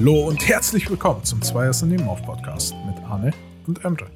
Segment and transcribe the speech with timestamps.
[0.00, 3.32] Hallo und herzlich willkommen zum Zweiers und Nebenauf Podcast mit Arne
[3.66, 4.06] und Emre.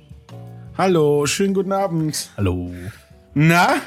[0.79, 2.31] Hallo, schönen guten Abend.
[2.37, 2.73] Hallo.
[3.35, 3.81] Na?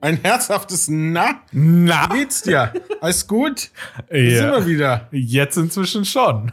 [0.00, 1.40] Ein herzhaftes Na?
[1.50, 2.08] Na?
[2.12, 2.72] Wie geht's dir?
[3.00, 3.72] Alles gut?
[4.08, 4.38] Ja.
[4.38, 5.08] sind wir wieder.
[5.10, 6.52] Jetzt inzwischen schon.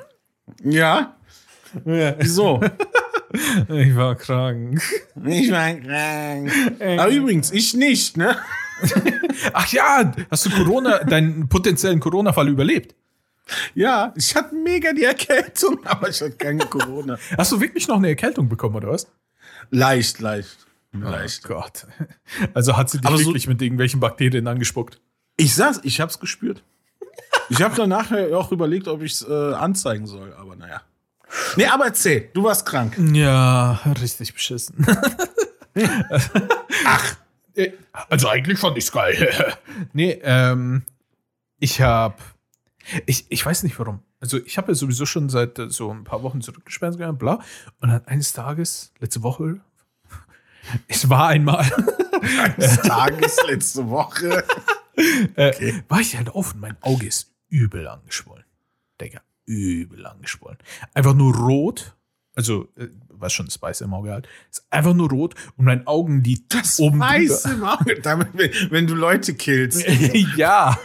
[0.63, 1.15] Ja?
[1.85, 2.61] Wieso?
[3.69, 4.81] Ich war krank.
[5.23, 6.51] Ich war krank.
[6.81, 8.35] Aber übrigens, ich nicht, ne?
[9.53, 12.95] Ach ja, hast du Corona, deinen potenziellen Corona-Fall überlebt?
[13.75, 17.17] Ja, ich hatte mega die Erkältung, aber ich hatte keine Corona.
[17.37, 19.07] Hast du wirklich noch eine Erkältung bekommen, oder was?
[19.69, 20.57] Leicht, leicht.
[20.93, 21.43] Leicht.
[21.45, 21.85] Oh Gott.
[22.53, 24.99] Also hat sie dich Aber so- wirklich mit irgendwelchen Bakterien angespuckt?
[25.37, 26.63] Ich saß, ich hab's gespürt.
[27.49, 30.81] Ich habe dann nachher auch überlegt, ob ich's äh, anzeigen soll, aber naja.
[31.55, 32.97] Nee, aber erzähl, du warst krank.
[33.13, 34.85] Ja, richtig beschissen.
[36.85, 37.15] Ach.
[38.09, 39.53] Also eigentlich fand ich's geil.
[39.93, 40.83] nee, ähm,
[41.59, 42.19] ich hab,
[43.05, 44.01] ich, ich weiß nicht warum.
[44.19, 47.39] Also ich habe ja sowieso schon seit äh, so ein paar Wochen zurückgesperrt bla.
[47.79, 49.61] Und dann eines Tages, letzte Woche,
[50.87, 51.65] es war einmal,
[52.21, 54.43] Eines Tages letzte Woche.
[55.35, 58.45] äh, war ich halt auf und mein Auge ist übel angeschwollen.
[58.99, 60.57] Digga, übel angeschwollen.
[60.93, 61.95] Einfach nur rot.
[62.35, 62.87] Also, äh,
[63.21, 64.27] was schon das Weiße im Auge halt.
[64.49, 67.55] Ist einfach nur rot und mein Augenlid Das oben Weiß drüber.
[67.55, 67.99] im Auge.
[68.03, 69.85] Damit, wenn, wenn du Leute killst.
[70.35, 70.77] ja.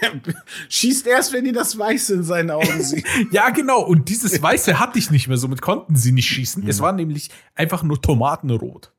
[0.68, 3.06] Schießt erst, wenn ihr das Weiße in seinen Augen sieht.
[3.30, 3.82] Ja, genau.
[3.82, 6.66] Und dieses Weiße hatte ich nicht mehr, somit konnten sie nicht schießen.
[6.68, 8.92] Es war nämlich einfach nur Tomatenrot.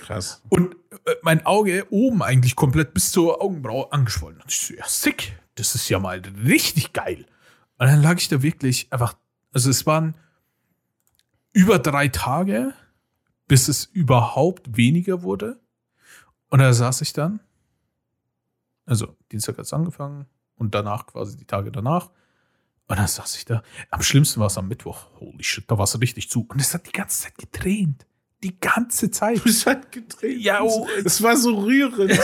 [0.00, 0.42] Krass.
[0.48, 4.40] Und äh, mein Auge oben eigentlich komplett bis zur Augenbraue angeschwollen.
[4.40, 5.36] Und ich so, ja, sick.
[5.54, 7.26] Das ist ja mal richtig geil.
[7.78, 9.14] Und dann lag ich da wirklich einfach,
[9.52, 10.14] also es waren
[11.52, 12.74] über drei Tage,
[13.46, 15.60] bis es überhaupt weniger wurde.
[16.48, 17.40] Und da saß ich dann,
[18.86, 20.26] also Dienstag hat es angefangen
[20.56, 22.10] und danach quasi die Tage danach.
[22.86, 23.62] Und dann saß ich da.
[23.90, 25.10] Am schlimmsten war es am Mittwoch.
[25.20, 26.46] Holy shit, da war es richtig zu.
[26.48, 28.06] Und es hat die ganze Zeit getränt.
[28.44, 29.38] Die ganze Zeit.
[29.38, 30.40] Du bist halt gedreht.
[30.40, 32.12] Ja, oh, Es war so rührend.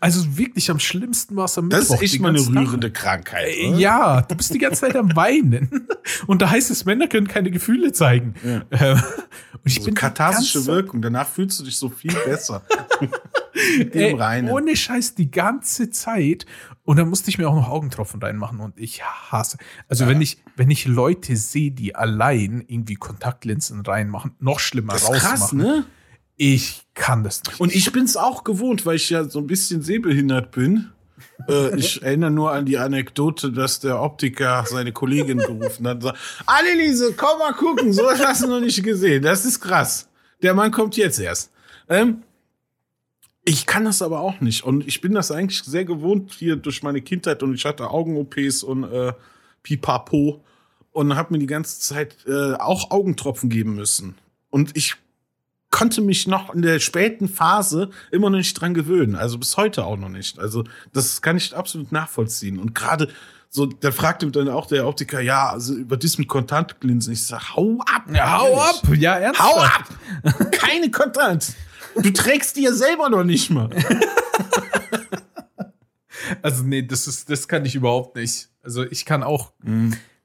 [0.00, 2.02] Also wirklich am schlimmsten war es am Das Mittwoch.
[2.02, 2.66] ist echt mal eine ganze Nacht.
[2.68, 3.54] rührende Krankheit.
[3.56, 3.78] Äh, oder?
[3.78, 5.86] Ja, du bist die ganze Zeit am Weinen.
[6.26, 8.34] Und da heißt es, Männer können keine Gefühle zeigen.
[8.44, 8.62] Ja.
[8.72, 9.02] Ähm,
[9.52, 11.00] Und ich So bin katharsische Wirkung.
[11.00, 12.62] Danach fühlst du dich so viel besser.
[13.78, 14.50] Mit dem Reinen.
[14.50, 16.46] ohne Scheiß die ganze Zeit.
[16.84, 19.58] Und dann musste ich mir auch noch Augentropfen reinmachen und ich hasse.
[19.88, 25.02] Also wenn ich, wenn ich Leute sehe, die allein irgendwie Kontaktlinsen reinmachen, noch schlimmer Das
[25.02, 25.38] ist rausmachen.
[25.38, 25.84] krass, ne?
[26.36, 27.60] Ich kann das nicht.
[27.60, 30.90] Und ich bin's auch gewohnt, weil ich ja so ein bisschen sehbehindert bin.
[31.48, 36.02] Äh, ich erinnere nur an die Anekdote, dass der Optiker seine Kollegin gerufen hat und
[36.02, 39.22] sagt, Anneliese, komm mal gucken, so hast du noch nicht gesehen.
[39.22, 40.08] Das ist krass.
[40.42, 41.52] Der Mann kommt jetzt erst.
[41.90, 42.22] Ähm,
[43.44, 44.64] ich kann das aber auch nicht.
[44.64, 48.62] Und ich bin das eigentlich sehr gewohnt hier durch meine Kindheit und ich hatte Augen-OPs
[48.62, 49.12] und äh,
[49.62, 50.44] Pipapo
[50.92, 54.16] und habe mir die ganze Zeit äh, auch Augentropfen geben müssen.
[54.50, 54.96] Und ich
[55.70, 59.14] konnte mich noch in der späten Phase immer noch nicht dran gewöhnen.
[59.14, 60.38] Also bis heute auch noch nicht.
[60.38, 62.58] Also das kann ich absolut nachvollziehen.
[62.58, 63.08] Und gerade
[63.48, 67.12] so, da fragte mich dann auch der Optiker, ja, also über das mit Kontaktlinsen.
[67.12, 68.04] Ich sag, hau ab.
[68.12, 68.62] Ja, hau ehrlich.
[68.62, 68.96] ab!
[68.96, 69.50] Ja, ernsthaft.
[69.50, 70.52] Hau ab!
[70.52, 71.54] Keine Kontakt.
[71.96, 73.70] Du trägst die ja selber noch nicht mal.
[76.42, 78.50] Also nee, das ist, das kann ich überhaupt nicht.
[78.62, 79.52] Also ich kann auch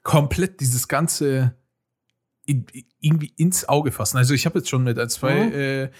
[0.02, 1.54] komplett dieses ganze
[2.44, 2.64] in,
[3.00, 4.16] irgendwie ins Auge fassen.
[4.18, 5.52] Also ich habe jetzt schon mit ein, zwei Mhm.
[5.52, 5.90] äh,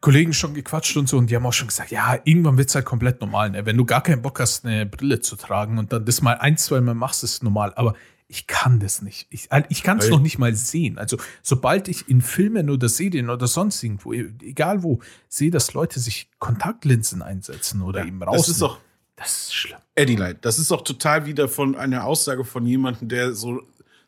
[0.00, 2.84] Kollegen schon gequatscht und so und die haben auch schon gesagt, ja, irgendwann wird's halt
[2.86, 3.50] komplett normal.
[3.50, 3.66] Ne?
[3.66, 6.56] Wenn du gar keinen Bock hast, eine Brille zu tragen und dann das mal ein,
[6.56, 7.72] zwei Mal machst, ist normal.
[7.74, 7.94] Aber
[8.26, 9.26] ich kann das nicht.
[9.30, 10.98] Ich, ich kann es noch nicht mal sehen.
[10.98, 16.00] Also sobald ich in Filmen oder Serien oder sonst irgendwo, egal wo, sehe, dass Leute
[16.00, 18.38] sich Kontaktlinsen einsetzen oder eben raus.
[18.38, 18.80] Das ist doch,
[19.16, 19.78] das ist schlimm.
[19.94, 23.62] Eddie Light, das ist doch total wieder von einer Aussage von jemandem, der so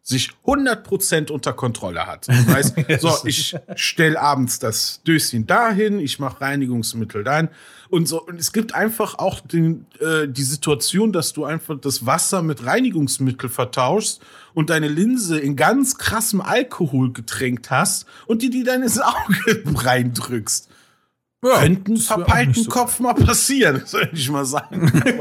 [0.07, 2.29] sich 100% unter Kontrolle hat.
[2.47, 7.49] Das heißt, so, ich stell abends das Döschen dahin, ich mache Reinigungsmittel dahin
[7.89, 8.23] und so.
[8.23, 12.65] Und es gibt einfach auch den, äh, die Situation, dass du einfach das Wasser mit
[12.65, 14.21] Reinigungsmittel vertauschst
[14.55, 19.65] und deine Linse in ganz krassem Alkohol getränkt hast und die die dann ins Auge
[19.75, 20.69] reindrückst.
[21.47, 24.45] Ja, Könnte ein das wär auch nicht verpeilten so Kopf mal passieren, soll ich mal
[24.45, 24.91] sagen.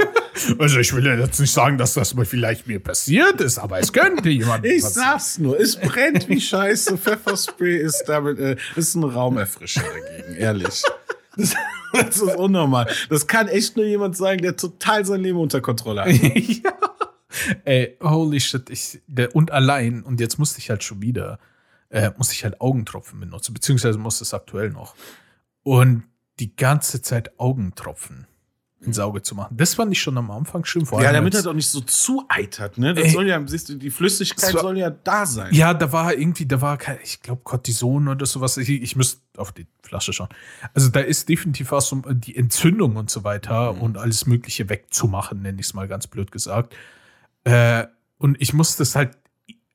[0.59, 3.79] Also ich will ja jetzt nicht sagen, dass das mal vielleicht mir passiert ist, aber
[3.79, 4.65] es könnte jemand.
[4.65, 5.05] Ich passieren.
[5.05, 6.97] sag's nur, es brennt wie Scheiße.
[6.97, 10.83] Pfefferspray ist damit äh, ist ein Raumerfrischer dagegen, ehrlich.
[11.37, 11.55] Das,
[11.93, 12.87] das ist unnormal.
[13.09, 16.11] Das kann echt nur jemand sagen, der total sein Leben unter Kontrolle hat.
[16.11, 16.73] ja.
[17.63, 18.69] Ey, holy shit.
[18.69, 21.39] Ich, der, und allein, und jetzt musste ich halt schon wieder,
[21.89, 24.95] äh, musste ich halt Augentropfen benutzen, beziehungsweise musste es aktuell noch.
[25.63, 26.03] Und
[26.39, 28.27] die ganze Zeit Augentropfen.
[28.81, 29.57] ins Auge zu machen.
[29.57, 30.85] Das fand ich schon am Anfang schön.
[30.85, 32.93] Vor Ja, damit er doch nicht so zueitert, ne?
[32.93, 33.09] Das Ey.
[33.09, 35.51] soll ja, siehst du, die Flüssigkeit So- soll ja da sein.
[35.55, 38.57] Ja, da war irgendwie, da war kein, ich glaube, Cortison oder sowas.
[38.57, 40.27] Ich, ich müsste auf die Flasche schauen.
[40.75, 45.41] Also da ist definitiv was, um die Entzündung und so weiter und alles Mögliche wegzumachen,
[45.41, 46.75] nenne ich es mal ganz blöd gesagt.
[47.43, 47.87] Äh,
[48.19, 49.17] und ich musste es halt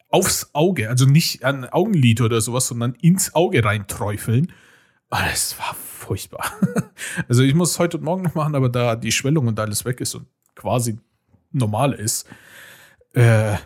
[0.09, 4.53] aufs Auge, also nicht an Augenlid oder sowas, sondern ins Auge reinträufeln.
[5.09, 6.53] Ah, Es war furchtbar.
[7.29, 9.85] Also ich muss es heute und morgen noch machen, aber da die Schwellung und alles
[9.85, 10.99] weg ist und quasi
[11.51, 12.29] normal ist,
[13.15, 13.57] äh,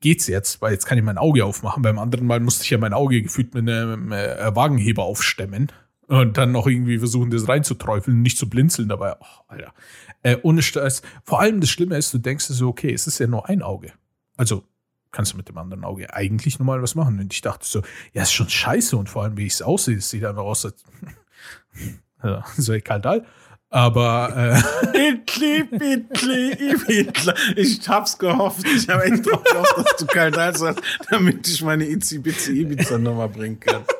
[0.00, 1.82] geht's jetzt, weil jetzt kann ich mein Auge aufmachen.
[1.82, 5.72] Beim anderen Mal musste ich ja mein Auge gefühlt mit einem äh, Wagenheber aufstemmen
[6.06, 9.16] und dann noch irgendwie versuchen, das reinzuträufeln, nicht zu blinzeln dabei.
[9.20, 9.74] Oh, Alter.
[10.22, 11.02] Äh, ohne Stress.
[11.24, 13.92] Vor allem das Schlimme ist, du denkst so, okay, es ist ja nur ein Auge.
[14.36, 14.64] Also
[15.10, 17.18] kannst du mit dem anderen Auge eigentlich normal was machen.
[17.18, 17.82] Und ich dachte so,
[18.12, 20.66] ja, ist schon scheiße und vor allem, wie ich es aussehe, es sieht einfach aus,
[20.66, 20.84] als
[22.56, 23.24] so Kaldal.
[23.70, 24.92] Aber äh,
[25.32, 27.34] Hitler, Hitler.
[27.56, 28.64] Ich hab's gehofft.
[28.68, 30.80] Ich habe echt drauf gehofft, dass du kalt Hals hast,
[31.10, 33.82] damit ich meine Itzi-Bitzi Ibiza-Nummer bringen kann.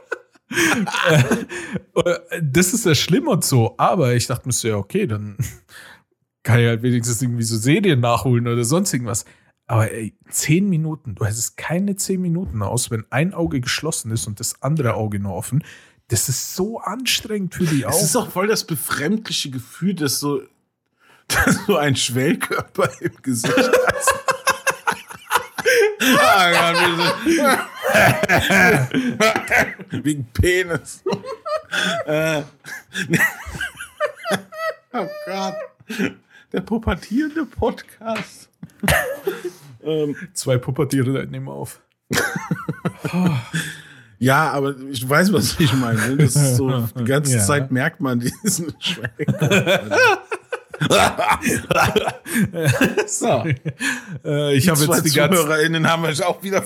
[1.96, 5.36] Äh, Das ist ja schlimm und so, aber ich dachte mir so, ja, okay, dann
[6.44, 9.24] kann ich halt wenigstens irgendwie so Serien nachholen oder sonst irgendwas.
[9.66, 14.26] Aber ey, zehn Minuten, du hättest keine zehn Minuten aus, wenn ein Auge geschlossen ist
[14.26, 15.64] und das andere Auge nur offen.
[16.14, 18.28] Das ist so anstrengend für die Es ist Augen.
[18.28, 20.42] auch voll das befremdliche Gefühl, dass so,
[21.26, 24.14] dass du einen Schwellkörper im Gesicht hast.
[26.20, 26.76] ah, Gott,
[27.24, 27.42] wieso-
[30.04, 31.02] Wegen Penis.
[32.06, 32.42] äh,
[34.92, 35.54] oh Gott.
[36.52, 38.48] Der pubertierende Podcast.
[39.82, 41.80] ähm, Zwei Pubertiere nehmen auf.
[44.18, 46.00] Ja, aber ich weiß, was ich meine.
[46.08, 46.16] ne?
[46.18, 47.42] Das ist so, die ganze Ja.
[47.44, 49.80] Zeit merkt man diesen Schwellkörper.
[53.06, 53.44] so.
[54.24, 56.62] Äh, ich habe jetzt die ganze, ZuhörerInnen haben wir auch wieder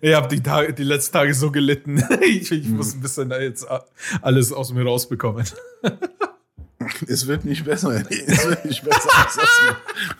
[0.00, 2.02] ich habe die, Tage, die letzten Tage so gelitten.
[2.20, 2.76] Ich, ich Mhm.
[2.76, 3.66] muss ein bisschen da jetzt
[4.20, 5.44] alles aus mir rausbekommen.
[7.08, 8.02] es wird nicht besser.
[8.10, 9.08] Es wird nicht besser.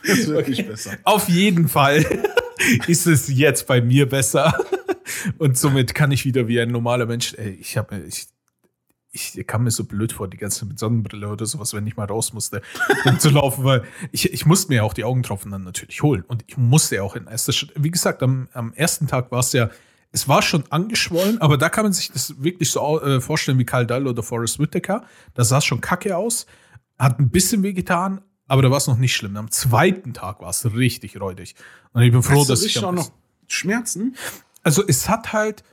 [0.03, 0.91] Es wird nicht besser.
[1.03, 2.03] Auf jeden Fall
[2.87, 4.53] ist es jetzt bei mir besser.
[5.37, 7.33] Und somit kann ich wieder wie ein normaler Mensch.
[7.35, 8.27] Ey, ich habe ich,
[9.11, 12.05] ich kam mir so blöd vor, die ganze mit Sonnenbrille oder sowas, wenn ich mal
[12.05, 12.61] raus musste,
[13.05, 16.23] um zu laufen, weil ich, ich musste mir auch die Augentropfen dann natürlich holen.
[16.27, 19.53] Und ich musste ja auch in erster wie gesagt, am, am ersten Tag war es
[19.53, 19.69] ja,
[20.11, 23.65] es war schon angeschwollen, aber da kann man sich das wirklich so äh, vorstellen wie
[23.65, 25.03] Karl Dall oder Forrest Whitaker.
[25.33, 26.45] Da sah es schon kacke aus,
[26.97, 29.35] hat ein bisschen wehgetan, aber da war es noch nicht schlimm.
[29.37, 31.55] Am zweiten Tag war es richtig räudig.
[31.93, 33.11] Und ich bin froh, Hast du dass ich richtig auch noch
[33.47, 34.15] Schmerzen?
[34.63, 35.63] also es hat halt,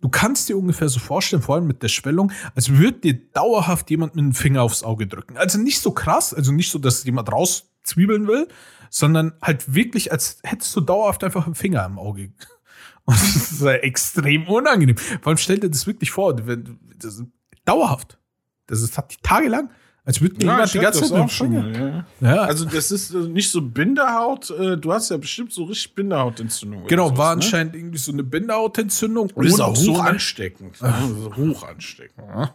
[0.00, 3.90] du kannst dir ungefähr so vorstellen, vor allem mit der Schwellung, als würde dir dauerhaft
[3.90, 5.36] jemand mit dem Finger aufs Auge drücken.
[5.36, 8.48] Also nicht so krass, also nicht so, dass jemand rauszwiebeln will,
[8.90, 12.32] sondern halt wirklich, als hättest du dauerhaft einfach einen Finger am Auge.
[13.04, 14.96] Und das ist ja extrem unangenehm.
[14.96, 17.22] Vor allem stell dir das wirklich vor, wenn du- das
[17.64, 18.18] dauerhaft.
[18.66, 19.70] Das ist hat die tagelang,
[20.06, 22.04] als würde mir jemand die ganze Zeit dem Finger.
[22.20, 22.34] Ja.
[22.36, 24.48] Ja, Also das ist äh, nicht so Bindehaut.
[24.50, 26.86] äh, Du hast ja bestimmt so richtig Bindehautentzündung.
[26.86, 27.42] genau, sowas, war ne?
[27.42, 29.30] anscheinend irgendwie so eine Bindehautentzündung.
[29.34, 30.80] Und ist auch so hoch eine- ansteckend.
[30.80, 30.94] ne?
[30.94, 32.24] Also hoch ansteckend.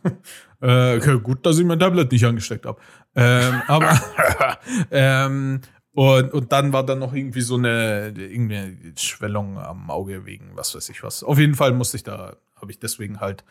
[0.63, 2.79] Äh, okay, gut, dass ich mein Tablet nicht angesteckt habe.
[3.15, 3.99] Ähm, aber
[4.91, 5.61] ähm,
[5.93, 10.75] und, und dann war da noch irgendwie so eine irgendeine Schwellung am Auge wegen was
[10.75, 11.23] weiß ich was.
[11.23, 13.43] Auf jeden Fall musste ich da, habe ich deswegen halt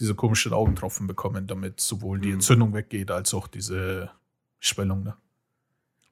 [0.00, 4.10] diese komischen Augentropfen bekommen, damit sowohl die Entzündung weggeht als auch diese
[4.60, 5.02] Schwellung.
[5.04, 5.14] Ne?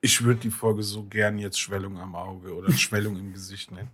[0.01, 3.91] Ich würde die Folge so gern jetzt Schwellung am Auge oder Schwellung im Gesicht nennen.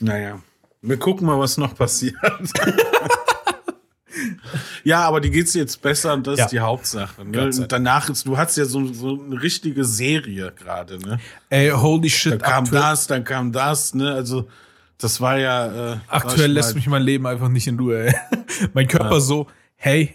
[0.00, 0.40] Naja,
[0.80, 2.16] wir gucken mal, was noch passiert.
[4.84, 6.44] ja, aber die geht's jetzt besser und das Ja.
[6.46, 7.24] ist die Hauptsache.
[7.24, 7.46] Ne?
[7.46, 11.18] Und danach ist, du hast ja so, so eine richtige Serie gerade, ne?
[11.48, 14.12] Ey, holy Da shit, kam aktuell, das, dann kam das, ne?
[14.12, 14.48] Also,
[15.02, 15.94] das war ja.
[15.94, 18.06] Äh, aktuell lässt mich mein Leben einfach nicht in Ruhe.
[18.06, 18.14] Ey.
[18.74, 19.20] mein Körper Ja.
[19.20, 20.14] so, hey,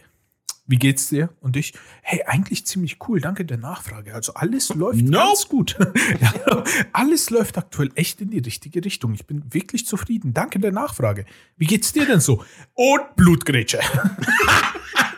[0.69, 1.29] wie geht's dir?
[1.39, 4.13] Und ich, hey, eigentlich ziemlich cool, danke der Nachfrage.
[4.13, 5.25] Also alles läuft Nope.
[5.27, 5.77] ganz gut.
[6.21, 9.13] ja, alles läuft aktuell echt in die richtige Richtung.
[9.13, 10.33] Ich bin wirklich zufrieden.
[10.33, 11.25] Danke der Nachfrage.
[11.55, 12.43] Wie geht's dir denn so?
[12.73, 13.79] Und Blutgrätsche.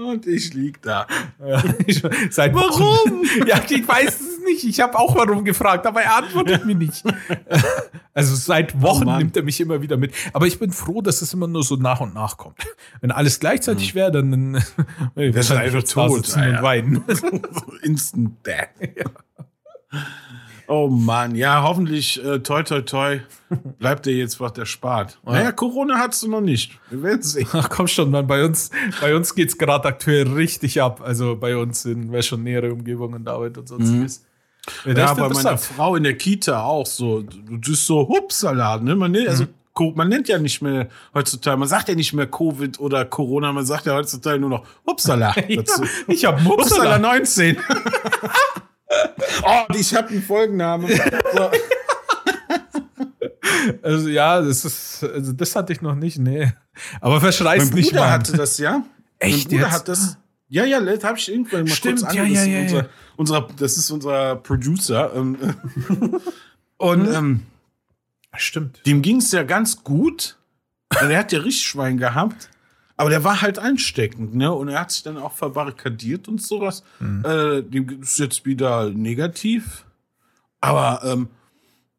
[0.00, 1.06] Und ich lieg da.
[1.44, 3.22] Ja, ich- Seit Warum?
[3.46, 4.64] Ja, ich weiß es nicht.
[4.64, 7.04] Ich habe auch warum gefragt, aber er antwortet mir nicht.
[8.12, 9.18] Also seit Wochen Mann.
[9.18, 10.12] nimmt er mich immer wieder mit.
[10.32, 12.58] Aber ich bin froh, dass es immer nur so nach und nach kommt.
[13.00, 14.60] Wenn alles gleichzeitig wäre, dann du
[15.34, 17.04] wahrscheinlich einfach tot, und weinen.
[17.82, 18.68] Instant Death.
[20.72, 23.18] Oh Mann, ja, hoffentlich, äh, toi, toi, toi,
[23.80, 25.18] bleibt dir jetzt was erspart.
[25.26, 25.32] Ja.
[25.32, 26.78] Naja, Corona hast du noch nicht.
[26.90, 27.48] Wir werden sehen.
[27.52, 31.02] Ach komm schon, Mann, bei uns, bei uns geht's gerade aktuell richtig ab.
[31.04, 34.24] Also bei uns in, wer schon nähere Umgebung und Arbeit und sonstiges.
[34.84, 34.96] Mhm.
[34.96, 37.22] Ja, bei meiner Frau in der Kita auch so.
[37.22, 38.94] Du bist so Hupsala, ne?
[38.94, 39.46] Man, also,
[39.76, 39.92] mhm.
[39.96, 43.66] man nennt ja nicht mehr heutzutage, man sagt ja nicht mehr Covid oder Corona, man
[43.66, 45.34] sagt ja heutzutage nur noch Hupsala.
[45.48, 45.62] ja,
[46.06, 47.56] ich habe Hupsala 19.
[49.42, 50.88] oh, ich habe einen Folgennamen.
[50.88, 51.50] So.
[53.82, 56.50] Also ja, das ist, also das hatte ich noch nicht, nee.
[57.00, 58.10] Aber verschreißt nicht mal.
[58.10, 58.84] hatte das ja.
[59.18, 59.50] Echt?
[59.50, 59.74] Mein Bruder jetzt?
[59.74, 60.16] hat das.
[60.48, 63.76] Ja, ja, das habe ich irgendwann mal Stimmt, kurz ja, ja, ja, unser, unser, Das
[63.76, 65.12] ist unser Producer.
[65.14, 65.36] Ähm,
[66.78, 67.14] und hm?
[67.14, 67.42] ähm,
[68.36, 68.84] Stimmt.
[68.86, 70.36] Dem ging es ja ganz gut.
[70.88, 72.49] Er hat ja Richtschwein gehabt.
[73.00, 74.52] Aber der war halt ansteckend, ne?
[74.52, 76.82] Und er hat sich dann auch verbarrikadiert und sowas.
[76.98, 77.24] Mhm.
[77.24, 79.86] Äh, dem ist jetzt wieder negativ.
[80.60, 81.30] Aber ähm,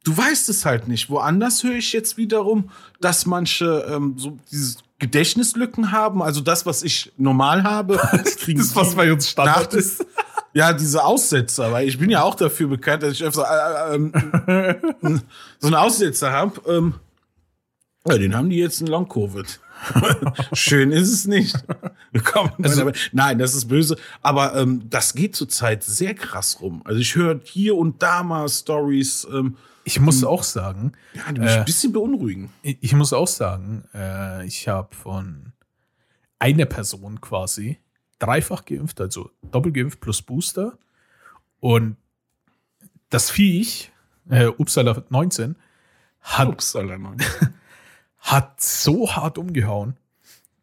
[0.04, 1.10] du weißt es halt nicht.
[1.10, 6.22] Woanders höre ich jetzt wiederum, dass manche ähm, so dieses Gedächtnislücken haben.
[6.22, 10.06] Also das, was ich normal habe, das kriegen das, was bei uns Standard ist.
[10.54, 14.70] Ja, diese Aussetzer, weil ich bin ja auch dafür bekannt, dass ich öfter äh, äh,
[14.70, 14.80] äh,
[15.60, 16.62] so einen Aussetzer habe.
[16.68, 16.96] Ähm,
[18.06, 19.62] ja, den haben die jetzt in Long-Covid.
[20.54, 21.56] Schön ist es nicht.
[22.62, 23.98] Also, nein, das ist böse.
[24.22, 26.82] Aber ähm, das geht zurzeit sehr krass rum.
[26.86, 29.28] Also ich höre hier und da mal Stories.
[29.32, 30.94] Ähm, ich muss auch sagen.
[31.14, 32.52] Ja, die mich äh, ein bisschen beunruhigen.
[32.62, 35.54] Ich, ich muss auch sagen, äh, ich habe von
[36.40, 37.80] einer Person quasi
[38.20, 40.78] dreifach geimpft, also doppelt geimpft plus Booster.
[41.60, 41.98] Und
[43.10, 43.92] das Viech,
[44.30, 45.56] äh, Uppsala 19,
[46.22, 47.54] hat, Uppsala 19
[48.22, 49.98] hat so hart umgehauen,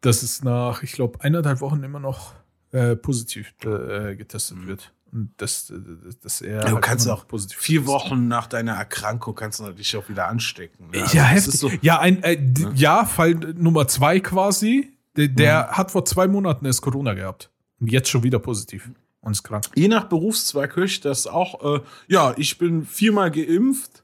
[0.01, 2.33] dass es nach, ich glaube, eineinhalb Wochen immer noch
[2.71, 4.93] äh, positiv äh, getestet wird.
[5.11, 6.59] Und das, das, das er.
[6.59, 10.07] Ja, du halt kannst auch positiv vier Wochen nach deiner Erkrankung kannst du dich auch
[10.07, 10.89] wieder anstecken.
[10.91, 11.03] Ne?
[11.11, 11.59] Ja, heftig.
[11.59, 12.71] So ja, ein, äh, ja.
[12.75, 14.93] ja, Fall Nummer zwei quasi.
[15.15, 15.77] Der, der mhm.
[15.77, 17.49] hat vor zwei Monaten erst Corona gehabt.
[17.79, 18.89] Und jetzt schon wieder positiv.
[19.21, 19.65] Und ist krank.
[19.75, 21.77] Je nach Berufszweig höre ich das auch.
[21.77, 24.03] Äh, ja, ich bin viermal geimpft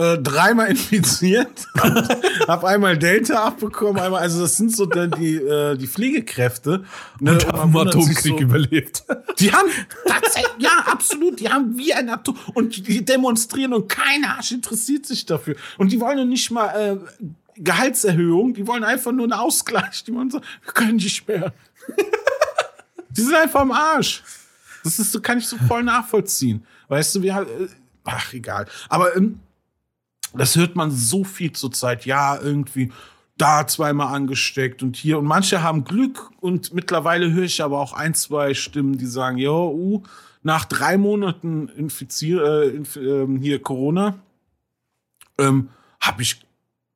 [0.00, 1.66] äh, dreimal infiziert,
[2.48, 6.84] habe einmal Delta abbekommen, einmal, also das sind so dann die, äh, die Pflegekräfte.
[7.20, 9.04] Ne, und haben einen Atomkrieg so, überlebt.
[9.38, 9.68] Die haben
[10.06, 15.04] tatsächlich, ja, absolut, die haben wie ein Atom und die demonstrieren und kein Arsch interessiert
[15.04, 15.56] sich dafür.
[15.76, 16.96] Und die wollen ja nicht mal äh,
[17.56, 20.04] Gehaltserhöhung, die wollen einfach nur einen Ausgleich.
[20.04, 21.52] Die wollen so, wir können nicht mehr.
[23.10, 24.22] die sind einfach am Arsch.
[24.82, 26.64] Das ist so, kann ich so voll nachvollziehen.
[26.88, 27.68] Weißt du, wir, äh,
[28.04, 28.66] ach, egal.
[28.88, 29.40] Aber ähm,
[30.34, 32.06] das hört man so viel zurzeit.
[32.06, 32.92] Ja, irgendwie
[33.36, 35.18] da zweimal angesteckt und hier.
[35.18, 39.38] Und manche haben Glück und mittlerweile höre ich aber auch ein, zwei Stimmen, die sagen,
[39.38, 40.02] jo, uh,
[40.42, 44.18] nach drei Monaten infiziert, äh, inf äh, hier Corona,
[45.38, 45.70] ähm,
[46.00, 46.40] habe ich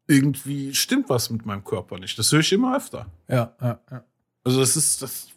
[0.06, 2.18] irgendwie, stimmt was mit meinem Körper nicht.
[2.18, 3.06] Das höre ich immer öfter.
[3.28, 4.04] Ja, ja, ja.
[4.44, 5.28] Also das ist, das,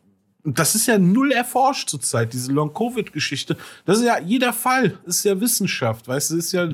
[0.43, 3.55] das ist ja null erforscht zurzeit, diese Long-Covid-Geschichte.
[3.85, 6.69] Das ist ja jeder Fall, ist ja Wissenschaft, weißt du, ist ja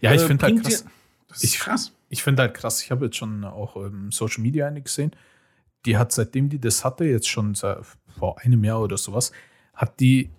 [0.00, 0.84] ja, ich äh, finde halt krass.
[1.28, 1.92] Das ich, krass.
[2.08, 5.12] Ich finde halt krass, ich habe jetzt schon auch ähm, Social Media eine gesehen.
[5.86, 7.78] Die hat, seitdem die das hatte, jetzt schon seit,
[8.18, 9.32] vor einem Jahr oder sowas,
[9.74, 10.30] hat die,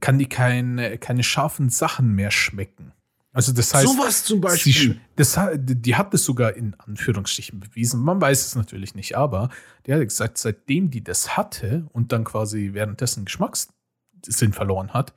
[0.00, 2.92] kann die keine, keine scharfen Sachen mehr schmecken.
[3.32, 4.72] Also das heißt, sowas zum Beispiel.
[4.72, 8.00] Sie, das, die hat das sogar in Anführungsstrichen bewiesen.
[8.00, 9.48] Man weiß es natürlich nicht, aber
[9.86, 15.14] die hat gesagt, seitdem die das hatte und dann quasi währenddessen Geschmackssinn verloren hat,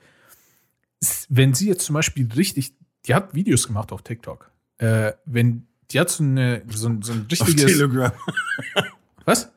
[1.28, 2.74] wenn sie jetzt zum Beispiel richtig
[3.06, 4.50] die hat Videos gemacht auf TikTok.
[4.78, 7.64] Äh, wenn die hat so, eine, so, so ein richtiges.
[7.64, 8.12] Auf Telegram.
[9.26, 9.52] Was?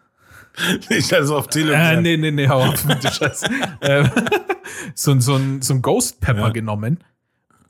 [0.90, 1.98] Ich also auf Telegram.
[1.98, 3.44] Äh, nee, nee, nee, hau auf mit der Scheiß.
[3.80, 4.10] ähm,
[4.94, 6.50] so, so, ein, so ein Ghost Pepper ja.
[6.50, 6.98] genommen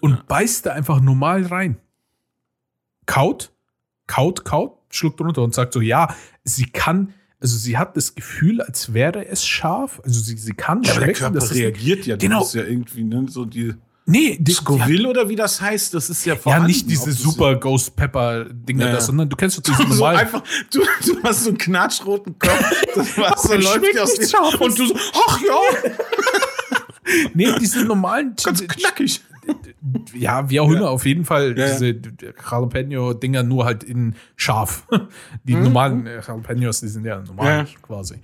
[0.01, 1.77] und beißt da einfach normal rein.
[3.07, 3.53] Kaut,
[4.07, 8.61] kaut, kaut, schluckt runter und sagt so, ja, sie kann, also sie hat das Gefühl,
[8.61, 10.01] als wäre es scharf.
[10.05, 11.21] Also sie, sie kann ja, schmecken.
[11.21, 12.41] Der Körper reagiert ja, genau.
[12.41, 13.75] das ist ja irgendwie ne, so die.
[14.11, 16.71] Nee, die, Scoville ja, oder wie das heißt, das ist ja vorhanden.
[16.71, 19.01] Ja, nicht diese super Ghost Pepper Dinger, ja.
[19.03, 20.17] sondern du kennst doch diese so normal.
[20.17, 24.79] einfach, du, du hast so einen knatschroten Kopf, das war so läuft aus dem und
[24.79, 25.61] du so, ach ja.
[27.35, 29.21] nee, diese normalen ganz knackig.
[30.15, 31.95] Ja, wie auch immer, auf jeden Fall ja, diese
[32.51, 34.87] Jalapeno-Dinger nur halt in scharf.
[35.45, 35.65] Die mhm.
[35.65, 38.23] normalen Jalapenos, die sind ja normal quasi.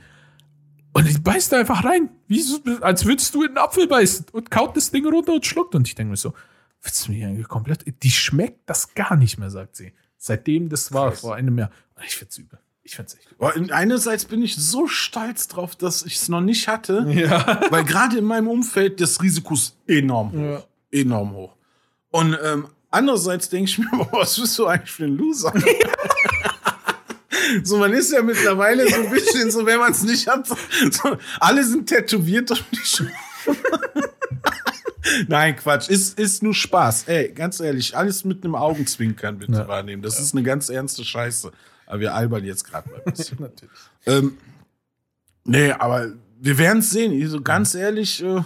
[0.95, 2.09] Und ich beißt da einfach rein.
[2.29, 2.43] Wie,
[2.81, 5.75] als würdest du in einen Apfel beißen und kaut das Ding runter und schluckt.
[5.75, 6.33] Und ich denke mir so,
[6.83, 7.85] willst du mich eigentlich komplett.
[8.03, 9.93] Die schmeckt das gar nicht mehr, sagt sie.
[10.17, 11.21] Seitdem das war, Krass.
[11.21, 11.71] vor einem Jahr.
[12.07, 12.59] Ich find's übel.
[12.85, 13.73] Ich find's echt übel.
[13.73, 17.05] Einerseits bin ich so stolz drauf, dass ich es noch nicht hatte.
[17.11, 17.61] Ja.
[17.71, 20.39] Weil gerade in meinem Umfeld das Risiko ist enorm hoch.
[20.39, 20.63] Ja.
[21.01, 21.57] enorm hoch.
[22.11, 25.53] Und ähm, andererseits denke ich mir, boah, was bist du eigentlich für ein Loser?
[27.63, 30.57] so, man ist ja mittlerweile so ein bisschen so, wenn man es nicht hat, so,
[31.41, 33.03] alle sind tätowiert und nicht.
[35.29, 35.89] Nein, Quatsch.
[35.91, 37.05] Ist, ist nur Spaß.
[37.09, 39.69] Ey, ganz ehrlich, alles mit einem Augenzwinkern bitte Ja.
[39.69, 40.03] wahrnehmen.
[40.03, 41.53] Das ist eine ganz ernste Scheiße.
[41.87, 43.37] Aber wir albern jetzt gerade mal ein bisschen.
[43.41, 43.71] Natürlich.
[44.07, 44.39] ähm,
[45.45, 47.29] nee, aber wir werden es sehen.
[47.29, 48.41] So ganz ehrlich, äh,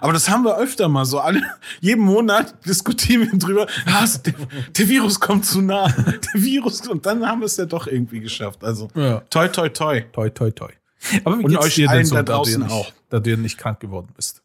[0.00, 1.18] aber das haben wir öfter mal so.
[1.20, 1.42] Alle,
[1.80, 3.66] jeden Monat diskutieren wir drüber.
[3.86, 4.34] Ah, der,
[4.76, 5.88] der Virus kommt zu nah.
[6.34, 6.86] Der Virus.
[6.88, 8.64] Und dann haben wir es ja doch irgendwie geschafft.
[8.64, 9.20] Also, Ja.
[9.30, 10.00] toi, toi, toi.
[10.12, 10.68] Toi, toi, toi.
[11.24, 12.92] Aber wie Und geht's euch dir denn so, da draußen du nicht, auch.
[13.08, 14.42] Da du nicht krank geworden bist.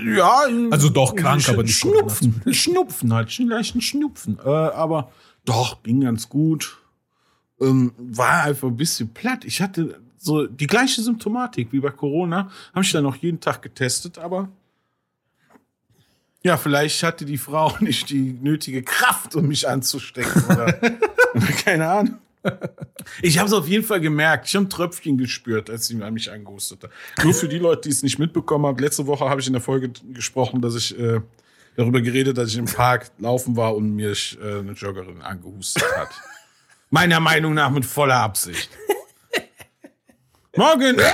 [0.00, 2.54] Ja, Also doch krank, aber nicht Corona Schnupfen.
[2.54, 4.38] Schnupfen halt, einen leichten Schnupfen.
[4.44, 5.10] Äh, aber
[5.44, 6.78] doch, ging ganz gut.
[7.60, 9.44] Ähm, war einfach ein bisschen platt.
[9.44, 12.50] Ich hatte so die gleiche Symptomatik wie bei Corona.
[12.74, 14.48] Habe ich dann auch jeden Tag getestet, aber
[16.42, 20.44] ja, vielleicht hatte die Frau nicht die nötige Kraft, um mich anzustecken.
[20.44, 20.72] Oder,
[21.64, 22.18] keine Ahnung.
[23.20, 24.48] Ich habe es auf jeden Fall gemerkt.
[24.48, 26.90] Ich habe ein Tröpfchen gespürt, als sie mich angehustet hat.
[27.22, 28.78] Nur für die Leute, die es nicht mitbekommen haben.
[28.78, 31.20] Letzte Woche habe ich in der Folge gesprochen, dass ich äh,
[31.76, 36.08] darüber geredet, dass ich im Park laufen war und mir äh, eine Joggerin angehustet hat.
[36.90, 38.70] Meiner Meinung nach mit voller Absicht.
[40.56, 40.96] Morgen!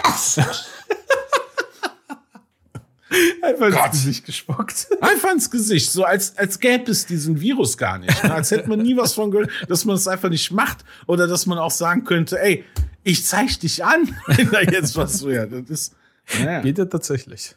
[3.43, 3.87] Einfach Gott.
[3.87, 4.88] ins Gesicht gespuckt.
[5.00, 8.23] Einfach ins Gesicht, so als, als gäbe es diesen Virus gar nicht.
[8.25, 8.35] Ne?
[8.35, 10.85] Als hätte man nie was von gehört, dass man es einfach nicht macht.
[11.07, 12.64] Oder dass man auch sagen könnte, ey,
[13.05, 15.95] ich zeig dich an, wenn da jetzt was so, ja, das ist,
[16.40, 17.55] naja, geht, Geht ja tatsächlich.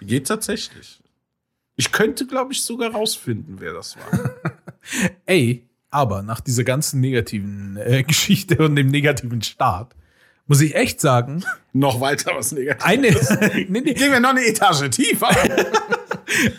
[0.00, 1.00] geht tatsächlich.
[1.76, 4.30] Ich könnte, glaube ich, sogar rausfinden, wer das war.
[5.26, 9.94] Ey, aber nach dieser ganzen negativen äh, Geschichte und dem negativen Start
[10.46, 12.84] muss ich echt sagen, Noch weiter was Negatives.
[12.84, 13.08] eine,
[13.68, 15.28] nee, nee, Gehen wir noch eine Etage tiefer.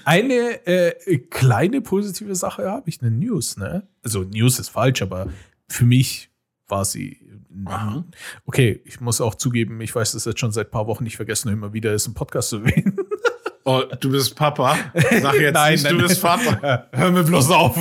[0.05, 3.87] eine äh, kleine positive Sache habe ich, eine News, ne?
[4.03, 5.27] Also News ist falsch, aber
[5.67, 6.29] für mich
[6.67, 7.19] war sie.
[7.65, 8.03] Aha.
[8.45, 11.15] Okay, ich muss auch zugeben, ich weiß das jetzt schon seit ein paar Wochen, ich
[11.15, 12.97] vergesse nur immer wieder, es im Podcast zu erwähnen.
[13.63, 14.77] Oh, du bist Papa.
[15.21, 16.19] Sag jetzt Nein, nicht, nein, du bist.
[16.19, 16.87] Vater.
[16.91, 17.75] Hör mir bloß auf.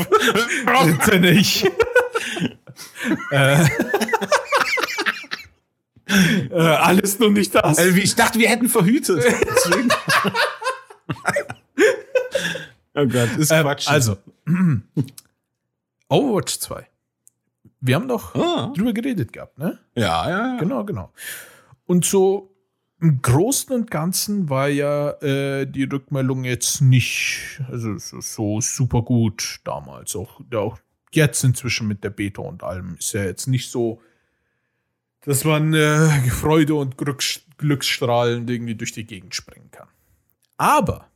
[0.86, 1.66] Bitte nicht.
[3.30, 3.64] äh,
[6.08, 7.78] äh, alles nur nicht das.
[7.78, 9.24] Also, ich dachte, wir hätten verhütet.
[9.24, 9.88] Deswegen.
[12.94, 13.88] oh Gott, ist Ähm, Quatsch.
[13.88, 14.16] also,
[16.08, 16.86] Overwatch 2.
[17.80, 18.72] Wir haben doch Ah.
[18.74, 19.78] drüber geredet gehabt, ne?
[19.94, 20.56] Ja, ja, ja.
[20.58, 21.12] Genau, genau.
[21.86, 22.50] Und so
[23.00, 29.02] im Großen und Ganzen war ja äh, die Rückmeldung jetzt nicht also so, so super
[29.02, 30.16] gut damals.
[30.16, 30.78] Auch, auch
[31.12, 34.00] jetzt inzwischen mit der Beta und allem ist ja jetzt nicht so,
[35.24, 39.88] dass man äh, Freude und Glücks Glücksstrahlend irgendwie durch die Gegend springen kann.
[40.56, 41.08] Aber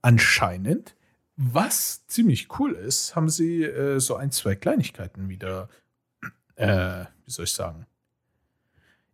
[0.00, 0.94] anscheinend,
[1.36, 5.68] was ziemlich cool ist, haben sie äh, so ein, zwei Kleinigkeiten wieder,
[6.54, 7.86] äh, wie soll ich sagen,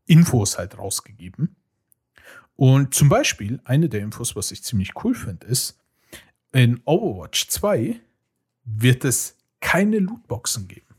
[0.07, 1.57] Infos halt rausgegeben.
[2.57, 5.79] Und zum Beispiel, eine der Infos, was ich ziemlich cool finde, ist,
[6.53, 8.01] in Overwatch 2
[8.65, 10.94] wird es keine Lootboxen geben.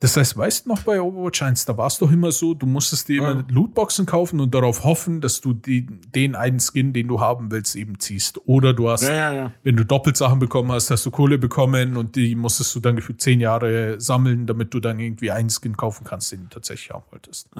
[0.00, 2.64] Das heißt, weißt du noch bei Overwatch 1, da war es doch immer so, du
[2.64, 3.44] musstest dir immer Ja.
[3.50, 7.76] Lootboxen kaufen und darauf hoffen, dass du die, den einen Skin, den du haben willst,
[7.76, 8.40] eben ziehst.
[8.46, 12.16] Oder du hast Ja, ja, wenn du Doppelsachen bekommen hast, hast du Kohle bekommen und
[12.16, 16.04] die musstest du dann gefühlt zehn Jahre sammeln, damit du dann irgendwie einen Skin kaufen
[16.04, 17.54] kannst, den du tatsächlich haben wolltest.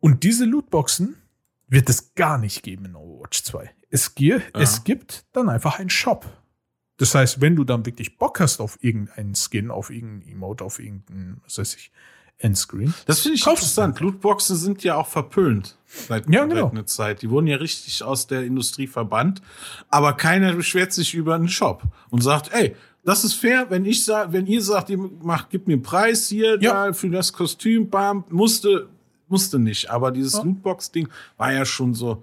[0.00, 1.16] Und diese Lootboxen
[1.68, 3.70] wird es gar nicht geben in Overwatch 2.
[3.90, 4.12] Es,
[4.54, 6.26] es gibt dann einfach einen Shop.
[6.98, 10.78] Das heißt, wenn du dann wirklich Bock hast auf irgendeinen Skin, auf irgendeinen Emote, auf
[10.78, 11.90] irgendeinen, was weiß ich,
[12.38, 12.92] Endscreen.
[13.06, 14.00] Das finde ich Kaufst interessant.
[14.00, 16.70] Lootboxen sind ja auch verpönt seit, Ja, seit genau.
[16.70, 17.22] einer Zeit.
[17.22, 19.40] Die wurden ja richtig aus der Industrie verbannt.
[19.88, 24.04] Aber keiner beschwert sich über einen Shop und sagt, ey, das ist fair, wenn ich
[24.04, 26.86] sag, wenn ihr sagt, ihr macht, gibt mir einen Preis hier Ja.
[26.88, 28.88] da für das Kostüm, bam, musste,
[29.28, 29.88] musste nicht.
[29.90, 30.42] Aber dieses Ja.
[30.42, 32.22] Lootbox-Ding war ja schon so,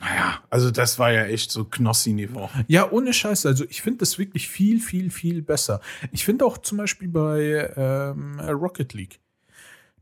[0.00, 2.48] naja, also das war ja echt so Knossi-Niveau.
[2.68, 3.46] Ja, ohne Scheiß.
[3.46, 5.80] Also ich finde das wirklich viel, viel, viel besser.
[6.12, 9.20] Ich finde auch zum Beispiel bei ähm, Rocket League.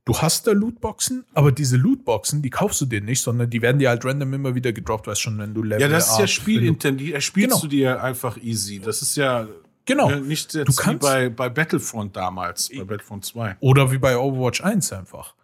[0.04, 3.78] Du hast da Lootboxen, aber diese Lootboxen, die kaufst du dir nicht, sondern die werden
[3.78, 6.24] dir halt random immer wieder gedroppt, weißt schon, wenn du Level Ja, das ist ja
[6.24, 7.12] up, spielintendiv.
[7.12, 7.60] Da spielst Genau.
[7.60, 8.78] du dir einfach easy.
[8.78, 9.46] Das ist ja
[9.84, 10.08] Genau.
[10.10, 13.56] ja, nicht jetzt Du wie kannst- bei, bei Battlefront damals, bei Battlefront 2.
[13.60, 15.34] Oder wie bei Overwatch 1 einfach.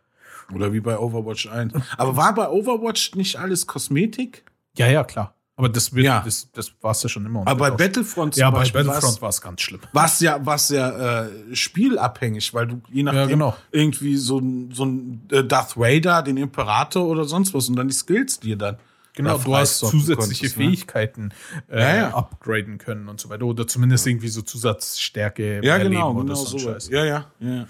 [0.53, 1.73] Oder wie bei Overwatch 1.
[1.97, 4.45] Aber war bei Overwatch nicht alles Kosmetik?
[4.77, 5.35] Ja, ja, klar.
[5.57, 6.21] Aber das wird, Ja.
[6.25, 7.47] das, das war es ja schon immer.
[7.47, 9.81] Aber bei Battlefront ja, bei Battlefront war es ganz schlimm.
[9.93, 13.57] war's ja, war's ja äh, spielabhängig, weil du je nachdem genau.
[13.71, 17.87] irgendwie so ein, so ein äh, Darth Vader, den Imperator oder sonst was und dann
[17.87, 18.79] die Skills dir dann
[19.17, 20.65] Genau, du hast zusätzliche konntest, ne?
[20.65, 21.31] Fähigkeiten
[21.71, 22.15] äh, Ja, ja.
[22.15, 23.45] upgraden können und so weiter.
[23.45, 26.57] Oder zumindest irgendwie so Zusatzstärke Ja, genau, oder genau so.
[26.57, 26.69] ein so.
[26.73, 26.89] Scheiß.
[26.89, 27.67] Ja, ja, ja.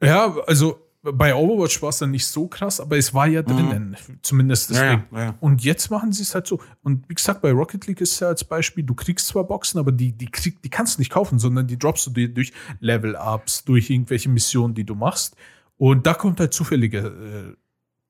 [0.00, 0.78] Ja, also
[1.12, 3.96] bei Overwatch war es dann nicht so krass, aber es war ja drinnen.
[4.22, 4.76] Zumindest Mhm.
[4.76, 5.16] Ja, deswegen.
[5.16, 5.34] ja, ja.
[5.40, 6.60] Und jetzt machen sie es halt so.
[6.82, 9.92] Und wie gesagt, bei Rocket League ist ja als Beispiel, du kriegst zwar Boxen, aber
[9.92, 13.64] die, die, krieg, die kannst du nicht kaufen, sondern die droppst du dir durch Level-Ups,
[13.64, 15.36] durch irgendwelche Missionen, die du machst.
[15.76, 17.56] Und da kommt halt zufällige, äh,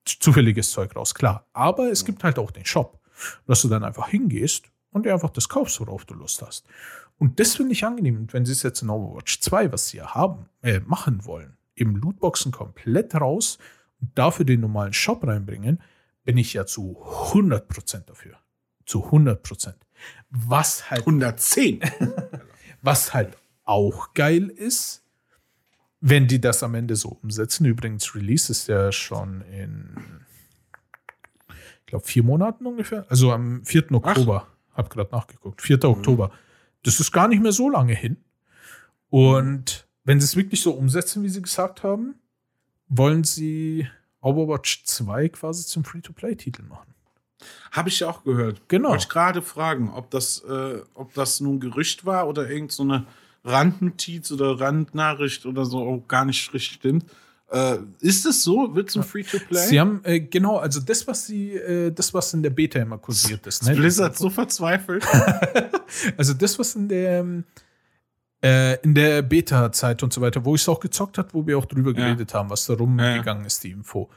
[0.05, 1.45] zufälliges Zeug raus, klar.
[1.53, 2.99] Aber es gibt halt auch den Shop,
[3.45, 6.65] dass du dann einfach hingehst und dir einfach das kaufst, worauf du Lust hast.
[7.19, 8.27] Und das finde ich angenehm.
[8.31, 11.95] Wenn sie es jetzt in Overwatch 2, was sie ja haben, äh, machen wollen, eben
[11.95, 13.57] Lootboxen komplett raus
[14.01, 15.81] und dafür den normalen Shop reinbringen,
[16.23, 16.97] bin ich ja zu
[17.31, 18.37] 100% dafür.
[18.85, 19.73] Zu 100%.
[20.29, 21.81] Was halt 110.
[22.81, 25.03] was halt auch geil ist,
[26.01, 27.65] wenn die das am Ende so umsetzen.
[27.65, 29.95] Übrigens, Release ist ja schon in,
[31.49, 33.05] ich glaube, vier Monaten ungefähr.
[33.09, 33.91] Also am 4.
[33.91, 34.47] Oktober.
[34.73, 35.61] Hab gerade nachgeguckt.
[35.61, 35.83] 4.
[35.83, 36.31] Oktober.
[36.83, 38.17] Das ist gar nicht mehr so lange hin.
[39.09, 42.15] Und wenn sie es wirklich so umsetzen, wie sie gesagt haben,
[42.87, 43.87] wollen sie
[44.21, 46.95] Overwatch 2 quasi zum Free-to-Play-Titel machen.
[47.71, 48.59] Habe ich ja auch gehört.
[48.69, 48.89] Genau.
[48.89, 52.81] Wollte ich gerade fragen, ob das, äh, ob das nun Gerücht war oder irgend so
[52.81, 53.05] eine
[53.43, 57.05] Randnotiz oder Randnachricht oder so auch gar nicht richtig stimmt.
[57.51, 58.73] Äh, ist es so?
[58.73, 59.67] Wird zum Free-to-Play?
[59.67, 62.97] Sie haben, äh, genau, also das, was sie, äh, das, was in der Beta immer
[62.97, 63.63] kursiert ist.
[63.63, 63.75] Ne?
[63.75, 65.05] Blizzard so verzweifelt.
[66.17, 67.45] Also das, was in der ähm,
[68.43, 71.57] äh, in der Beta-Zeit und so weiter, wo ich es auch gezockt hat, wo wir
[71.57, 72.05] auch drüber Ja.
[72.07, 74.09] geredet haben, was da rumgegangen ist, die Info.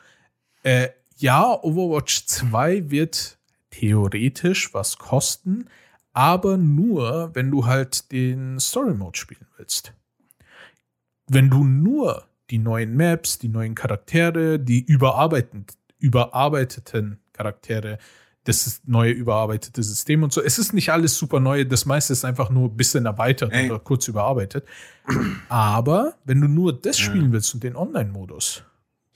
[0.62, 3.38] Äh, ja, Overwatch 2 wird
[3.70, 5.66] theoretisch was kosten,
[6.12, 9.92] aber nur, wenn du halt den Story-Mode spielen willst.
[11.26, 15.66] Wenn du nur die neuen Maps, die neuen Charaktere, die überarbeiteten,
[15.98, 17.98] überarbeiteten Charaktere,
[18.44, 20.42] das ist neue überarbeitete System und so.
[20.42, 23.70] Es ist nicht alles super neu, das meiste ist einfach nur ein bisschen erweitert Ey.
[23.70, 24.64] oder kurz überarbeitet.
[25.48, 28.62] Aber wenn du nur das spielen willst und den Online-Modus,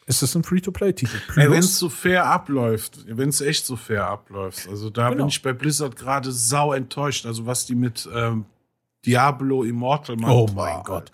[0.07, 1.17] ist das ein Free-to-Play-Titel.
[1.35, 4.69] Wenn es so fair abläuft, wenn es echt so fair abläuft.
[4.69, 5.23] Also da Genau.
[5.25, 7.27] bin ich bei Blizzard gerade sau enttäuscht.
[7.27, 8.45] Also was die mit ähm,
[9.05, 10.33] Diablo Immortal machen.
[10.33, 11.11] oh mein Gott.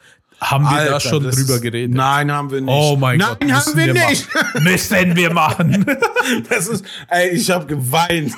[0.50, 1.94] Haben wir da Alter, schon drüber geredet?
[1.94, 2.70] Nein, haben wir nicht.
[2.74, 3.50] Oh mein Nein, Gott.
[3.50, 4.34] haben müssen wir nicht.
[4.34, 4.62] Machen.
[4.64, 5.86] Müssen wir machen.
[6.48, 8.32] Das ist, ey, ich habe geweint.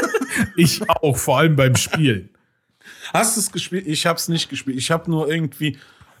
[0.56, 2.28] ich auch, vor allem beim Spielen.
[3.12, 3.86] Hast du es gespielt?
[3.86, 4.76] Ich habe es nicht gespielt.
[4.78, 5.78] Ich habe nur irgendwie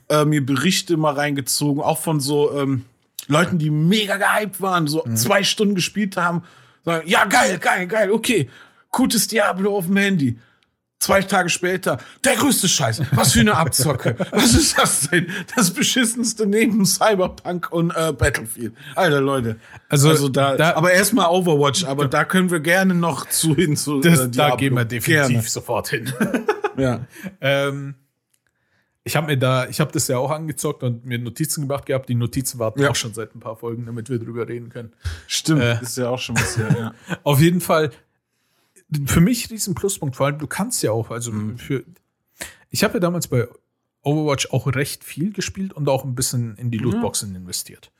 [0.08, 2.84] äh, mir Berichte mal reingezogen, auch von so ähm,
[3.28, 5.16] Leuten, die mega gehypt waren, so Mhm.
[5.16, 6.42] zwei Stunden gespielt haben.
[6.84, 8.48] Sagen, ja, geil, geil, geil, okay.
[8.90, 10.38] Gutes Diablo auf dem Handy.
[11.02, 13.02] Zwei Tage später, der größte Scheiß.
[13.12, 14.14] Was für eine Abzocke.
[14.30, 15.26] Was ist das denn?
[15.56, 18.72] Das beschissenste neben Cyberpunk und äh, Battlefield.
[18.94, 19.56] Alter Leute.
[19.88, 24.00] Also, da, da- aber erstmal Overwatch, aber da können wir gerne noch zu hin zu
[24.00, 25.42] Das, äh, da gehen wir definitiv Gerne.
[25.42, 26.12] sofort hin.
[26.76, 27.04] Ja.
[27.40, 27.96] ähm,
[29.04, 32.08] ich habe mir da, ich habe das ja auch angezockt und mir Notizen gemacht gehabt.
[32.08, 32.90] Die Notizen warten Ja.
[32.90, 34.92] auch schon seit ein paar Folgen, damit wir drüber reden können.
[35.26, 35.82] Stimmt, Äh.
[35.82, 36.94] ist ja auch schon was her, ja.
[37.24, 37.90] Auf jeden Fall,
[39.06, 41.84] für mich riesen Pluspunkt, vor allem du kannst ja auch, also für,
[42.70, 43.48] ich habe ja damals bei
[44.02, 47.92] Overwatch auch recht viel gespielt und auch ein bisschen in die Lootboxen investiert.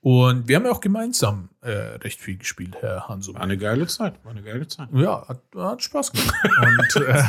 [0.00, 3.34] Und wir haben ja auch gemeinsam äh, recht viel gespielt, Herr Hanso.
[3.34, 4.88] War eine geile Zeit, war eine geile Zeit.
[4.92, 6.34] Ja, hat, hat Spaß gemacht.
[6.94, 7.22] und äh,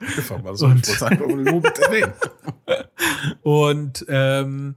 [0.00, 2.12] Einfach mal so, Und- ich wollte einfach nur lobend erwähnen.
[3.42, 4.74] Und ähm,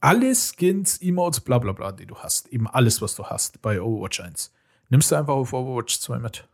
[0.00, 3.80] alle Skins, Emotes, bla bla bla, die du hast, eben alles, was du hast bei
[3.80, 4.52] Overwatch 1,
[4.92, 6.46] nimmst du einfach auf Overwatch 2 mit.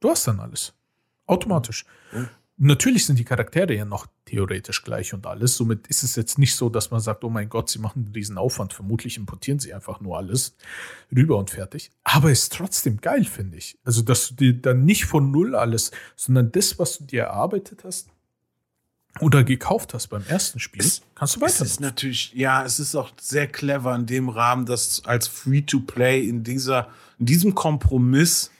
[0.00, 0.74] Du hast dann alles.
[1.26, 1.86] Automatisch.
[2.12, 2.28] Mhm.
[2.58, 5.56] Natürlich sind die Charaktere ja noch theoretisch gleich und alles.
[5.56, 8.14] Somit ist es jetzt nicht so, dass man sagt, oh mein Gott, sie machen einen
[8.14, 8.72] riesen Aufwand.
[8.72, 10.56] Vermutlich importieren sie einfach nur alles
[11.14, 11.90] rüber und fertig.
[12.02, 13.78] Aber ist trotzdem geil, finde ich.
[13.84, 17.84] Also, dass du dir dann nicht von null alles, sondern das, was du dir erarbeitet
[17.84, 18.10] hast,
[19.20, 21.64] oder gekauft hast beim ersten Spiel, Es- kannst du Es weiter.
[21.64, 26.42] ist natürlich, ja, es ist auch sehr clever in dem Rahmen, das als Free-to-Play in
[26.42, 28.50] dieser, in diesem Kompromiss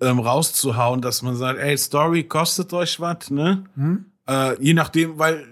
[0.00, 3.64] ähm, rauszuhauen, dass man sagt, ey, Story kostet euch was, ne?
[3.76, 4.04] Hm?
[4.28, 5.46] Äh, je nachdem, weil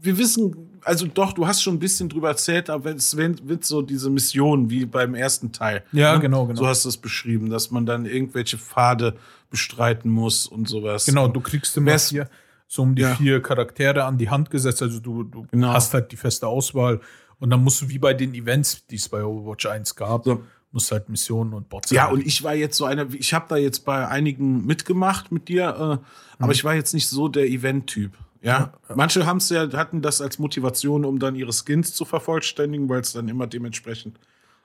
[0.00, 3.82] wir wissen, also doch, du hast schon ein bisschen drüber erzählt, aber es wird so
[3.82, 5.82] diese Mission wie beim ersten Teil.
[5.92, 6.20] Ja, ne?
[6.20, 6.60] genau, genau.
[6.60, 9.16] So hast du es beschrieben, dass man dann irgendwelche Pfade
[9.50, 11.06] bestreiten muss und sowas.
[11.06, 12.28] Genau, du kriegst immer Wär's- vier,
[12.68, 13.14] so um die Ja.
[13.16, 14.82] vier Charaktere an die Hand gesetzt.
[14.82, 15.72] Also du, du Genau.
[15.72, 17.00] hast halt die feste Auswahl.
[17.40, 20.42] Und dann musst du wie bei den Events, die es bei Overwatch 1 gab, So.
[20.70, 22.22] musst halt Missionen und Bots Ja, erledigen.
[22.22, 25.68] und ich war jetzt so einer, ich habe da jetzt bei einigen mitgemacht mit dir,
[25.68, 26.00] äh, Mhm.
[26.40, 28.12] aber ich war jetzt nicht so der Event-Typ.
[28.42, 33.00] Ja, manche haben's ja, hatten das als Motivation, um dann ihre Skins zu vervollständigen, weil
[33.00, 34.18] es dann immer dementsprechend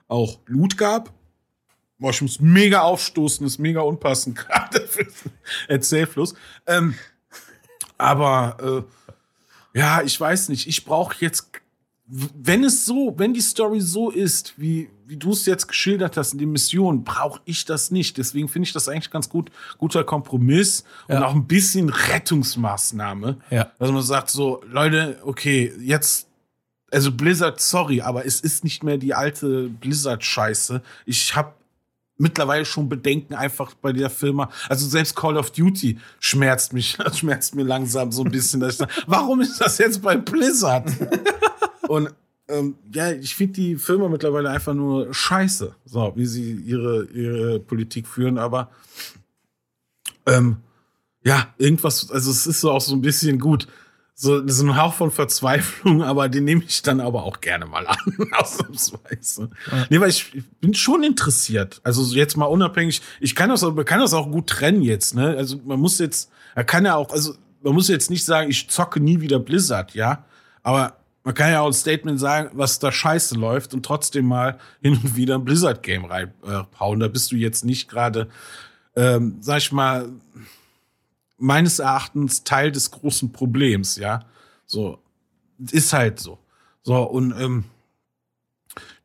[0.08, 1.12] auch Loot gab.
[2.00, 5.08] boah, ich muss mega aufstoßen, ist mega unpassend gerade für
[5.70, 6.36] Erzählfluss.
[6.68, 6.96] Ähm,
[8.04, 8.86] aber
[9.74, 11.50] äh, ja, ich weiß nicht, ich brauche jetzt,
[12.06, 16.34] wenn es so, wenn die Story so ist, wie, wie du es jetzt geschildert hast
[16.34, 18.18] in die Mission, brauche ich das nicht.
[18.18, 21.26] Deswegen finde ich das eigentlich ganz gut, guter Kompromiss und Ja.
[21.26, 23.38] auch ein bisschen Rettungsmaßnahme.
[23.50, 23.72] Ja.
[23.80, 26.28] Dass man sagt so, Leute, okay, jetzt,
[26.92, 30.82] also Blizzard, sorry, aber es ist nicht mehr die alte Blizzard-Scheiße.
[31.06, 31.54] Ich habe
[32.24, 34.50] mittlerweile schon Bedenken einfach bei der Firma.
[34.70, 38.62] Also selbst Call of Duty schmerzt mich, schmerzt mir langsam so ein bisschen.
[38.62, 40.90] Dass ich sage, warum ist das jetzt bei Blizzard?
[41.88, 42.10] Und
[42.48, 47.60] ähm, ja, ich finde die Firma mittlerweile einfach nur scheiße, so wie sie ihre, ihre
[47.60, 48.38] Politik führen.
[48.38, 48.72] Aber
[50.26, 50.58] ähm,
[51.26, 53.68] ja, irgendwas, also es ist so auch so ein bisschen gut.
[54.16, 57.88] So, so ein Hauch von Verzweiflung, aber den nehme ich dann aber auch gerne mal
[57.88, 57.98] an,
[58.34, 59.50] ausnahmsweise.
[59.90, 61.82] Nee, weil ich, ich bin schon interessiert.
[61.84, 65.16] Also so jetzt mal unabhängig, ich kann das, man kann das auch gut trennen jetzt,
[65.16, 65.36] ne?
[65.36, 68.70] Also man muss jetzt, er kann ja auch, also man muss jetzt nicht sagen, ich
[68.70, 70.26] zocke nie wieder Blizzard, ja.
[70.62, 74.60] Aber man kann ja auch ein Statement sagen, was da scheiße läuft und trotzdem mal
[74.82, 77.00] hin und wieder ein Blizzard-Game reinhauen.
[77.00, 78.28] Da bist du jetzt nicht gerade,
[78.96, 80.10] ähm, sag ich mal,
[81.44, 84.22] meines Erachtens Teil des großen Problems, ja.
[84.66, 85.00] So,
[85.72, 86.40] ist halt so.
[86.84, 87.66] So, und ähm,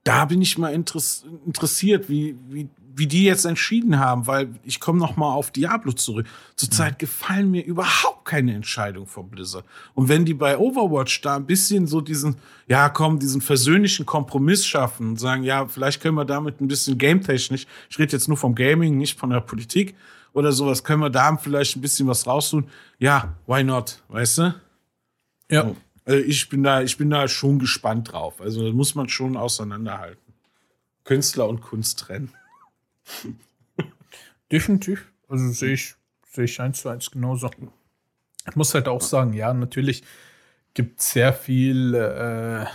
[0.04, 4.78] da bin ich mal interess interessiert, wie, wie, wie die jetzt entschieden haben, weil ich
[4.78, 6.26] komme noch mal auf Diablo zurück.
[6.54, 9.64] Zurzeit gefallen mir überhaupt keine Entscheidung von Blizzard.
[9.94, 12.36] Und wenn die bei Overwatch da ein bisschen so diesen,
[12.68, 16.98] ja komm, diesen versöhnlichen Kompromiss schaffen und sagen, ja, vielleicht können wir damit ein bisschen
[16.98, 19.96] gametechnisch, ich rede jetzt nur vom Gaming, nicht von der Politik
[20.32, 22.68] oder sowas, können wir da vielleicht ein bisschen was raustun?
[22.98, 24.54] Ja, why not, weißt du?
[25.50, 25.74] Ja.
[26.04, 28.40] Also ich bin da, ich bin da schon gespannt drauf.
[28.40, 30.32] Also das muss man schon auseinanderhalten.
[31.04, 32.32] Künstler und Kunst trennen.
[34.52, 35.10] Definitiv.
[35.28, 35.94] Also sehe ich,
[36.30, 37.50] sehe ich eins zu eins genauso.
[38.48, 40.02] Ich muss halt auch sagen, ja, natürlich
[40.72, 42.66] gibt es sehr viel äh,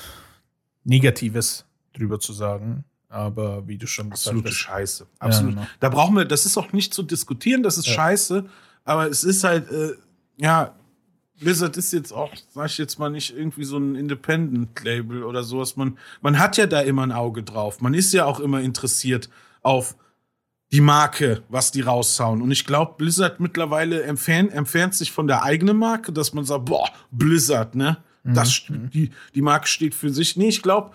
[0.84, 2.86] Negatives drüber zu sagen.
[3.14, 5.08] Aber wie du schon gesagt Absolute hast, Scheiße.
[5.20, 5.54] Absolut.
[5.56, 5.68] genau.
[5.80, 7.94] Da brauchen wir, das ist auch nicht zu diskutieren, das ist Ja.
[7.94, 8.46] scheiße,
[8.86, 9.94] aber es ist halt, äh,
[10.38, 10.74] ja,
[11.40, 15.76] Blizzard ist jetzt auch, sag ich jetzt mal, nicht irgendwie so ein Independent-Label oder sowas.
[15.76, 17.82] Man, man hat ja da immer ein Auge drauf.
[17.82, 19.30] Man ist ja auch immer interessiert
[19.62, 19.96] auf
[20.72, 22.42] die Marke, was die raushauen.
[22.42, 26.66] Und ich glaube, Blizzard mittlerweile entfernt, entfernt sich von der eigenen Marke, dass man sagt,
[26.66, 27.98] boah, Blizzard, ne?
[28.26, 30.38] Das, st- die, die Marke steht für sich.
[30.38, 30.92] Nee, ich glaube,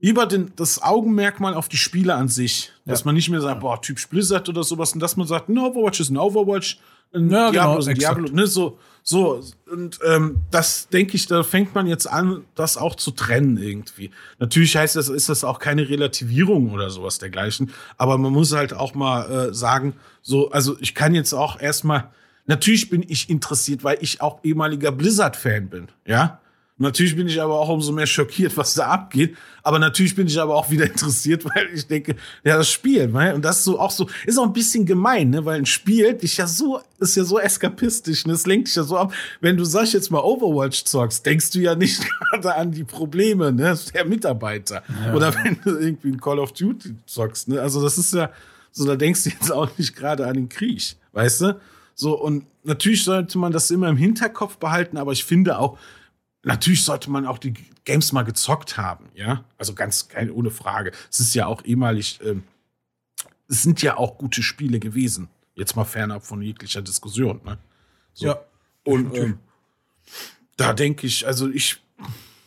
[0.00, 2.72] lieber den, das Augenmerkmal auf die Spiele an sich.
[2.84, 3.06] Dass Ja.
[3.06, 6.00] man nicht mehr sagt, boah, Typ Blizzard oder sowas, und dass man sagt, ein Overwatch
[6.00, 6.78] ist ein Overwatch,
[7.12, 7.94] ein Ja, Diablo genau, ist ein.
[7.96, 9.42] Diablo, ne, so, so.
[9.70, 14.10] Und ähm, das denke ich, da fängt man jetzt an, das auch zu trennen irgendwie.
[14.38, 18.72] Natürlich heißt das, ist das auch keine Relativierung oder sowas dergleichen, aber man muss halt
[18.72, 22.10] auch mal äh, sagen, so, also ich kann jetzt auch erstmal,
[22.46, 26.39] natürlich bin ich interessiert, weil ich auch ehemaliger Blizzard-Fan bin, ja.
[26.80, 29.36] Natürlich bin ich aber auch umso mehr schockiert, was da abgeht.
[29.62, 33.34] Aber natürlich bin ich aber auch wieder interessiert, weil ich denke, ja, das Spiel, ne?
[33.34, 35.44] und das ist so auch so, ist auch ein bisschen gemein, ne?
[35.44, 38.32] weil ein Spiel dich ja so, ist ja so eskapistisch, ne?
[38.32, 39.12] es lenkt dich ja so ab.
[39.42, 42.84] Wenn du, sag ich jetzt mal, Overwatch zockst, denkst du ja nicht gerade an die
[42.84, 44.82] Probleme, ne, der Mitarbeiter.
[45.14, 47.60] Oder wenn du irgendwie ein Call of Duty zockst, ne?
[47.60, 48.30] also das ist ja,
[48.72, 51.60] so, da denkst du jetzt auch nicht gerade an den Krieg, weißt du?
[51.94, 55.76] So, und natürlich sollte man das immer im Hinterkopf behalten, aber ich finde auch,
[56.42, 57.52] Natürlich sollte man auch die
[57.84, 59.44] Games mal gezockt haben, ja.
[59.58, 60.92] Also ganz ohne Frage.
[61.10, 62.44] Es ist ja auch ehemalig, ähm,
[63.48, 65.28] es sind ja auch gute Spiele gewesen.
[65.54, 67.58] Jetzt mal fernab von jeglicher Diskussion, ne?
[68.14, 68.26] So.
[68.26, 68.40] Ja.
[68.84, 69.38] Und ähm,
[70.56, 71.82] da denke ich, also ich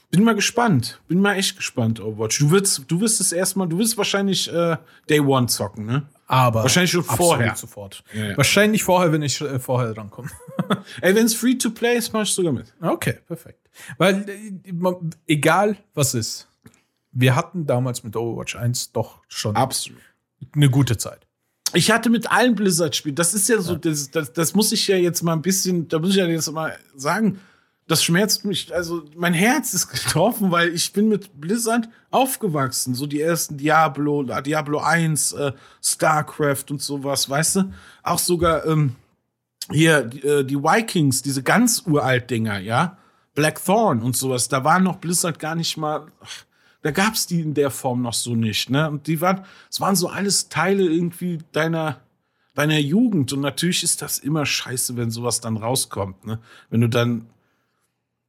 [0.10, 1.02] bin mal gespannt.
[1.08, 2.40] Bin mal echt gespannt, Overwatch.
[2.40, 4.78] Du wirst, du wirst es erstmal, du wirst wahrscheinlich äh,
[5.10, 6.08] Day One zocken, ne?
[6.28, 7.56] Aber Wahrscheinlich schon vorher.
[7.56, 8.04] Sofort.
[8.14, 8.38] Ja, ja.
[8.38, 10.30] Wahrscheinlich vorher, wenn ich äh, vorher drankomme.
[11.02, 12.74] Ey, wenn es free to play ist, mach ich sogar mit.
[12.82, 13.70] Okay, perfekt.
[13.98, 14.54] Weil, äh,
[15.28, 16.48] egal was ist,
[17.12, 20.02] wir hatten damals mit Overwatch 1 doch schon Absolut.
[20.56, 21.28] eine gute Zeit.
[21.74, 24.96] Ich hatte mit allen Blizzard-Spielen, das ist ja so, Das, das, das muss ich ja
[24.96, 27.40] jetzt mal ein bisschen, da muss ich ja jetzt mal sagen,
[27.88, 33.08] das schmerzt mich, also mein Herz ist getroffen, weil ich bin mit Blizzard aufgewachsen, so
[33.08, 35.52] die ersten Diablo, Diablo 1, äh,
[35.84, 37.74] StarCraft und sowas, weißt du?
[38.04, 38.96] Auch sogar ähm,
[39.72, 42.98] hier die, äh, die Vikings, diese ganz uralt Dinger, ja?
[43.36, 46.46] Blackthorn und sowas, da war noch Blizzard gar nicht mal, ach,
[46.84, 48.90] da gab's die in der Form noch so nicht, ne?
[48.90, 52.02] Und die waren, es waren so alles Teile irgendwie deiner,
[52.54, 53.34] deiner Jugend.
[53.34, 56.40] Und natürlich ist das immer scheiße, wenn sowas dann rauskommt, ne?
[56.70, 57.28] Wenn du dann,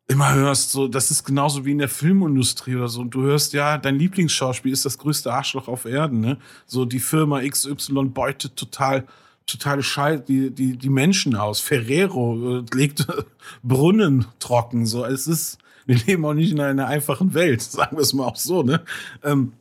[0.06, 3.00] immer hörst, so, das ist genauso wie in der Filmindustrie oder so.
[3.00, 6.38] Und du hörst, ja, dein Lieblingsschauspiel ist das größte Arschloch auf Erden, ne?
[6.66, 9.06] So, die Firma XY beutet total,
[9.46, 11.60] totale Scheiße, die, die, die Menschen aus.
[11.60, 13.06] Ferrero äh, legt
[13.62, 15.04] Brunnen trocken, so.
[15.04, 18.36] Es ist, wir leben auch nicht in einer einfachen Welt, sagen wir es mal auch
[18.36, 18.84] so, ne?
[19.22, 19.52] Ähm,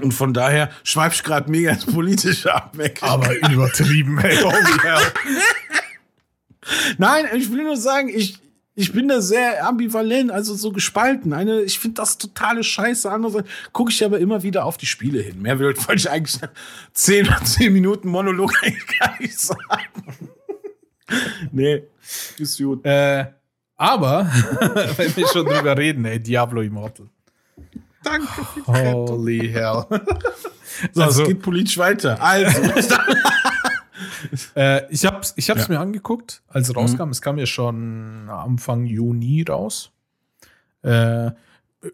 [0.00, 2.76] und von daher schweif ich gerade mega ins Politische ab.
[3.00, 4.36] Aber übertrieben, ey.
[4.36, 5.12] Hell.
[6.98, 8.40] Nein, ich will nur sagen, ich,
[8.76, 11.32] ich bin da sehr ambivalent, also so gespalten.
[11.32, 13.10] Eine, ich finde das totale Scheiße.
[13.10, 15.40] Andererseits gucke ich aber immer wieder auf die Spiele hin.
[15.40, 16.40] Mehr wollte ich eigentlich
[16.92, 20.28] zehn, zehn Minuten Monolog eigentlich gar nicht sagen.
[21.52, 21.84] nee,
[22.38, 22.84] ist gut.
[22.84, 23.26] Äh,
[23.76, 24.24] aber,
[24.96, 27.06] wenn wir schon drüber reden, ey, Diablo Immortal.
[28.02, 28.28] Danke.
[28.66, 29.84] Holy hell.
[30.92, 32.20] So, also, es geht politisch weiter.
[32.20, 32.60] Also.
[34.56, 35.74] äh, ich hab's, ich hab's ja.
[35.74, 37.04] mir angeguckt, als es rauskam.
[37.04, 37.10] Mhm.
[37.10, 39.92] Es kam ja schon Anfang Juni raus.
[40.82, 41.30] Äh,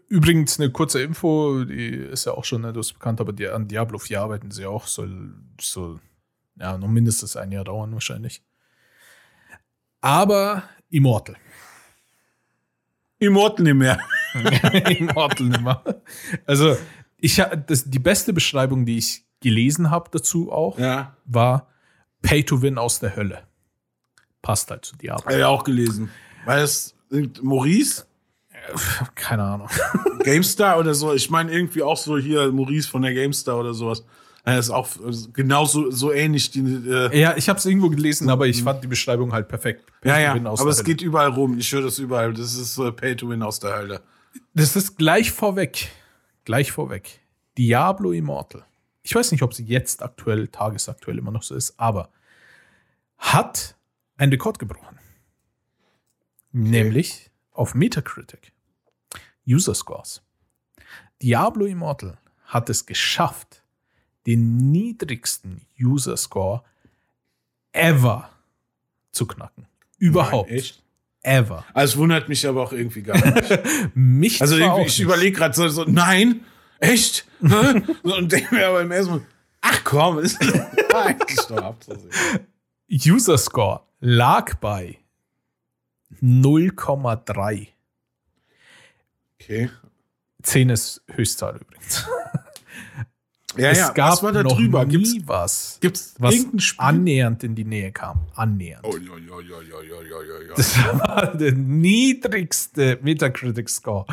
[0.07, 3.99] übrigens eine kurze Info, die ist ja auch schon das bekannt, aber die, an Diablo
[3.99, 4.87] 4 arbeiten sie auch.
[4.87, 5.99] Soll, soll
[6.59, 8.41] ja noch mindestens ein Jahr dauern wahrscheinlich.
[10.01, 11.37] Aber Immortal.
[13.19, 13.99] Immortal nicht mehr.
[14.33, 15.83] Immortal nicht mehr.
[16.45, 16.75] Also,
[17.17, 21.15] ich das, die beste Beschreibung, die ich gelesen habe dazu auch, ja.
[21.25, 21.67] war
[22.21, 23.43] Pay to Win aus der Hölle.
[24.41, 25.25] Passt halt zu Diablo.
[25.25, 26.09] Habe ich auch gelesen.
[26.45, 26.95] Weil es
[27.41, 28.05] Maurice?
[29.15, 29.69] Keine Ahnung.
[30.23, 31.13] GameStar oder so.
[31.13, 34.03] Ich meine irgendwie auch so hier Maurice von der GameStar oder sowas.
[34.43, 34.87] Er ist auch
[35.33, 36.49] genauso so ähnlich.
[36.51, 39.85] Die, äh ja, ich habe es irgendwo gelesen, aber ich fand die Beschreibung halt perfekt.
[40.01, 40.83] Pay ja, ja, aber es Hölle.
[40.83, 41.57] geht überall rum.
[41.59, 42.33] Ich höre das überall.
[42.33, 44.01] Das ist äh, Pay to Win aus der Hölle.
[44.53, 45.89] Das ist gleich vorweg.
[46.45, 47.19] Gleich vorweg.
[47.57, 48.63] Diablo Immortal.
[49.03, 52.09] Ich weiß nicht, ob sie jetzt aktuell, tagesaktuell immer noch so ist, aber
[53.17, 53.75] hat
[54.17, 54.99] einen Rekord gebrochen.
[56.49, 56.69] Okay.
[56.69, 58.51] Nämlich auf Metacritic.
[59.47, 60.21] User Scores.
[61.21, 63.63] Diablo Immortal hat es geschafft,
[64.25, 66.63] den niedrigsten User Score
[67.71, 68.29] ever
[69.11, 69.67] zu knacken.
[69.97, 70.49] Überhaupt.
[70.49, 70.83] Nein, echt?
[71.23, 71.65] Ever.
[71.73, 73.59] Also es wundert mich aber auch irgendwie gar nicht.
[73.93, 76.43] mich Also ich, ich überlege gerade so, so, nein,
[76.81, 77.25] echt?
[77.41, 79.21] und denke mir aber im ersten Mal,
[79.61, 80.39] ach komm, ist
[80.93, 82.11] eigentlich doch abzusehen.
[82.91, 84.97] User Score lag bei
[86.21, 87.67] 0,3.
[89.39, 89.69] Okay.
[90.43, 92.05] 10 ist Höchstzahl übrigens.
[93.57, 94.85] Ja, es ja, gab was war da noch drüber?
[94.85, 96.35] Nie gibt's, was, gibt's was
[96.77, 98.27] annähernd in die Nähe kam.
[98.35, 98.85] Annähernd.
[98.85, 100.55] Oh, ja, ja, ja, ja, ja, ja, ja.
[100.55, 104.05] Das war der niedrigste Metacritic-Score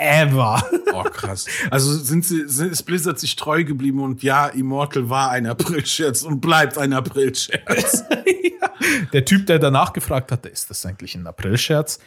[0.00, 0.62] ever.
[0.92, 1.46] Oh, krass.
[1.70, 6.22] Also sind sie, sind, ist Blizzard sich treu geblieben und ja, Immortal war ein Aprilscherz
[6.22, 8.04] und bleibt ein Aprilscherz.
[8.10, 8.70] ja.
[9.12, 12.00] Der Typ, der danach gefragt hatte, ist das eigentlich ein Aprilscherz?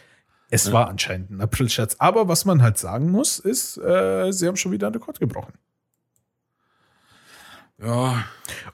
[0.50, 0.74] Es ja.
[0.74, 1.96] war anscheinend ein Aprilscherz.
[2.00, 5.54] Aber was man halt sagen muss, ist, äh, sie haben schon wieder einen Rekord gebrochen.
[7.82, 8.26] Ja.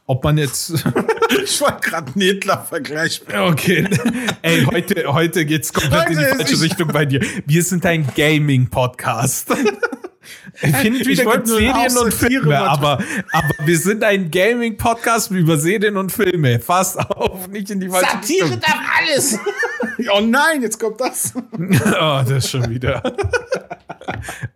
[0.06, 0.70] Ob man jetzt.
[1.44, 3.22] ich wollte gerade einen Hitler-Vergleich.
[3.28, 3.88] Okay.
[4.42, 7.22] Ey, heute, heute geht's komplett heute in die falsche Richtung bei dir.
[7.46, 9.54] Wir sind ein Gaming-Podcast.
[10.62, 16.12] Ich finde wieder Serien und Filme, aber, aber wir sind ein Gaming-Podcast über Serien und
[16.12, 16.60] Filme.
[16.60, 18.60] Fast auf, nicht in die falsche Satire Richtung.
[18.60, 19.40] darf alles.
[20.14, 21.34] oh nein, jetzt kommt das.
[21.58, 23.02] oh, das schon wieder.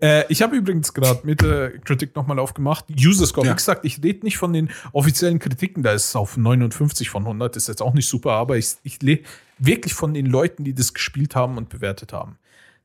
[0.01, 2.85] äh, ich habe übrigens gerade mit der Kritik nochmal aufgemacht.
[2.99, 3.53] User Score, ja.
[3.53, 7.23] wie gesagt, ich rede nicht von den offiziellen Kritiken, da ist es auf 59 von
[7.23, 9.23] 100, ist jetzt auch nicht super, aber ich, ich lese
[9.59, 12.37] wirklich von den Leuten, die das gespielt haben und bewertet haben.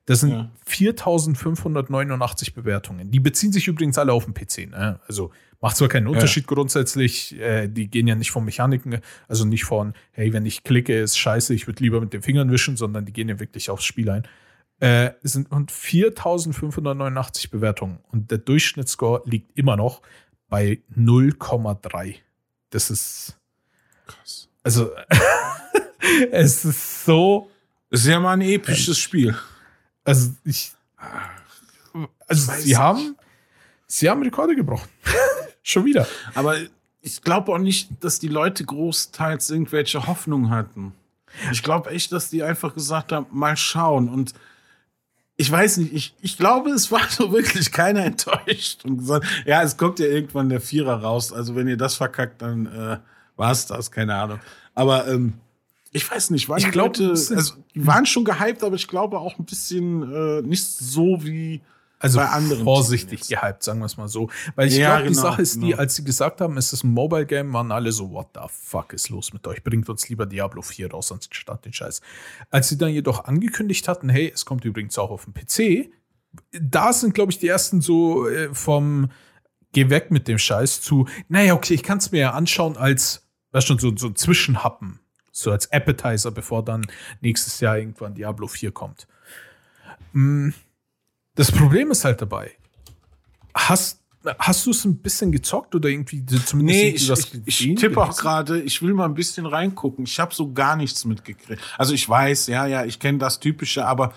[0.08, 0.50] Das sind ja.
[0.64, 3.10] 4589 Bewertungen.
[3.10, 4.70] Die beziehen sich übrigens alle auf den PC.
[4.70, 4.98] Ne?
[5.06, 6.54] Also macht zwar keinen Unterschied ja.
[6.54, 10.98] grundsätzlich, äh, die gehen ja nicht von Mechaniken, also nicht von, hey, wenn ich klicke,
[10.98, 13.84] ist scheiße, ich würde lieber mit den Fingern wischen, sondern die gehen ja wirklich aufs
[13.84, 14.26] Spiel ein.
[14.80, 20.00] Äh, es sind und 4589 Bewertungen und der Durchschnittsscore liegt immer noch
[20.48, 22.14] bei 0,3.
[22.70, 23.38] Das ist
[24.06, 24.48] krass.
[24.62, 24.90] Also,
[26.32, 27.50] es ist so.
[27.90, 29.34] Es ist ja mal ein episches Spiel.
[30.08, 30.72] Also ich.
[32.26, 33.16] Also sie haben.
[33.86, 34.88] Sie haben Rekorde gebrochen.
[35.62, 36.06] Schon wieder.
[36.34, 36.56] Aber
[37.02, 40.92] ich glaube auch nicht, dass die Leute großteils irgendwelche Hoffnung hatten.
[41.52, 44.08] Ich glaube echt, dass die einfach gesagt haben, mal schauen.
[44.08, 44.32] Und
[45.36, 49.62] ich weiß nicht, ich, ich glaube, es war so wirklich keiner enttäuscht und gesagt, ja,
[49.62, 51.34] es kommt ja irgendwann der Vierer raus.
[51.34, 52.98] Also wenn ihr das verkackt, dann äh,
[53.36, 54.40] war es das, keine Ahnung.
[54.74, 55.34] Aber ähm,
[55.98, 58.88] ich weiß nicht, waren ich die glaub, Leute, also die waren schon gehypt, aber ich
[58.88, 61.60] glaube auch ein bisschen äh, nicht so wie
[61.98, 64.30] Also bei anderen vorsichtig gehypt, sagen wir es mal so.
[64.54, 65.78] Weil ich Ja, glaube, die genau, Sache ist die, genau.
[65.78, 69.08] als sie gesagt haben, es ist ein Mobile-Game, waren alle so, what the fuck ist
[69.10, 69.62] los mit euch?
[69.64, 72.00] Bringt uns lieber Diablo 4 raus, sonst statt den Scheiß.
[72.50, 75.90] Als sie dann jedoch angekündigt hatten, hey, es kommt übrigens auch auf den PC,
[76.52, 79.10] da sind, glaube ich, die ersten so äh, vom
[79.72, 83.28] Geh weg mit dem Scheiß zu, naja, okay, ich kann es mir ja anschauen als,
[83.52, 85.00] weißt schon, so, so ein Zwischenhappen.
[85.40, 86.86] So als Appetizer, bevor dann
[87.20, 89.06] nächstes Jahr irgendwann Diablo 4 kommt.
[90.12, 90.50] Mm,
[91.34, 92.50] Das Problem ist halt dabei,
[93.54, 94.00] hast,
[94.38, 97.74] hast du es ein bisschen gezockt oder irgendwie zumindest Nee, irgendwie ich, was ich, ich
[97.76, 100.04] tippe auch gerade, ich will mal ein bisschen reingucken.
[100.06, 101.62] Ich habe so gar nichts mitgekriegt.
[101.76, 104.12] Also ich weiß, ja, ja, ich kenne das Typische, aber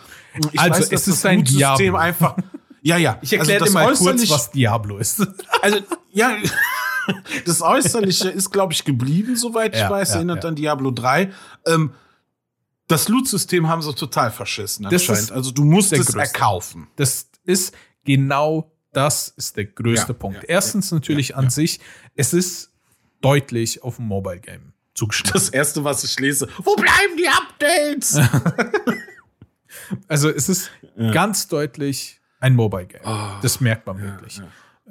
[0.51, 1.97] ich Also, weiß, es ist ein Lootsystem Diablo.
[1.97, 2.35] einfach.
[2.81, 3.19] Ja, ja.
[3.21, 5.21] Ich erkläre also dir das mal kurz, was Diablo ist.
[5.61, 5.79] Also,
[6.11, 6.35] ja,
[7.45, 10.09] das Äußerliche ist, glaube ich, geblieben, soweit ich Ja, weiß.
[10.09, 10.49] ja, Erinnert ja.
[10.49, 11.31] an Diablo 3.
[11.65, 11.91] Ähm,
[12.87, 15.21] das Loot-System haben sie total verschissen Das anscheinend.
[15.23, 16.87] ist Also du musst es erkaufen.
[16.97, 17.73] Das ist
[18.03, 20.43] genau das ist der größte Ja, Punkt.
[20.43, 21.49] ja, Erstens natürlich ja, an ja.
[21.49, 21.79] sich,
[22.15, 22.71] es ist
[23.21, 25.31] deutlich auf ein Mobile Game zugeschnitten.
[25.33, 28.19] Das erste, was ich lese, wo bleiben die Updates?
[30.07, 30.69] Also es ist
[31.13, 33.01] ganz deutlich ein Mobile Game.
[33.41, 34.41] das merkt man wirklich.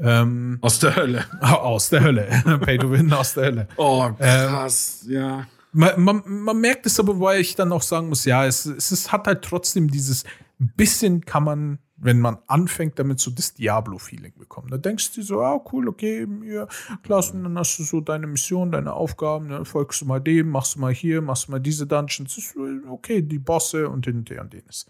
[0.03, 1.25] Ähm, Aus der Hölle.
[1.41, 2.61] aus der Hölle.
[2.65, 3.69] Pay to win aus der Hölle.
[3.77, 5.47] Oh, Ähm, krass, ja.
[5.73, 8.91] Man, man, man merkt es aber, weil ich dann auch sagen muss, ja, es, es
[8.91, 10.25] ist, hat halt trotzdem dieses
[10.61, 14.69] ein bisschen kann man, wenn man anfängt, damit so das Diablo-Feeling bekommen.
[14.71, 16.67] Da denkst du so, ah, cool, okay, ja,
[17.03, 20.51] klasse, und dann hast du so deine Mission, deine Aufgaben, dann folgst du mal dem,
[20.51, 22.55] machst du mal hier, machst du mal diese Dungeons, ist
[22.89, 24.87] okay, die Bosse und hin und her und jenes.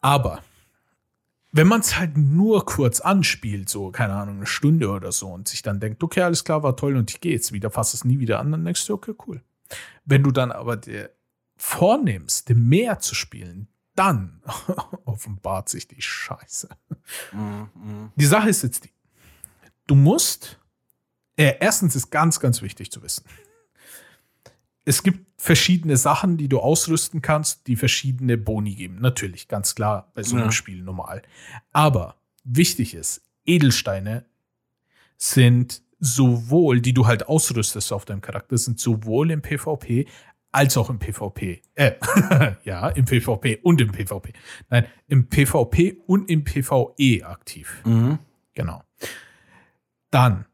[0.00, 0.42] Aber
[1.56, 5.48] wenn man es halt nur kurz anspielt, so, keine Ahnung, eine Stunde oder so, und
[5.48, 8.04] sich dann denkt, okay, alles klar, war toll und ich gehe jetzt wieder, fass es
[8.04, 9.42] nie wieder an, dann denkst du, okay, cool.
[10.04, 11.10] Wenn du dann aber dir
[11.56, 14.42] vornimmst, mehr zu spielen, dann
[15.04, 16.68] offenbart sich die Scheiße.
[18.16, 18.92] Die Sache ist jetzt die,
[19.86, 20.60] du musst,
[21.36, 23.24] äh, erstens ist ganz, ganz wichtig zu wissen,
[24.86, 28.98] es gibt verschiedene Sachen, die du ausrüsten kannst, die verschiedene Boni geben.
[29.00, 30.52] Natürlich, ganz klar, bei so einem Ja.
[30.52, 31.22] Spiel normal.
[31.72, 34.24] Aber wichtig ist, Edelsteine
[35.18, 40.06] sind sowohl, die du halt ausrüstest auf deinem Charakter, sind sowohl im PvP
[40.52, 41.62] als auch im PvP.
[41.74, 41.92] Äh,
[42.64, 44.32] ja, im PvP und im PvP.
[44.70, 47.82] Nein, im PvP und im PvE aktiv.
[47.84, 48.18] Mhm.
[48.54, 48.82] Genau.
[50.10, 50.46] Dann,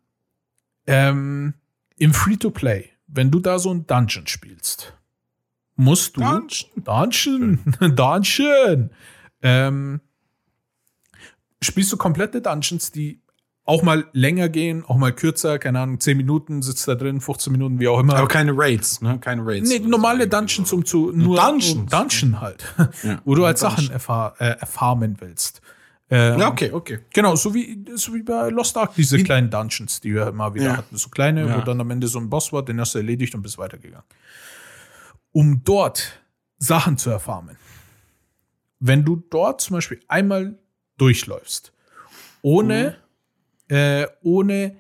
[0.86, 1.54] ähm,
[1.98, 4.94] im Free-to-Play, wenn du da so ein Dungeon spielst,
[5.76, 6.20] musst du.
[6.20, 6.70] Dungeon.
[6.84, 7.60] Dungeon.
[7.96, 8.90] Dungeon.
[9.42, 10.00] Ähm,
[11.60, 13.20] spielst du komplette Dungeons, die
[13.64, 17.52] auch mal länger gehen, auch mal kürzer, keine Ahnung, 10 Minuten sitzt da drin, 15
[17.52, 18.16] Minuten, wie auch immer.
[18.16, 19.18] Aber keine Raids, ne?
[19.20, 19.68] Keine Raids.
[19.68, 21.88] Nee, normale Dungeons, um zu nur Dungeons.
[21.90, 22.64] Dungeon halt,
[23.04, 23.20] Ja.
[23.24, 23.76] wo du halt Dungeon.
[23.78, 25.60] Sachen erfahr, äh, erfarmen willst.
[26.14, 26.98] Ähm, Ja, okay, okay.
[27.14, 30.64] Genau, so wie, so wie bei Lost Ark, diese kleinen Dungeons, die wir immer wieder
[30.66, 30.76] Ja.
[30.76, 30.94] hatten.
[30.98, 31.56] So kleine, Ja.
[31.56, 34.04] wo dann am Ende so ein Boss war, den hast du erledigt und bist weitergegangen.
[35.32, 36.20] Um dort
[36.58, 37.56] Sachen zu erfarmen.
[38.78, 40.58] Wenn du dort zum Beispiel einmal
[40.98, 41.72] durchläufst,
[42.42, 42.98] ohne,
[43.68, 44.76] äh, ohne,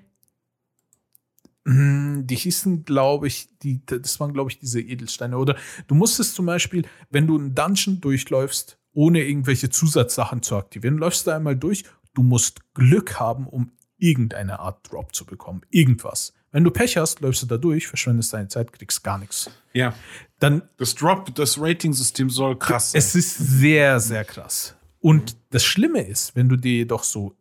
[1.64, 5.38] mh, die hießen, glaube ich, die, das waren, glaube ich, diese Edelsteine.
[5.38, 5.56] Oder
[5.86, 11.26] du musstest zum Beispiel, wenn du einen Dungeon durchläufst, ohne irgendwelche Zusatzsachen zu aktivieren, läufst
[11.26, 11.84] du einmal durch,
[12.14, 15.62] du musst Glück haben, um irgendeine Art Drop zu bekommen.
[15.70, 16.34] Irgendwas.
[16.50, 19.50] Wenn du Pech hast, läufst du da durch, verschwendest deine Zeit, kriegst gar nichts.
[19.72, 19.94] Ja.
[20.38, 22.98] Dann Das Drop, das Rating-System soll krass sein.
[22.98, 24.76] es ist sehr, sehr krass.
[25.00, 27.36] Und das Schlimme ist, wenn du dir jedoch so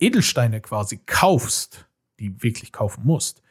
[0.00, 1.86] Edelsteine quasi kaufst,
[2.18, 3.42] die wirklich kaufen musst,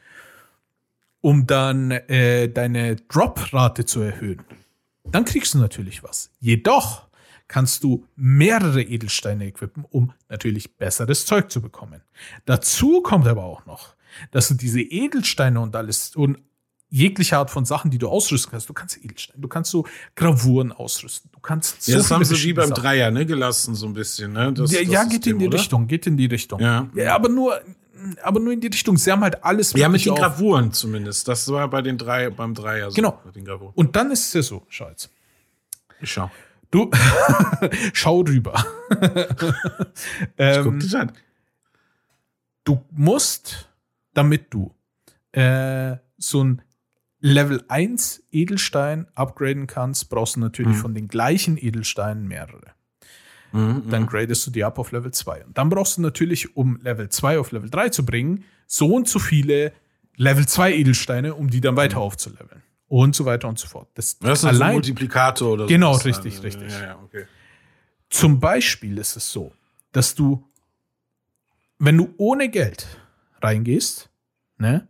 [1.20, 4.42] um dann äh, deine Drop-Rate zu erhöhen,
[5.04, 6.30] dann kriegst du natürlich was.
[6.40, 7.07] Jedoch
[7.48, 12.02] kannst du mehrere Edelsteine equippen, um natürlich besseres Zeug zu bekommen.
[12.44, 13.94] Dazu kommt aber auch noch,
[14.30, 16.38] dass du diese Edelsteine und alles und
[16.90, 19.86] jegliche Art von Sachen, die du ausrüsten kannst, du kannst Edelsteine, du kannst so
[20.16, 22.82] Gravuren ausrüsten, du kannst so ja, das haben sie wie beim Sachen.
[22.82, 24.52] Dreier, ne, gelassen, so ein bisschen, ne?
[24.54, 25.58] Das, Ja, das ja geht System, in die oder?
[25.58, 26.60] Richtung, geht in die Richtung.
[26.60, 26.88] Ja.
[27.14, 27.60] aber nur,
[28.22, 28.96] aber nur in die Richtung.
[28.96, 31.28] Sie haben halt alles Ja, mit den auf- Gravuren zumindest.
[31.28, 32.94] Das war bei den drei, beim Dreier so.
[32.94, 33.20] Genau.
[33.24, 33.72] Mit den Gravuren.
[33.74, 35.10] Und dann ist es ja so, jetzt.
[36.00, 36.30] Ich schau.
[36.70, 36.90] Du,
[37.92, 38.64] schau rüber.
[40.20, 41.12] Ich ähm, guck dich an.
[42.64, 43.68] du musst,
[44.14, 44.74] damit du
[45.32, 46.62] äh, so ein
[47.20, 50.80] Level 1 Edelstein upgraden kannst, brauchst du natürlich Mhm.
[50.80, 52.72] von den gleichen Edelsteinen mehrere.
[53.52, 55.46] Dann gradest du die ab auf Level 2.
[55.46, 59.08] Und dann brauchst du natürlich, um Level 2 auf Level 3 zu bringen, so und
[59.08, 59.72] so viele
[60.16, 62.62] Level 2 Edelsteine, um die dann weiter aufzuleveln.
[62.88, 63.88] Und so weiter und so fort.
[63.94, 65.68] Das, Das ist also ein allein, Multiplikator oder so.
[65.68, 66.72] Genau, richtig, richtig.
[66.72, 67.26] Ja, ja, okay.
[68.08, 69.52] Zum Beispiel ist es so,
[69.92, 70.42] dass du,
[71.78, 72.86] wenn du ohne Geld
[73.42, 74.08] reingehst,
[74.56, 74.88] ne,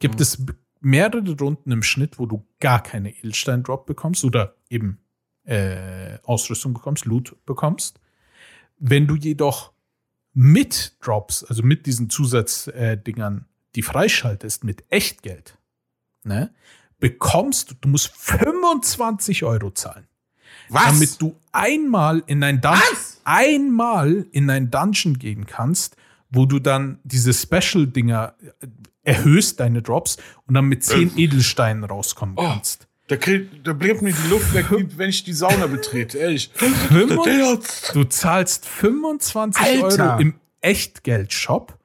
[0.00, 0.22] gibt Mhm.
[0.22, 0.42] es
[0.80, 4.98] mehrere Runden im Schnitt, wo du gar keine Edelstein-Drop bekommst oder eben
[5.44, 8.00] äh, Ausrüstung bekommst, Loot bekommst.
[8.78, 9.72] Wenn du jedoch
[10.32, 15.58] mit Drops, also mit diesen Zusatzdingern, äh, die freischaltest mit Echtgeld,
[16.24, 16.52] ne,
[17.00, 20.06] bekommst du, musst 25 Euro zahlen
[20.68, 20.84] Was?
[20.86, 22.80] damit du einmal in ein Dungeon,
[23.24, 25.96] einmal in ein Dungeon gehen kannst,
[26.30, 28.66] wo du dann diese Special-Dinger äh,
[29.02, 32.42] erhöhst, deine Drops, und dann mit 10 Edelsteinen rauskommen Oh.
[32.48, 32.86] kannst.
[33.08, 36.50] da, krieg, da bleibt mir die Luft weg, wenn ich die Sauna betrete, ehrlich.
[37.92, 40.10] Du zahlst 25 Alter.
[40.12, 41.76] Euro im Echtgeld-Shop,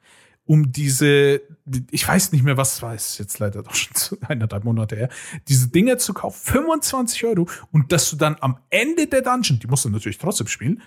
[0.46, 1.42] um diese,
[1.90, 4.96] ich weiß nicht mehr, was es war, ist jetzt leider doch schon zu eineinhalb Monate
[4.96, 5.08] her,
[5.48, 9.66] diese Dinger zu kaufen, 25 Euro, und dass du dann am Ende der Dungeon, die
[9.66, 10.82] musst du natürlich trotzdem spielen,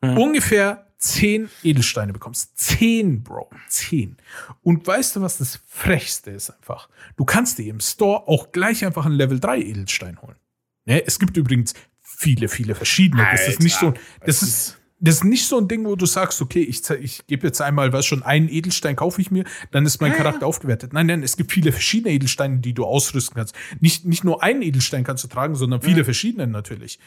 [0.00, 2.56] ungefähr 10 Edelsteine bekommst.
[2.58, 3.50] 10, Bro.
[3.68, 4.16] 10.
[4.62, 6.88] Und weißt du, was das Frechste ist einfach?
[7.16, 10.36] Du kannst dir im Store auch gleich einfach einen Level 3 Edelstein holen.
[10.86, 11.06] Ne?
[11.06, 13.26] Es gibt übrigens viele, viele verschiedene.
[13.30, 16.06] das ist nicht so, Alter, das ist, das ist nicht so ein Ding, wo du
[16.06, 19.84] sagst, okay, ich, ich gebe jetzt einmal, was schon, einen Edelstein kaufe ich mir, dann
[19.84, 20.92] ist mein Charakter aufgewertet.
[20.92, 23.54] Nein, nein, es gibt viele verschiedene Edelsteine, die du ausrüsten kannst.
[23.80, 26.98] Nicht, nicht nur einen Edelstein kannst du tragen, sondern viele verschiedene natürlich.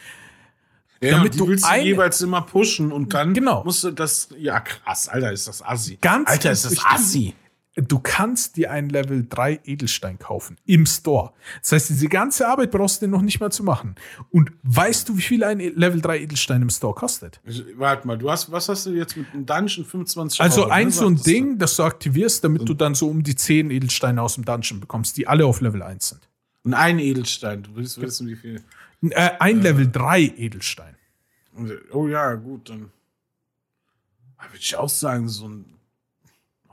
[1.01, 3.63] Ja, Damit die du willst du eine- jeweils immer pushen und dann Genau.
[3.63, 4.29] musst du das.
[4.39, 5.97] Ja, krass, Alter, ist das assi.
[6.01, 7.35] Ganz, Alter, ist das assi.
[7.79, 11.33] Du kannst dir einen Level 3 Edelstein kaufen im Store.
[11.61, 13.93] Das heißt, diese ganze Arbeit brauchst du dir noch nicht mal zu machen.
[14.31, 17.39] Und weißt du, wie viel ein E- Level 3 Edelstein im Store kostet?
[17.75, 20.71] Warte mal, du hast, was hast du jetzt mit einem Dungeon 25 Also Euro?
[20.71, 21.31] ein ne, so ein sagtest du?
[21.31, 24.79] Ding, das du aktivierst, damit du dann so um die 10 Edelsteine aus dem Dungeon
[24.79, 26.27] bekommst, die alle auf Level 1 sind.
[26.63, 27.61] Und ein Edelstein.
[27.61, 28.63] Du willst wissen, wie viel.
[29.01, 30.95] Äh, ein Level 3 Edelstein.
[31.93, 32.79] Oh ja, gut, dann.
[34.39, 35.65] Würde ich auch sagen, so ein.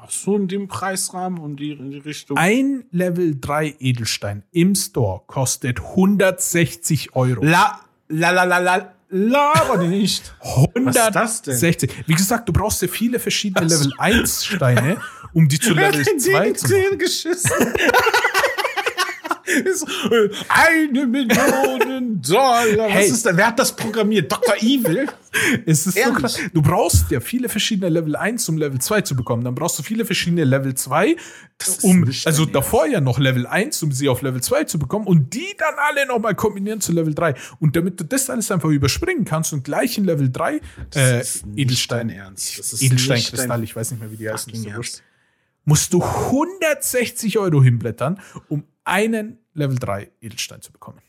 [0.04, 2.36] Auch so in dem Preisrahmen und die, in die Richtung.
[2.36, 7.42] Ein Level 3 Edelstein im Store kostet 160 Euro.
[7.42, 10.34] La, la, la, la, la, laber nicht.
[10.74, 11.54] Was ist das denn?
[11.54, 11.90] 160.
[12.06, 14.98] Wie gesagt, du brauchst ja viele verschiedene Level 1 Steine,
[15.32, 16.98] um die zu Level denn 2 die zu machen.
[16.98, 17.50] Geschissen?
[19.46, 22.88] Äh, Eine Million Dollar.
[22.88, 23.04] Hey.
[23.04, 23.36] Was ist denn?
[23.36, 24.30] Wer hat das programmiert?
[24.30, 24.56] Dr.
[24.56, 25.06] Evil?
[25.66, 26.38] Es ist so krass.
[26.52, 29.44] Du brauchst ja viele verschiedene Level 1, um Level 2 zu bekommen.
[29.44, 31.16] Dann brauchst du viele verschiedene Level 2,
[31.60, 35.06] ist um, also davor ja noch Level 1, um sie auf Level 2 zu bekommen
[35.06, 37.34] und die dann alle nochmal kombinieren zu Level 3.
[37.60, 40.60] Und damit du das alles einfach überspringen kannst und gleich in Level 3
[40.94, 41.24] äh,
[41.56, 42.82] Edelstein, Ernst.
[42.82, 44.52] Edelsteinkristall, ich weiß nicht mehr, wie die heißen,
[45.64, 51.00] musst du 160 Euro hinblättern, um einen Level 3 Edelstein zu bekommen.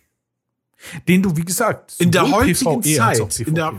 [1.08, 3.74] Den du, wie gesagt, In der heutigen PvE als auch Zeit, in der,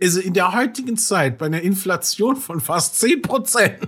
[0.00, 3.78] also in der heutigen Zeit, bei einer Inflation von fast 10 Prozent.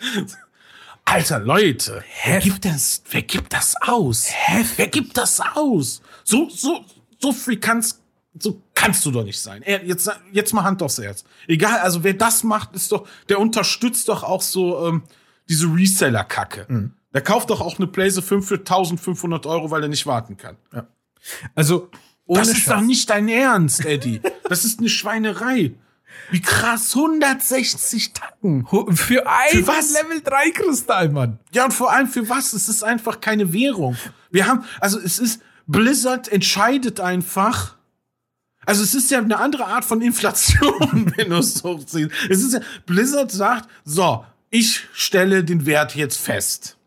[1.04, 4.28] Alter, Leute, wer gibt, das, wer gibt das aus?
[4.76, 6.02] Wer gibt das aus?
[6.22, 6.84] So, so,
[7.18, 8.00] so viel kannst,
[8.38, 9.62] so kannst du doch nicht sein.
[9.84, 11.24] Jetzt, jetzt mal Hand aufs Herz.
[11.46, 15.02] Egal, also wer das macht, ist doch, der unterstützt doch auch so ähm,
[15.48, 16.66] diese Reseller-Kacke.
[16.68, 16.92] Mhm.
[17.14, 20.56] Der kauft doch auch eine PlayStation 5 für 1500 Euro, weil er nicht warten kann.
[21.54, 21.90] Also,
[22.26, 22.74] ohne Das ist Scheiß.
[22.74, 24.20] doch nicht dein Ernst, Eddie.
[24.48, 25.74] Das ist eine Schweinerei.
[26.30, 28.66] Wie krass, 160 Tacken.
[28.66, 29.92] Für ein Für was?
[29.92, 31.38] Level 3 Kristall, Mann.
[31.52, 32.52] Ja, und vor allem für was?
[32.52, 33.96] Es ist einfach keine Währung.
[34.30, 37.76] Wir haben, also es ist, Blizzard entscheidet einfach.
[38.66, 42.10] Also es ist ja eine andere Art von Inflation, wenn du es so siehst.
[42.28, 46.77] Es ist ja, Blizzard sagt, so, ich stelle den Wert jetzt fest.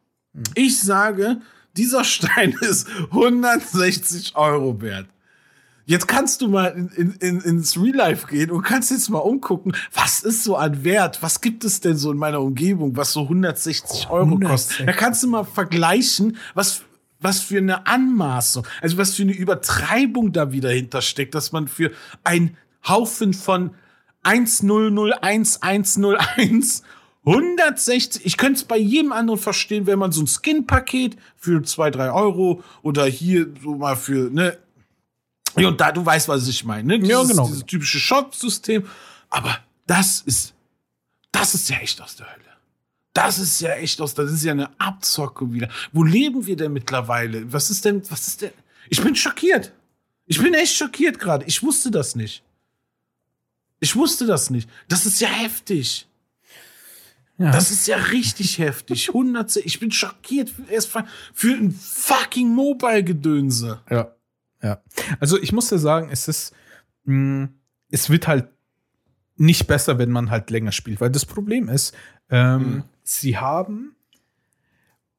[0.55, 1.41] Ich sage,
[1.77, 5.07] dieser Stein ist 160 Euro wert.
[5.85, 9.17] Jetzt kannst du mal in, in, in, ins Real Life gehen und kannst jetzt mal
[9.17, 11.21] umgucken, was ist so an Wert?
[11.21, 14.79] Was gibt es denn so in meiner Umgebung, was so 160 Euro kostet?
[14.79, 14.85] 160.
[14.85, 16.83] Da kannst du mal vergleichen, was,
[17.19, 21.91] was für eine Anmaßung, also was für eine Übertreibung da wieder hintersteckt, dass man für
[22.23, 22.55] ein
[22.87, 23.71] Haufen von
[24.23, 26.83] 1001101
[27.25, 31.91] 160, ich könnte es bei jedem anderen verstehen, wenn man so ein Skin-Paket für 2,
[31.91, 34.57] 3 Euro oder hier so mal für, ne,
[35.57, 36.99] ja, und da, du weißt, was ich meine, ne?
[36.99, 37.45] Dieses, Ja, genau.
[37.45, 38.87] Dieses typische Shop-System.
[39.29, 40.53] Aber das ist,
[41.31, 42.45] das ist ja echt aus der Hölle.
[43.13, 45.67] Das ist ja echt aus, das ist ja eine Abzocke wieder.
[45.91, 47.51] Wo leben wir denn mittlerweile?
[47.51, 48.53] Was ist denn, was ist denn?
[48.89, 49.73] Ich bin schockiert.
[50.25, 51.45] Ich bin echt schockiert gerade.
[51.45, 52.43] Ich wusste das nicht.
[53.81, 54.69] Ich wusste das nicht.
[54.87, 56.07] Das ist ja heftig.
[57.41, 57.51] Ja.
[57.51, 59.09] Das ist ja richtig heftig.
[59.09, 63.81] Hunderte, ich bin schockiert für, erst für, für ein fucking Mobile-Gedönse.
[63.89, 64.15] Ja.
[64.61, 64.81] Ja.
[65.19, 66.53] Also ich muss dir sagen, es ist,
[67.05, 67.49] mh,
[67.89, 68.47] es wird halt
[69.37, 71.95] nicht besser, wenn man halt länger spielt, weil das Problem ist,
[72.29, 72.83] ähm, Mhm.
[73.03, 73.95] sie haben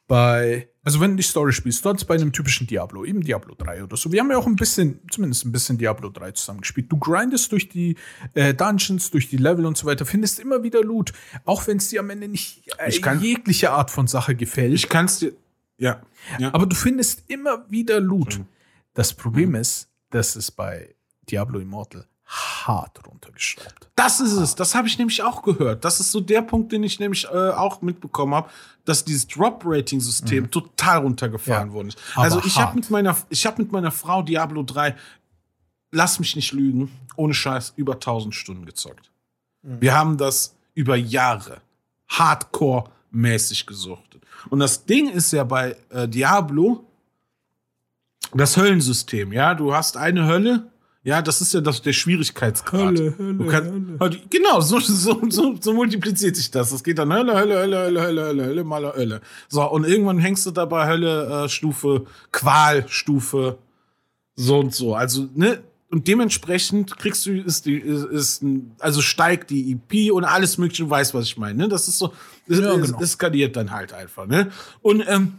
[0.06, 3.84] bei, also wenn du die Story spielst, dort bei einem typischen Diablo, eben Diablo 3
[3.84, 4.10] oder so.
[4.10, 6.90] Wir haben ja auch ein bisschen, zumindest ein bisschen Diablo 3 zusammen gespielt.
[6.90, 7.96] Du grindest durch die
[8.34, 11.12] äh, Dungeons, durch die Level und so weiter, findest immer wieder Loot,
[11.44, 14.74] auch wenn es dir am Ende nicht äh, Ich kann- jegliche Art von Sache gefällt.
[14.74, 15.32] Ich kann's dir.
[15.78, 16.02] Ja.
[16.38, 16.52] ja.
[16.52, 18.38] Aber du findest immer wieder Loot.
[18.40, 18.46] Mhm.
[18.94, 20.94] Das Problem ist, dass es bei
[21.30, 23.88] Diablo Immortal hart runtergeschraubt.
[23.94, 24.54] Das ist es.
[24.54, 25.84] Das habe ich nämlich auch gehört.
[25.84, 28.48] Das ist so der Punkt, den ich nämlich äh, auch mitbekommen habe,
[28.86, 31.74] dass dieses Drop-Rating-System total runtergefahren Ja.
[31.74, 31.98] worden ist.
[32.16, 34.96] Also ich habe mit meiner, ich habe mit meiner Frau Diablo 3,
[35.90, 39.10] lass mich nicht lügen, ohne Scheiß über 1000 Stunden gezockt.
[39.62, 41.60] Wir haben das über Jahre
[42.08, 44.22] Hardcore-mäßig gesuchtet.
[44.48, 46.84] Und das Ding ist ja bei äh, Diablo
[48.34, 49.32] das Höllensystem.
[49.32, 50.71] Ja, du hast eine Hölle.
[51.04, 52.80] Ja, das ist ja das, der Schwierigkeitsgrad.
[52.80, 54.18] Hölle, Hölle, kannst, Hölle.
[54.30, 56.70] Genau, so, so, so, so multipliziert sich das.
[56.70, 59.20] Es geht dann Hölle, Hölle, Hölle, Hölle, Hölle, Hölle, Hölle, mal Hölle.
[59.48, 63.58] So, und irgendwann hängst du dabei Hölle, äh, Stufe, Qual, Stufe,
[64.36, 64.94] so und so.
[64.94, 68.44] Also, ne, und dementsprechend kriegst du, ist die, ist, ist
[68.78, 71.68] also steigt die EP und alles mögliche, du weißt, was ich meine, ne?
[71.68, 72.14] Das ist so,
[72.46, 72.98] das, Ja, genau.
[72.98, 74.50] das skaliert dann halt einfach, ne?
[74.80, 75.34] Und, ähm,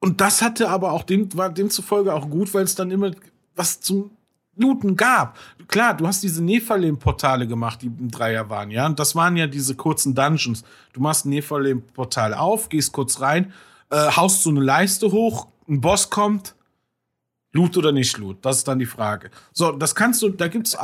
[0.00, 3.12] und das hatte aber auch dem, war demzufolge auch gut, weil es dann immer
[3.54, 4.10] was zum
[4.56, 5.38] Looten gab.
[5.68, 8.86] Klar, du hast diese Nephalem-Portale gemacht, die im Dreier waren, ja.
[8.86, 10.64] Und das waren ja diese kurzen Dungeons.
[10.92, 13.52] Du machst ein Nephalem-Portal auf, gehst kurz rein,
[13.90, 16.54] äh, haust so eine Leiste hoch, ein Boss kommt,
[17.54, 18.44] Loot oder nicht Loot?
[18.44, 19.30] Das ist dann die Frage.
[19.52, 20.76] So, das kannst du, da gibt's,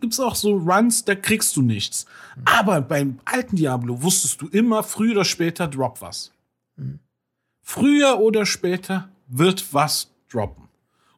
[0.00, 2.04] gibt's auch so Runs, da kriegst du nichts.
[2.44, 6.32] Aber beim alten Diablo wusstest du immer, früher oder später drop was.
[7.62, 10.65] Früher oder später wird was droppen.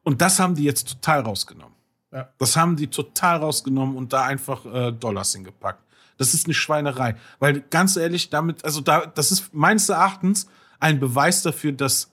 [0.02, 1.74] Und das haben die jetzt total rausgenommen.
[2.12, 2.28] Ja.
[2.38, 5.82] Das haben die total rausgenommen und da einfach äh, Dollars hingepackt.
[6.16, 7.16] Das ist eine Schweinerei.
[7.38, 10.48] Weil ganz ehrlich, damit, also da, das ist meines Erachtens
[10.80, 12.10] ein Beweis dafür, dass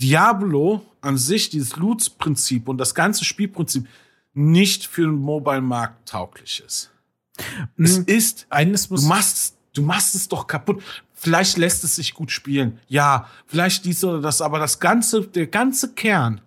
[0.00, 3.86] Diablo an sich, dieses Loot-Prinzip und das ganze Spielprinzip
[4.32, 6.90] nicht für den Mobile-Markt tauglich ist.
[7.78, 8.04] Es Mhm.
[8.06, 10.82] ist Eines muss Du machst, du machst es doch kaputt.
[11.12, 12.80] Vielleicht lässt es sich gut spielen.
[12.88, 16.40] Ja, vielleicht dies oder das, aber das ganze, der ganze Kern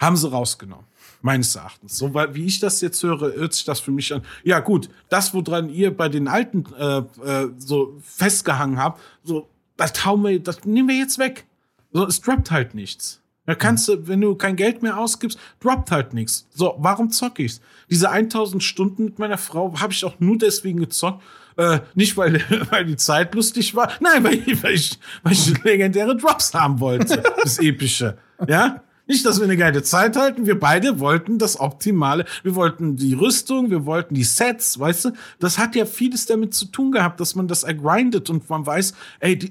[0.00, 0.86] haben sie rausgenommen.
[1.22, 1.98] Meines Erachtens.
[1.98, 4.22] So, weil, wie ich das jetzt höre, hört sich das für mich an.
[4.42, 9.46] Ja, gut, das, woran ihr bei den alten äh, äh, so festgehangen habt, so,
[9.76, 11.46] das hauen wir, das nehmen wir jetzt weg.
[11.92, 13.20] So, es droppt halt nichts.
[13.44, 16.46] Da kannst du, wenn du kein Geld mehr ausgibst, droppt halt nichts.
[16.54, 17.60] So, warum zock ich's?
[17.90, 21.22] Diese 1000 Stunden mit meiner Frau habe ich auch nur deswegen gezockt.
[21.56, 23.90] Äh, nicht, weil, weil die Zeit lustig war.
[24.00, 27.22] Nein, weil, weil, ich, weil ich legendäre Drops haben wollte.
[27.42, 28.16] Das Epische.
[28.46, 28.82] Ja?
[29.10, 30.46] Nicht, dass wir eine geile Zeit halten.
[30.46, 32.26] Wir beide wollten das Optimale.
[32.44, 35.10] Wir wollten die Rüstung, wir wollten die Sets, weißt du?
[35.40, 38.94] Das hat ja vieles damit zu tun gehabt, dass man das ergrindet und man weiß,
[39.18, 39.50] ey, die,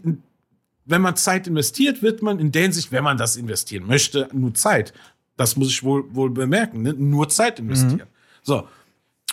[0.85, 4.53] wenn man Zeit investiert, wird man in der Hinsicht, wenn man das investieren möchte, nur
[4.53, 4.93] Zeit.
[5.35, 6.93] Das muss ich wohl, wohl bemerken, ne?
[6.93, 8.07] nur Zeit investieren.
[8.41, 8.65] So.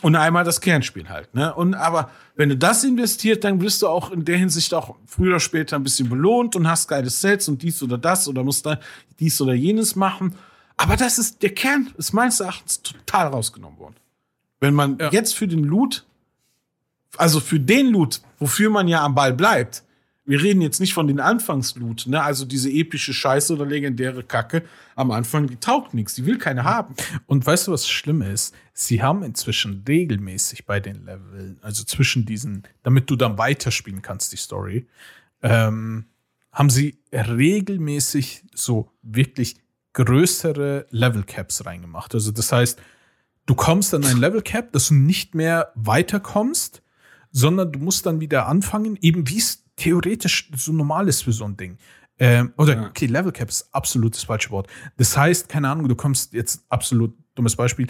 [0.02, 1.54] Und einmal das Kernspiel halt, ne?
[1.54, 5.30] Und aber wenn du das investiert, dann wirst du auch in der Hinsicht auch früher
[5.30, 8.66] oder später ein bisschen belohnt und hast geile Sets und dies oder das oder musst
[8.66, 8.78] da
[9.18, 10.34] dies oder jenes machen.
[10.76, 13.96] Aber das ist, der Kern ist meines Erachtens total rausgenommen worden.
[14.60, 15.10] Wenn man Ja.
[15.10, 16.04] jetzt für den Loot,
[17.16, 19.82] also für den Loot, wofür man ja am Ball bleibt,
[20.26, 22.20] wir reden jetzt nicht von den Anfangsloot, ne?
[22.20, 24.64] Also diese epische Scheiße oder legendäre Kacke
[24.96, 26.94] am Anfang, die taugt nichts, die will keine haben.
[27.26, 28.54] Und weißt du, was schlimm ist?
[28.72, 34.32] Sie haben inzwischen regelmäßig bei den Leveln, also zwischen diesen, damit du dann weiterspielen kannst,
[34.32, 34.86] die Story,
[35.42, 36.06] ähm,
[36.50, 39.56] haben sie regelmäßig so wirklich
[39.92, 42.14] größere Level Caps reingemacht.
[42.14, 42.80] Also das heißt,
[43.46, 46.82] du kommst an ein Level Cap, dass du nicht mehr weiterkommst,
[47.30, 51.44] sondern du musst dann wieder anfangen, eben wie es theoretisch so normal ist für so
[51.44, 51.76] ein Ding.
[52.18, 52.86] Ähm, oder, Ja.
[52.88, 54.68] okay, Level Cap ist absolut das falsche Wort.
[54.96, 57.88] Das heißt, keine Ahnung, du kommst jetzt absolut, dummes Beispiel,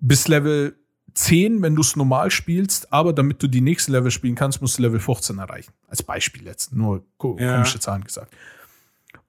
[0.00, 0.74] bis Level
[1.14, 4.78] 10, wenn du es normal spielst, aber damit du die nächste Level spielen kannst, musst
[4.78, 5.72] du Level 15 erreichen.
[5.88, 7.54] Als Beispiel jetzt, nur ko Ja.
[7.54, 8.34] komische Zahlen gesagt.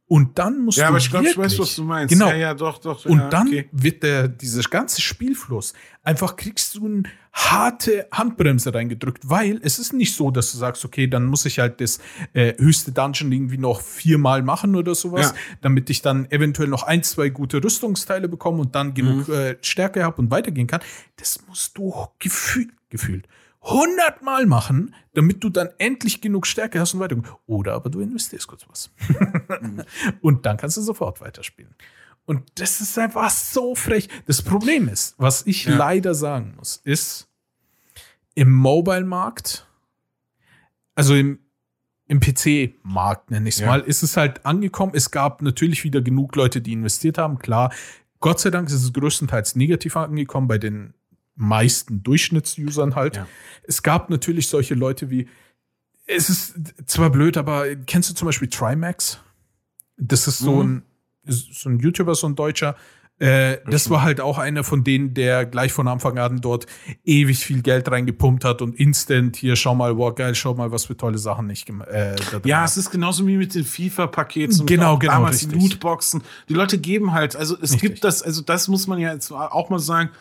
[0.10, 2.12] Und dann musst Ja, du aber ich glaube, ich weiß, was du meinst.
[2.12, 2.30] Genau.
[2.30, 3.06] Ja, ja, doch, doch.
[3.06, 3.70] und ja, dann okay.
[3.72, 9.94] wird der, dieser ganze Spielfluss, einfach kriegst du eine harte Handbremse reingedrückt, weil es ist
[9.94, 12.00] nicht so, dass du sagst, okay, dann muss ich halt das
[12.34, 15.36] äh, höchste Dungeon irgendwie noch viermal machen oder sowas, Ja.
[15.62, 19.34] damit ich dann eventuell noch ein, zwei gute Rüstungsteile bekomme und dann genug Mhm.
[19.36, 20.82] äh, Stärke habe und weitergehen kann.
[21.18, 23.28] Das musst du gefühlt, gefühlt
[23.62, 27.18] hundertmal machen, damit du dann endlich genug Stärke hast und weiter.
[27.46, 28.90] Oder aber du investierst kurz was.
[30.22, 31.76] und dann kannst du sofort weiterspielen.
[32.26, 34.08] Und das ist einfach so frech.
[34.28, 35.76] Das Problem ist, was ich Ja.
[35.78, 37.28] leider sagen muss, ist,
[38.36, 39.68] im Mobile-Markt,
[40.96, 41.40] also im,
[42.08, 43.68] im PC-Markt, nenne ich es Ja.
[43.68, 44.94] mal, ist es halt angekommen.
[44.96, 47.40] Es gab natürlich wieder genug Leute, die investiert haben.
[47.40, 47.74] Klar,
[48.20, 50.94] Gott sei Dank ist es größtenteils negativ angekommen bei den
[51.40, 53.16] meisten Durchschnittsusern halt.
[53.18, 53.28] Ja.
[53.64, 55.28] Es gab natürlich solche Leute wie,
[56.06, 59.20] es ist zwar blöd, aber kennst du zum Beispiel Trimax?
[59.98, 60.84] Das ist so, Mhm.
[61.26, 62.76] ein, so ein YouTuber, so ein Deutscher.
[63.20, 66.68] Äh, das war halt auch einer von denen, der gleich von Anfang an dort
[67.04, 70.86] ewig viel Geld reingepumpt hat und instant hier, schau mal, wow, geil, schau mal, was
[70.86, 72.16] für tolle Sachen ich gemacht äh,
[72.46, 74.66] Ja, es ist genauso wie mit den FIFA-Paketen.
[74.66, 75.62] Genau, genau, Damals die richtig.
[75.74, 76.22] Lootboxen.
[76.48, 77.82] Die Leute geben halt, also es Richtig.
[77.82, 80.12] gibt das, also das muss man ja jetzt auch mal sagen.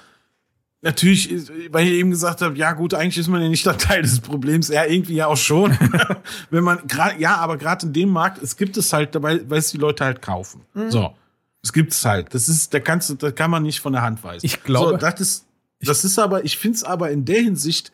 [0.81, 3.77] Natürlich, ist- weil ich eben gesagt habe, ja gut, eigentlich ist man ja nicht der
[3.79, 5.77] Teil des Problems, ja irgendwie ja auch schon.
[6.51, 9.59] Wenn man gerade, ja, aber gerade in dem Markt, es gibt es halt dabei, weil
[9.59, 10.61] es die Leute halt kaufen.
[10.75, 10.91] Mhm.
[10.91, 11.15] So,
[11.63, 12.33] es gibt es halt.
[12.33, 14.47] Das ist, da kannst du, da kann man nicht von der Hand weisen.
[14.47, 15.47] Ich glaube- so, das ist,
[15.81, 17.91] das ist aber, ich finde es aber in der Hinsicht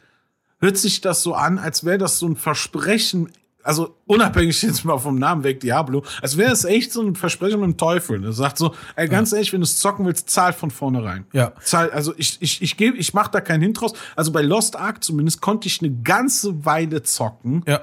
[0.61, 3.31] hört sich das so an, als wäre das so ein Versprechen,
[3.65, 7.61] also unabhängig jetzt mal vom Namen weg, Diablo, als wäre es echt so ein Versprechen
[7.61, 8.21] mit dem Teufel.
[8.21, 11.27] Das sagt so, ey, ganz ehrlich, wenn du es zocken willst, zahl von vornherein.
[11.33, 11.53] Ja.
[11.63, 13.95] Zahl, also ich, ich, ich gebe, ich mach da keinen Hint draus.
[14.15, 17.65] Also bei Lost Ark zumindest konnte ich eine ganze Weile zocken.
[17.67, 17.81] Ja.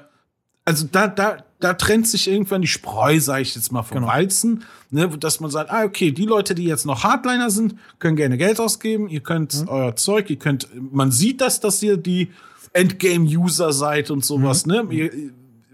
[0.64, 4.08] Also da, da, da trennt sich irgendwann die Spreu, sage ich jetzt mal, vom Genau.
[4.08, 4.64] Weizen.
[4.92, 8.38] Ne, dass man sagt, ah, okay, die Leute, die jetzt noch Hardliner sind, können gerne
[8.38, 9.10] Geld ausgeben.
[9.10, 12.32] Ihr könnt euer Zeug, ihr könnt, man sieht das, dass ihr die
[12.74, 14.86] Endgame-User seid und sowas, ne?
[14.92, 15.12] Ihr,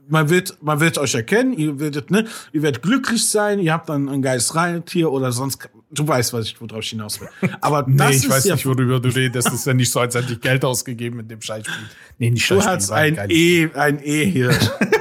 [0.10, 3.90] man wird, man wird euch erkennen, ihr werdet, ne, ihr werdet glücklich sein, ihr habt
[3.90, 7.30] dann ein geiles Reittier oder sonst, du weißt, was ich, worauf ich hinaus will.
[7.62, 9.48] Aber Nee, das ich ist weiß ja, nicht, worüber du redest.
[9.48, 11.76] Das ist ja nicht so, als hätte ich Geld ausgegeben in dem Scheißspiel.
[12.18, 12.74] Nee, nicht du Scheißspiel.
[12.76, 14.58] hast war ein E, ein E hier.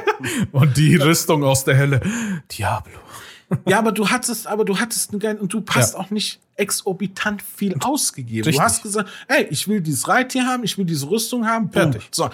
[0.53, 2.01] Und die Rüstung aus der Hölle.
[2.51, 2.99] Diablo.
[3.69, 6.01] Ja, aber du hattest, aber du hattest einen geilen, und du hast Ja.
[6.01, 8.45] auch nicht exorbitant viel ausgegeben.
[8.45, 8.57] Richtig.
[8.57, 11.93] Du hast gesagt, ey, ich will dieses Reittier haben, ich will diese Rüstung haben, boom.
[11.93, 12.09] Fertig.
[12.11, 12.29] So,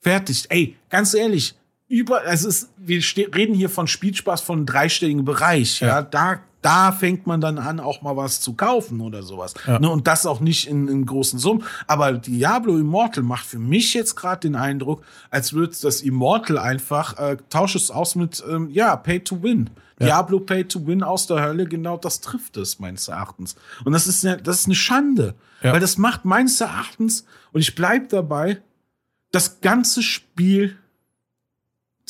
[0.00, 0.46] fertig.
[0.48, 1.54] Ey, ganz ehrlich,
[1.88, 3.02] über, also es ist, wir
[3.34, 5.88] reden hier von Spielspaß von einem dreistelligen Bereich, ja.
[5.88, 6.02] Ja.
[6.02, 9.54] da, da fängt man dann an, auch mal was zu kaufen oder sowas.
[9.66, 9.78] Ja.
[9.78, 11.64] Ne, und das auch nicht in, in großen Summen.
[11.86, 17.16] Aber Diablo Immortal macht für mich jetzt gerade den Eindruck, als würde das Immortal einfach,
[17.18, 19.70] äh, tausche es aus mit, ähm, ja, Pay to Win.
[20.00, 23.56] Diablo Pay to Win aus der Hölle, genau das trifft es, meines Erachtens.
[23.84, 25.34] Und das ist eine, das ist eine Schande.
[25.62, 25.72] Ja.
[25.72, 28.62] Weil das macht meines Erachtens, und ich bleib dabei,
[29.32, 30.76] das ganze Spiel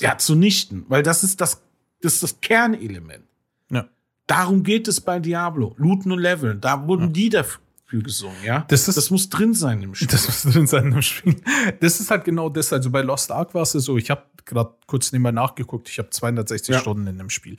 [0.01, 0.85] ja, zunichten.
[0.89, 1.63] Weil das ist das,
[2.01, 3.25] das ist das Kernelement.
[3.71, 3.89] Ja.
[4.27, 5.75] Darum geht es bei Diablo.
[5.79, 6.61] Looten und Leveln.
[6.61, 8.65] Da wurden die dafür gesungen, ja.
[8.69, 10.09] Das ist- das muss drin sein im Spiel.
[10.09, 11.37] Das muss drin sein im Spiel.
[11.81, 12.73] Das ist halt genau das.
[12.73, 15.99] Also bei Lost Ark war es ja so, ich habe gerade kurz nebenbei nachgeguckt, ich
[15.99, 16.81] habe 260 Ja.
[16.81, 17.57] Stunden in dem Spiel.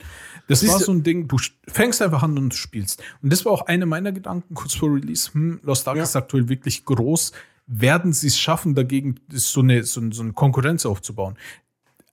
[0.48, 1.36] Das Siehst war so ein Ding, du
[1.68, 3.02] fängst einfach an und spielst.
[3.22, 5.32] Und das war auch einer meiner Gedanken kurz vor Release.
[5.34, 6.02] Hm, Lost Ark Ja.
[6.04, 7.32] ist aktuell wirklich groß.
[7.72, 11.36] Werden sie es schaffen, dagegen so eine, so, eine- so eine Konkurrenz aufzubauen?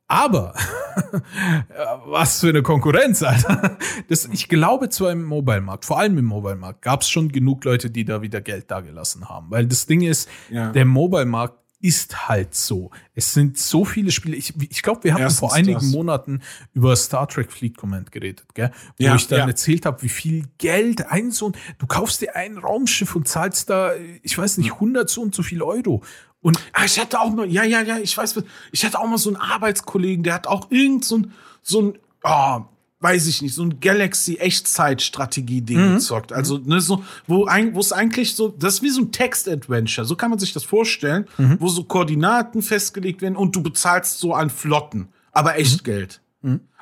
[0.09, 0.53] Aber
[2.05, 3.77] was für eine Konkurrenz, Alter.
[4.07, 7.89] Das, ich glaube zwar im Mobile-Markt, vor allem im Mobile-Markt, gab es schon genug Leute,
[7.89, 9.47] die da wieder Geld dagelassen haben.
[9.51, 10.71] Weil das Ding ist, Ja.
[10.71, 12.89] der Mobile-Markt ist halt so.
[13.13, 14.35] Es sind so viele Spiele.
[14.35, 15.91] Ich, ich glaube, wir hatten Erstens vor einigen das.
[15.91, 16.41] Monaten
[16.73, 18.71] über Star Trek Fleet Command geredet, gell?
[18.97, 19.45] Wo Ja, ich dann ja.
[19.47, 23.69] erzählt habe, wie viel Geld ein so ein, du kaufst dir ein Raumschiff und zahlst
[23.69, 23.91] da,
[24.23, 26.01] ich weiß nicht, 100 so und so viel Euro.
[26.41, 29.17] Und Ah, ich hatte auch mal, ja, ja, ja, ich weiß, ich hatte auch mal
[29.17, 31.31] so einen Arbeitskollegen, der hat auch irgend so ein,
[31.61, 32.61] so ein, oh,
[32.99, 36.33] weiß ich nicht, so ein Galaxy-Echtzeit-Strategie-Ding gezockt.
[36.33, 40.05] Also, ne, so, wo, ein, wo es eigentlich so, das ist wie so ein Text-Adventure,
[40.05, 41.27] so kann man sich das vorstellen,
[41.59, 46.21] wo so Koordinaten festgelegt werden und du bezahlst so an Flotten, aber Echtgeld.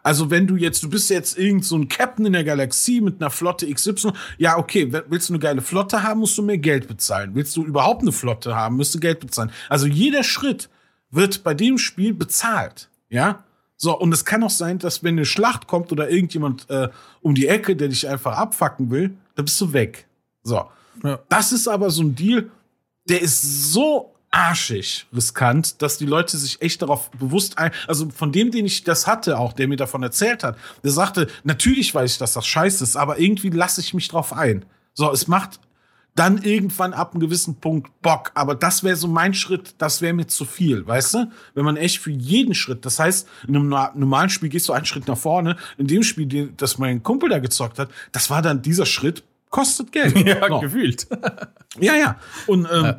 [0.06, 3.20] Also wenn du jetzt, du bist jetzt irgend so ein Captain in der Galaxie mit
[3.20, 6.88] einer Flotte XY, ja okay, willst du eine geile Flotte haben, musst du mehr Geld
[6.88, 7.32] bezahlen.
[7.34, 9.50] Willst du überhaupt eine Flotte haben, musst du Geld bezahlen.
[9.68, 10.70] Also jeder Schritt
[11.10, 13.44] wird bei dem Spiel bezahlt, ja.
[13.78, 16.90] So, und es kann auch sein, dass wenn eine Schlacht kommt oder irgendjemand äh,
[17.22, 20.06] um die Ecke, der dich einfach abfacken will, dann bist du weg.
[20.44, 20.66] So.
[21.04, 21.20] Ja.
[21.30, 22.52] Das ist aber so ein Deal,
[23.10, 28.32] der ist so arschig riskant, dass die Leute sich echt darauf bewusst ein, also von
[28.32, 32.12] dem, den ich das hatte, auch der mir davon erzählt hat, der sagte, natürlich weiß
[32.14, 34.66] ich, dass das scheiße ist, aber irgendwie lasse ich mich drauf ein.
[34.94, 35.60] So, es macht
[36.16, 40.14] dann irgendwann ab einem gewissen Punkt Bock, aber das wäre so mein Schritt, das wäre
[40.14, 41.32] mir zu viel, weißt du?
[41.56, 44.74] Wenn man echt für jeden Schritt, das heißt, in einem no- normalen Spiel gehst du
[44.74, 48.42] einen Schritt nach vorne, in dem Spiel, das mein Kumpel da gezockt hat, das war
[48.42, 50.18] dann dieser Schritt, kostet Geld.
[50.28, 50.60] ja, So.
[50.62, 51.08] gefühlt.
[51.80, 52.18] Ja, ja.
[52.48, 52.96] Und ähm,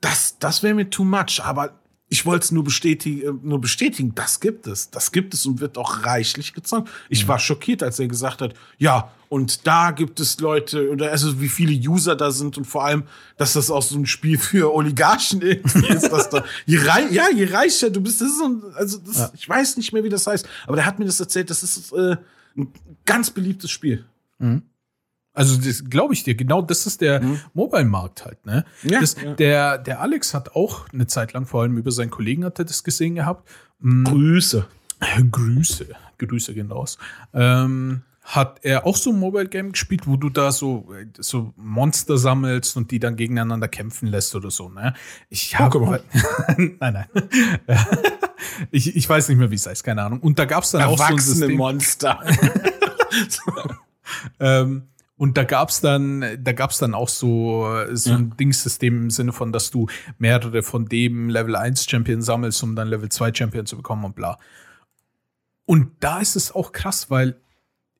[0.00, 1.40] das, das wäre mir too much.
[1.42, 1.78] Aber
[2.10, 4.90] ich wollte es nur bestätigen, nur bestätigen, das gibt es.
[4.90, 6.88] Das gibt es und wird auch reichlich gezockt.
[7.08, 7.28] Ich mhm.
[7.28, 11.50] war schockiert, als er gesagt hat, ja, und da gibt es Leute, oder also wie
[11.50, 13.04] viele User da sind und vor allem,
[13.36, 17.26] dass das auch so ein Spiel für Oligarchen irgendwie ist, dass da, je reich, ja,
[17.34, 19.30] je reicher du bist, das ist so ein, also das, ja.
[19.34, 21.92] ich weiß nicht mehr, wie das heißt, aber der hat mir das erzählt, das ist
[21.92, 22.16] äh,
[22.56, 22.72] ein
[23.04, 24.06] ganz beliebtes Spiel.
[24.38, 24.62] Mhm.
[25.38, 27.40] Also das glaube ich dir, genau das ist der mhm.
[27.54, 28.64] Mobile-Markt halt, ne?
[28.82, 29.34] Ja, das, ja.
[29.34, 32.64] Der, der Alex hat auch eine Zeit lang, vor allem über seinen Kollegen hat er
[32.64, 33.48] das gesehen gehabt.
[33.78, 34.04] Mhm.
[34.04, 34.66] Grüße.
[35.30, 35.86] Grüße.
[36.18, 36.98] Grüße gehen raus.
[37.32, 42.18] Ähm, hat er auch so ein Mobile Game gespielt, wo du da so, so Monster
[42.18, 44.94] sammelst und die dann gegeneinander kämpfen lässt oder so, ne?
[45.30, 45.78] Ich habe.
[46.56, 47.06] nein, nein.
[48.70, 50.20] ich, ich weiß nicht mehr, wie es heißt, keine Ahnung.
[50.20, 51.56] Und da gab es dann Erwachsene auch so ein System.
[51.56, 52.20] Monster.
[54.40, 58.34] ähm, und da gab's dann, da gab's dann auch so, so ein ja.
[58.36, 59.88] Dingssystem im Sinne von, dass du
[60.18, 64.14] mehrere von dem Level 1 Champion sammelst, um dann Level 2 Champion zu bekommen und
[64.14, 64.38] bla.
[65.66, 67.36] Und da ist es auch krass, weil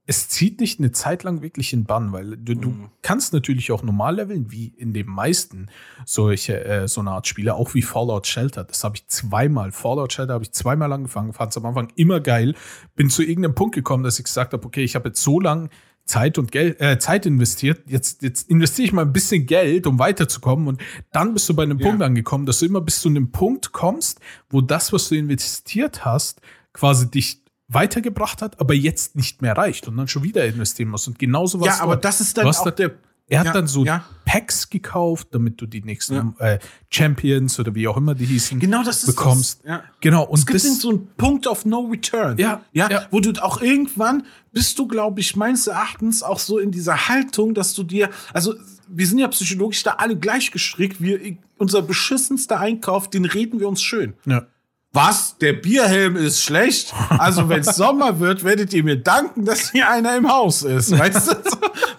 [0.06, 2.60] es zieht nicht eine Zeit lang wirklich in Bann, weil du, mhm.
[2.60, 5.66] du kannst natürlich auch normal leveln, wie in den meisten
[6.06, 8.64] solche, äh, so eine Art Spiele, auch wie Fallout Shelter.
[8.64, 12.20] Das habe ich zweimal, Fallout Shelter habe ich zweimal angefangen, fand es am Anfang immer
[12.20, 12.54] geil,
[12.96, 15.68] bin zu irgendeinem Punkt gekommen, dass ich gesagt habe, okay, ich habe jetzt so lang
[16.09, 17.82] Zeit und Geld, äh, Zeit investiert.
[17.86, 20.66] Jetzt, jetzt investiere ich mal ein bisschen Geld, um weiterzukommen.
[20.66, 20.80] Und
[21.12, 21.86] dann bist du bei einem ja.
[21.86, 26.04] Punkt angekommen, dass du immer bis zu einem Punkt kommst, wo das, was du investiert
[26.04, 26.40] hast,
[26.72, 31.06] quasi dich weitergebracht hat, aber jetzt nicht mehr reicht und dann schon wieder investieren musst.
[31.06, 31.78] Und genauso was.
[31.78, 32.92] Ja, aber das ist dann auch der
[33.29, 34.05] er hat ja, dann so ja.
[34.24, 36.47] Packs gekauft, damit du die nächsten ja.
[36.47, 36.59] äh,
[36.91, 39.61] Champions oder wie auch immer die hießen genau, das ist bekommst.
[39.64, 39.81] Das.
[40.01, 40.24] Genau.
[40.24, 42.39] Und es gibt das, so einen Punkt of No Return.
[42.39, 43.07] Ja, ja, ja.
[43.11, 47.55] Wo du auch irgendwann bist du, glaube ich, meines Erachtens auch so in dieser Haltung,
[47.55, 48.55] dass du dir, also
[48.89, 51.01] wir sind ja psychologisch da alle gleich gestrickt.
[51.03, 54.14] Wir, unser beschissenster Einkauf, den reden wir uns schön.
[54.24, 54.47] Ja.
[54.93, 55.36] Was?
[55.36, 56.95] Der Bierhelm ist schlecht?
[57.11, 60.99] Also, wenn es Sommer wird, werdet ihr mir danken, dass hier einer im Haus ist.
[60.99, 61.34] Weißt du?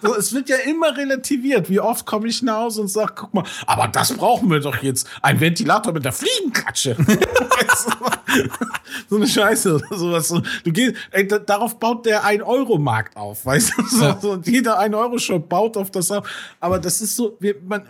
[0.02, 1.70] So, es wird ja immer relativiert.
[1.70, 4.82] Wie oft komme ich nach Hause und sage, guck mal, aber das brauchen wir doch
[4.82, 5.06] jetzt.
[5.22, 6.96] Ein Ventilator mit der Fliegenklatsche.
[9.08, 10.34] so eine Scheiße sowas.
[10.64, 13.82] Du gehst, ey, darauf baut der 1-Euro-Markt auf, weißt du?
[13.86, 16.28] So, so, und jeder 1-Euro-Shop baut auf das auf.
[16.58, 17.86] Aber das ist so, wir, man,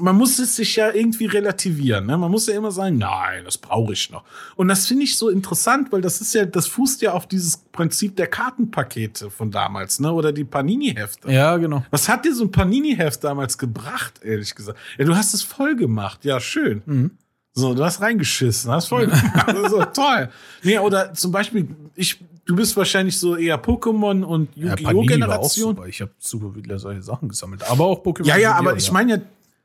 [0.00, 2.06] man muss es sich ja irgendwie relativieren.
[2.06, 2.16] Ne?
[2.16, 4.24] Man muss ja immer sagen, nein, das brauche ich noch.
[4.56, 7.58] Und das finde ich so interessant, weil das ist ja, das fußt ja auf dieses
[7.58, 10.12] Prinzip der Kartenpakete von damals, ne?
[10.12, 11.30] Oder die Panini-Hefte.
[11.30, 11.84] Ja, genau.
[11.90, 14.78] Was hat dir so ein Panini-Heft damals gebracht, ehrlich gesagt?
[14.98, 16.24] Ja, du hast es voll gemacht.
[16.24, 16.82] Ja, schön.
[16.86, 17.10] Mhm.
[17.52, 19.56] So, du hast reingeschissen, hast voll gemacht.
[19.70, 20.30] so, toll.
[20.62, 25.02] Nee, oder zum Beispiel, ich, du bist wahrscheinlich so eher Pokémon und Yu-Gi-Oh!
[25.02, 25.76] Generation.
[25.76, 27.68] Ja, ich habe super viele solche Sachen gesammelt.
[27.68, 28.26] Aber auch Pokémon.
[28.26, 29.20] Ja, ja, aber ich meine ja,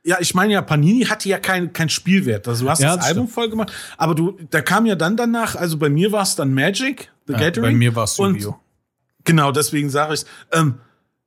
[0.06, 2.46] ja, ich meine ja, Panini hatte ja kein, kein Spielwert.
[2.46, 5.16] Also du hast ja, das, das Album voll gemacht, aber du, da kam ja dann
[5.16, 7.72] danach, also bei mir war es dann Magic, The ja, Gathering.
[7.74, 8.54] Bei mir war es Yu-Gi-Oh!
[9.24, 10.76] Genau, deswegen sage ich ähm,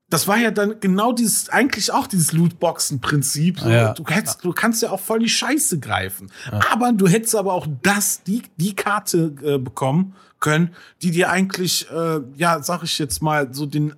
[0.09, 3.59] das war ja dann genau dieses, eigentlich auch dieses Lootboxen-Prinzip.
[3.59, 3.93] So, ja.
[3.93, 6.32] Du, hättest, du kannst ja auch voll die Scheiße greifen.
[6.51, 6.61] Ja.
[6.71, 10.73] Aber du hättest aber auch das, die, die Karte äh, bekommen können,
[11.03, 13.93] die dir eigentlich, äh, ja, sag ich jetzt mal, so den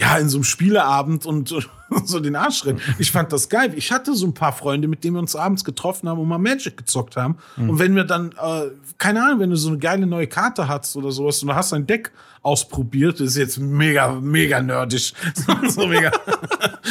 [0.00, 1.48] ja, in so einem Spieleabend und
[2.04, 2.80] so den Arsch rennen.
[2.98, 3.74] Ich fand das geil.
[3.76, 6.38] Ich hatte so ein paar Freunde, mit denen wir uns abends getroffen haben und mal
[6.38, 7.36] Magic gezockt haben.
[7.56, 7.70] Mhm.
[7.70, 10.96] Und wenn wir dann, äh, keine Ahnung, wenn du so eine geile neue Karte hast
[10.96, 15.12] oder sowas und du hast ein Deck ausprobiert, ist jetzt mega, mega nerdig.
[15.68, 16.10] so mega.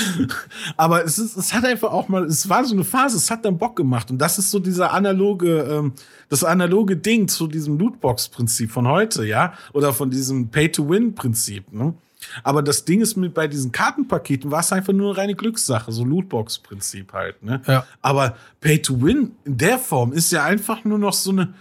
[0.78, 3.44] Aber es, ist, es hat einfach auch mal, es war so eine Phase, es hat
[3.44, 4.12] dann Bock gemacht.
[4.12, 5.94] Und das ist so dieser analoge, ähm,
[6.30, 9.54] das analoge Ding zu diesem Lootbox-Prinzip von heute, ja?
[9.74, 11.96] Oder von diesem Pay-to-Win-Prinzip, ne?
[12.44, 15.92] Aber das Ding ist mit bei diesen Kartenpaketen war es einfach nur eine reine Glückssache,
[15.92, 17.42] so Lootbox-Prinzip halt.
[17.44, 17.62] Ne?
[17.66, 17.86] Ja.
[18.02, 21.54] Aber Pay to Win in der Form ist ja einfach nur noch so eine.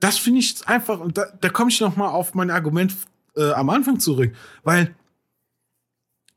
[0.00, 1.00] Das finde ich einfach.
[1.00, 2.94] Und da, da komme ich noch mal auf mein Argument
[3.36, 4.94] äh, am Anfang zurück, weil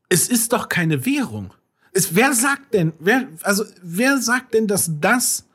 [0.10, 1.54] es ist doch keine Währung.
[1.94, 5.46] Es, wer sagt denn, wer, also wer sagt denn, dass das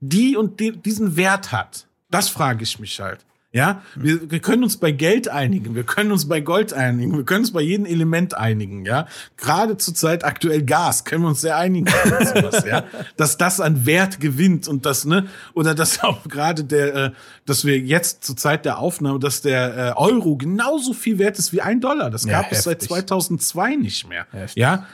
[0.00, 1.86] die und die, diesen Wert hat?
[2.10, 3.24] Das frage ich mich halt.
[3.54, 7.24] Ja, wir, wir können uns bei Geld einigen, wir können uns bei Gold einigen, wir
[7.24, 9.06] können uns bei jedem Element einigen, ja.
[9.36, 11.86] Gerade zur Zeit aktuell Gas können wir uns sehr einigen,
[12.34, 12.84] sowas, ja.
[13.18, 17.10] Dass das an Wert gewinnt und das, ne, oder dass auch gerade der, äh,
[17.44, 21.52] dass wir jetzt zur Zeit der Aufnahme, dass der äh, Euro genauso viel wert ist
[21.52, 22.10] wie ein Dollar.
[22.10, 24.56] Das gab ja, es seit 2002 nicht mehr, heftig.
[24.56, 24.86] ja.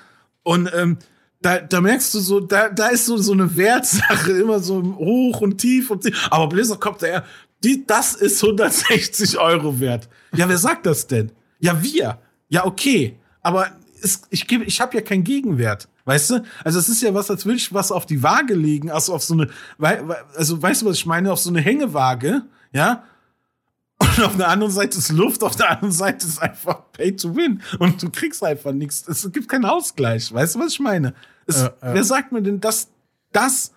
[0.42, 0.98] Und ähm,
[1.40, 5.40] da, da merkst du so, da, da ist so, so eine Wertsache immer so hoch
[5.40, 6.26] und tief und tief.
[6.30, 7.24] Aber Blizzard kommt daher,
[7.64, 10.08] die, das ist 160 Euro wert.
[10.34, 11.32] Ja, wer sagt das denn?
[11.58, 12.18] Ja, wir.
[12.48, 13.18] Ja, okay.
[13.42, 13.68] Aber
[14.02, 15.88] es, ich, gebe, ich habe ja keinen Gegenwert.
[16.04, 16.42] Weißt du?
[16.64, 19.22] Also es ist ja was, als würde ich was auf die Waage legen, also auf
[19.22, 19.48] so eine,
[20.34, 21.30] also weißt du, was ich meine?
[21.30, 22.42] Auf so eine Hängewaage,
[22.72, 23.04] ja?
[23.98, 27.34] Und auf der anderen Seite ist Luft, auf der anderen Seite ist einfach Pay to
[27.36, 27.60] Win.
[27.78, 29.06] Und du kriegst einfach nichts.
[29.08, 30.32] Es gibt keinen Ausgleich.
[30.32, 31.14] Weißt du, was ich meine?
[31.46, 31.70] Es, äh, äh.
[31.94, 32.88] Wer sagt mir denn, dass
[33.32, 33.72] das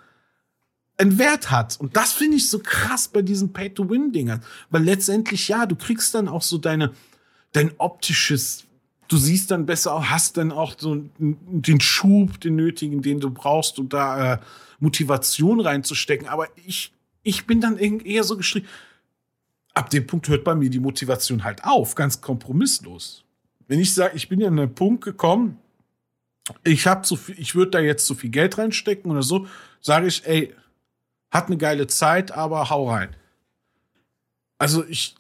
[0.98, 1.80] einen Wert hat?
[1.80, 4.44] Und das finde ich so krass bei diesen Pay to Win-Dingern.
[4.70, 6.92] Weil letztendlich, ja, du kriegst dann auch so deine,
[7.54, 8.66] dein optisches
[9.12, 13.78] du siehst dann besser, hast dann auch so den Schub, den nötigen, den du brauchst,
[13.78, 14.40] um da äh,
[14.80, 16.28] Motivation reinzustecken.
[16.28, 18.68] Aber ich, ich bin dann eher so geschrieben.
[19.74, 23.24] Ab dem Punkt hört bei mir die Motivation halt auf, ganz kompromisslos.
[23.68, 25.58] Wenn ich sage, ich bin ja an einen Punkt gekommen,
[26.64, 29.48] ich habe zu viel, ich würde da jetzt zu viel Geld reinstecken oder so,
[29.82, 30.54] sage ich, ey,
[31.32, 33.16] hat eine geile Zeit, aber hau rein.
[34.58, 35.16] Also ich,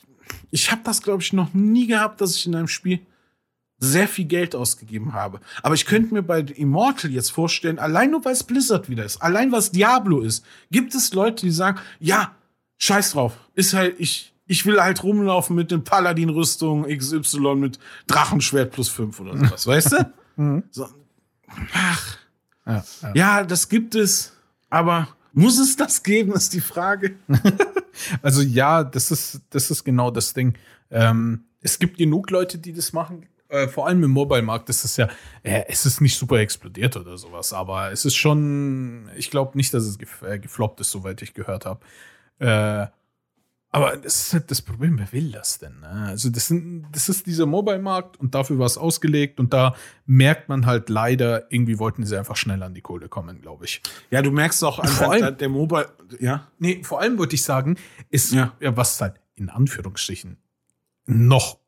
[0.51, 2.99] ich habe das glaube ich noch nie gehabt, dass ich in einem Spiel
[3.81, 5.41] sehr viel Geld ausgegeben habe.
[5.63, 9.21] Aber ich könnte mir bei Immortal jetzt vorstellen, allein nur weil es Blizzard wieder ist,
[9.21, 12.35] allein was Diablo ist, gibt es Leute, die sagen, ja,
[12.77, 18.71] scheiß drauf, ist halt, ich, ich will halt rumlaufen mit den Paladin-Rüstung XY mit Drachenschwert
[18.71, 20.13] plus fünf oder sowas, weißt du?
[20.37, 20.63] Mhm.
[20.71, 20.87] So,
[21.73, 22.17] ach,
[22.65, 23.11] ja, ja.
[23.13, 24.31] ja, das gibt es,
[24.69, 27.15] aber muss es das geben, ist die Frage.
[28.21, 30.57] also ja, das ist, das ist genau das Ding.
[30.89, 33.25] Ähm, es gibt genug Leute, die das machen.
[33.49, 35.09] Äh, vor allem im Mobile-Markt ist es ja,
[35.43, 39.73] äh, es ist nicht super explodiert oder sowas, aber es ist schon, ich glaube nicht,
[39.73, 41.81] dass es gef äh, gefloppt ist, soweit ich gehört habe.
[43.73, 45.79] Aber das ist halt das Problem, wer will das denn?
[45.79, 46.07] Ne?
[46.09, 50.49] Also, das, sind, das ist dieser Mobile-Markt und dafür war es ausgelegt und da merkt
[50.49, 53.81] man halt leider, irgendwie wollten sie einfach schnell an die Kohle kommen, glaube ich.
[54.09, 56.47] Ja, du merkst auch vor allem, der Mobile, ja.
[56.59, 57.77] Nee, vor allem wollte ich sagen,
[58.09, 58.53] ist, ja.
[58.59, 60.37] ja was halt in Anführungsstrichen
[61.05, 61.61] noch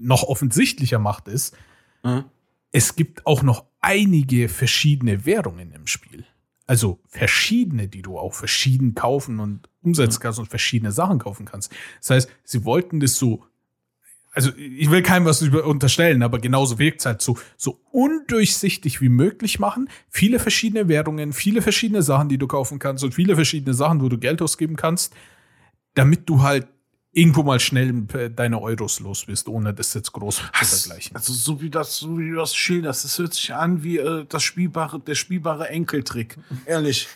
[0.00, 1.56] noch offensichtlicher macht, ist,
[2.02, 2.24] mhm.
[2.72, 6.24] es gibt auch noch einige verschiedene Währungen im Spiel.
[6.70, 10.22] Also verschiedene, die du auch verschieden kaufen und umsetzen mhm.
[10.22, 11.72] kannst und verschiedene Sachen kaufen kannst.
[11.98, 13.42] Das heißt, sie wollten das so,
[14.30, 19.08] also ich will keinem was unterstellen, aber genauso wirkt es halt so, so undurchsichtig wie
[19.08, 19.88] möglich machen.
[20.10, 24.08] Viele verschiedene Währungen, viele verschiedene Sachen, die du kaufen kannst und viele verschiedene Sachen, wo
[24.08, 25.12] du Geld ausgeben kannst,
[25.94, 26.68] damit du halt
[27.12, 27.92] irgendwo mal schnell
[28.34, 31.16] deine Euros los bist, ohne das jetzt groß zu vergleichen.
[31.16, 34.24] Also so wie das, so wie du das schilderst, das hört sich an wie äh,
[34.28, 36.36] das spielbare, der spielbare Enkeltrick.
[36.66, 37.08] Ehrlich.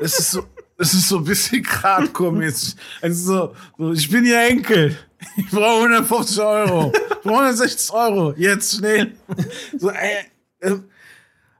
[0.00, 0.46] Es ist so,
[0.78, 2.74] es ist so ein bisschen Gradkomisch.
[3.00, 4.98] Also so, so, ich bin ihr Enkel.
[5.36, 6.92] Ich brauche 150 Euro.
[6.94, 8.34] Ich brauche 160 Euro.
[8.36, 9.14] Jetzt schnell.
[9.78, 10.24] So, äh,
[10.60, 10.78] äh,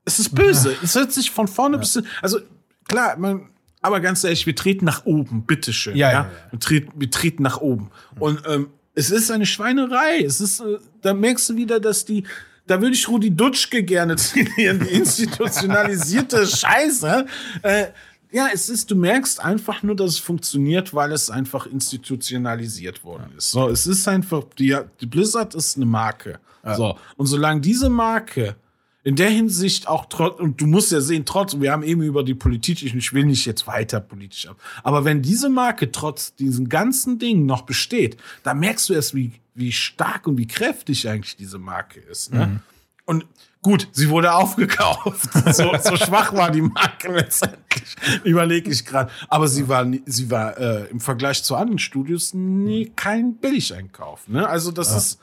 [0.05, 0.77] es ist böse.
[0.83, 1.81] Es hört sich von vorne ja.
[1.81, 2.41] bis, also
[2.89, 3.49] klar, man,
[3.85, 5.95] aber ganz ehrlich, wir treten nach oben, bitteschön.
[5.95, 6.23] Ja, ja.
[6.23, 6.31] ja.
[6.51, 7.91] Wir, treten, wir treten nach oben.
[8.19, 10.23] Und ähm, es ist eine Schweinerei.
[10.25, 12.25] Es ist, äh, da merkst du wieder, dass die,
[12.67, 17.27] da würde ich Rudi Dutschke gerne zitieren, die institutionalisierte Scheiße.
[17.61, 17.87] Äh,
[18.33, 23.35] ja, es ist, du merkst einfach nur, dass es funktioniert, weil es einfach institutionalisiert worden
[23.37, 23.51] ist.
[23.51, 26.41] So, es ist einfach, die, die Blizzard ist eine Marke.
[26.65, 26.75] Ja.
[26.75, 28.57] So, und solange diese Marke
[29.05, 32.25] in der Hinsicht auch trotz, und du musst ja sehen, trotz, wir haben eben über
[32.25, 36.71] die Politik, ich will nicht jetzt weiter politisch ab, aber wenn diese Marke trotz diesen
[36.71, 41.37] ganzen Dingen noch besteht, da merkst du erst, wie, wie stark und wie kräftig eigentlich
[41.37, 42.33] diese Marke ist.
[42.33, 42.47] Ne?
[42.47, 42.61] Mhm.
[43.05, 43.27] Und
[43.61, 45.29] gut, sie wurde aufgekauft.
[45.53, 47.97] So, so schwach war die Marke letztendlich.
[48.25, 49.11] Überlege ich gerade.
[49.29, 54.27] Aber sie war, sie war äh, im Vergleich zu anderen Studios nie kein Billigeinkauf.
[54.29, 54.49] Ne?
[54.49, 54.97] Also das ja.
[54.97, 55.19] ist,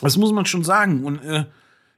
[0.00, 1.04] das muss man schon sagen.
[1.04, 1.44] Und äh,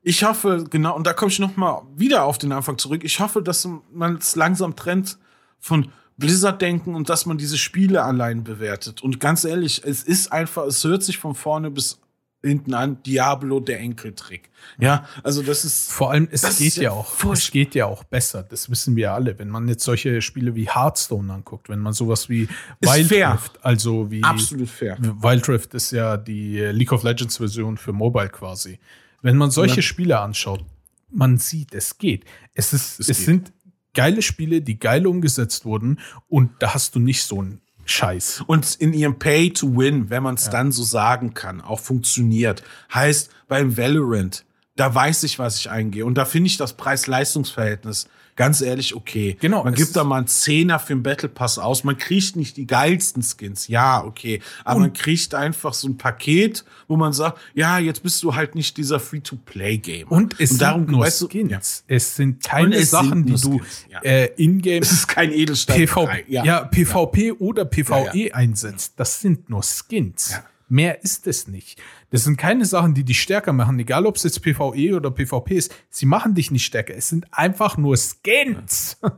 [0.02, 3.02] ich hoffe, genau, und da komme ich noch mal wieder auf den Anfang zurück.
[3.04, 5.18] Ich hoffe, dass man es langsam trennt
[5.58, 9.02] von Blizzard-Denken und dass man diese Spiele allein bewertet.
[9.02, 12.00] Und ganz ehrlich, es ist einfach, es hört sich von vorne bis
[12.42, 14.50] hinten an, Diablo der Enkeltrick.
[14.78, 15.90] Ja, also das ist.
[15.90, 18.44] Vor allem, es geht ja auch, es geht ja auch besser.
[18.44, 19.38] Das wissen wir alle.
[19.38, 22.48] Wenn man jetzt solche Spiele wie Hearthstone anguckt, wenn man sowas wie
[22.80, 24.22] Wild Rift, also wie.
[24.22, 24.96] Absolut fair.
[25.00, 28.78] Wild Rift ist ja die League of Legends Version für Mobile quasi.
[29.22, 29.82] Wenn man solche ja.
[29.82, 30.64] Spiele anschaut,
[31.10, 32.24] man sieht, es geht.
[32.54, 33.52] Es, ist, es, es sind
[33.94, 38.44] geile Spiele, die geil umgesetzt wurden und da hast du nicht so einen Scheiß.
[38.46, 40.52] Und in ihrem Pay to Win, wenn man es ja.
[40.52, 42.62] dann so sagen kann, auch funktioniert.
[42.92, 44.44] Heißt, beim Valorant,
[44.76, 46.04] da weiß ich, was ich eingehe.
[46.04, 48.08] Und da finde ich das Preis-Leistungs-Verhältnis
[48.38, 49.36] ganz ehrlich okay.
[49.40, 49.64] Genau.
[49.64, 51.82] Man gibt da mal einen Zehner für den Battle Pass aus.
[51.82, 53.66] Man kriegt nicht die geilsten Skins.
[53.66, 54.40] Ja, okay.
[54.64, 58.54] Aber man kriegt einfach so ein Paket, wo man sagt, ja, jetzt bist du halt
[58.54, 60.06] nicht dieser Free-to-Play-Game.
[60.08, 61.84] Und es und darum, sind nur weißt du, Skins.
[61.88, 61.96] Ja.
[61.96, 63.60] Es sind keine Sachen, sind die du
[63.90, 64.00] ja.
[64.02, 64.82] äh, in-game.
[64.82, 65.76] Es ist kein Edelstahl.
[65.76, 66.44] PV, ja.
[66.44, 66.64] ja.
[66.64, 68.94] PvP oder PvE einsetzt.
[68.96, 70.30] Das sind nur Skins.
[70.30, 70.44] Ja.
[70.68, 71.80] Mehr ist es nicht.
[72.10, 75.56] Das sind keine Sachen, die dich stärker machen, egal ob es jetzt PvE oder PvP
[75.56, 75.74] ist.
[75.88, 76.94] Sie machen dich nicht stärker.
[76.94, 78.98] Es sind einfach nur Skins.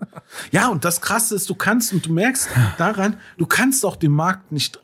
[0.53, 4.13] Ja, und das Krasse ist, du kannst, und du merkst daran, du kannst auch den
[4.13, 4.81] Markt nicht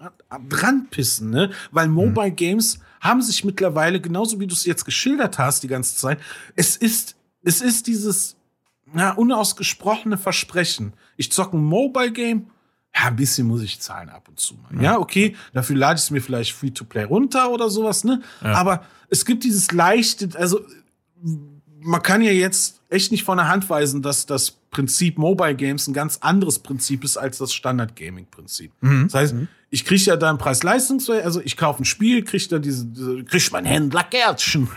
[0.48, 1.50] dran, pissen, ne?
[1.70, 5.96] Weil Mobile Games haben sich mittlerweile, genauso wie du es jetzt geschildert hast die ganze
[5.96, 6.18] Zeit,
[6.56, 8.36] es ist, es ist dieses
[8.94, 10.94] ja, unausgesprochene Versprechen.
[11.16, 12.50] Ich zocke ein Mobile Game,
[12.96, 14.82] ja, ein bisschen muss ich zahlen ab und zu mal.
[14.82, 18.22] Ja, okay, dafür lade ich es mir vielleicht Free-to-Play runter oder sowas, ne?
[18.40, 20.60] Aber es gibt dieses leichte, also
[21.80, 25.86] man kann ja jetzt echt nicht von der Hand weisen, dass das Prinzip Mobile Games
[25.86, 28.72] ein ganz anderes Prinzip ist als das Standard Gaming Prinzip.
[29.04, 29.34] Das heißt,
[29.70, 33.24] ich kriege ja da einen Preis-Leistungs, also ich kaufe ein Spiel, kriege da diese, diese
[33.24, 34.68] krieg mein Händler Gärtchen.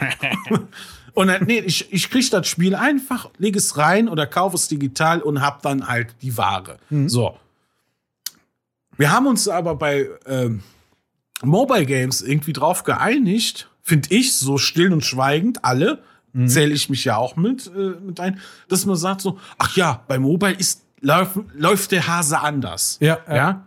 [1.14, 4.68] und dann, nee, ich, ich kriege das Spiel einfach, lege es rein oder kaufe es
[4.68, 6.80] digital und hab dann halt die Ware.
[7.08, 7.38] So.
[9.00, 10.62] Wir haben uns aber bei ähm,
[11.42, 16.04] Mobile Games irgendwie drauf geeinigt, finde ich, so still und schweigend, alle,
[16.46, 20.04] zähle ich mich ja auch mit, äh, mit ein, dass man sagt so, ach ja,
[20.08, 22.98] bei Mobile ist, läuft, läuft der Hase anders.
[23.00, 23.36] Ja, ja.
[23.36, 23.66] ja?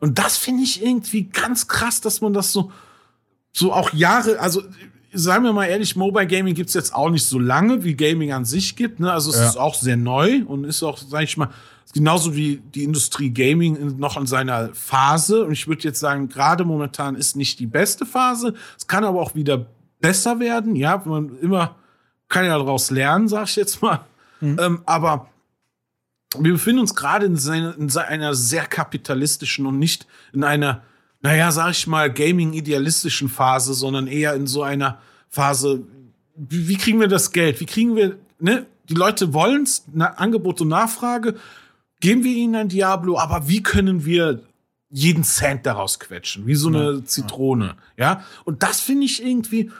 [0.00, 2.70] Und das finde ich irgendwie ganz krass, dass man das so,
[3.52, 4.62] so auch Jahre, also
[5.12, 8.44] sagen wir mal ehrlich, Mobile Gaming gibt's jetzt auch nicht so lange, wie Gaming an
[8.44, 9.00] sich gibt.
[9.00, 9.10] Ne?
[9.10, 9.48] Also es Ja.
[9.48, 11.48] ist auch sehr neu und ist auch, sag ich mal,
[11.92, 15.44] genauso wie die Industrie Gaming in- noch in seiner Phase.
[15.44, 18.54] Und ich würde jetzt sagen, gerade momentan ist nicht die beste Phase.
[18.76, 19.66] Es kann aber auch wieder
[20.00, 20.76] besser werden.
[20.76, 21.76] Ja, man immer
[22.28, 24.00] kann ja daraus lernen, sag ich jetzt mal.
[24.42, 25.28] Ähm, aber
[26.38, 30.82] wir befinden uns gerade in, seine, in einer sehr kapitalistischen und nicht in einer,
[31.22, 34.98] naja, sag ich mal, gaming-idealistischen Phase, sondern eher in so einer
[35.30, 35.82] Phase,
[36.34, 37.60] wie, wie kriegen wir das Geld?
[37.60, 38.66] Wie kriegen wir, ne?
[38.88, 41.34] Die Leute wollen's, na, Angebot und Nachfrage,
[42.00, 44.42] geben wir ihnen ein Diablo, aber wie können wir
[44.90, 46.46] jeden Cent daraus quetschen?
[46.46, 48.24] Wie so eine Zitrone, ja?
[48.44, 49.70] Und das finde ich irgendwie,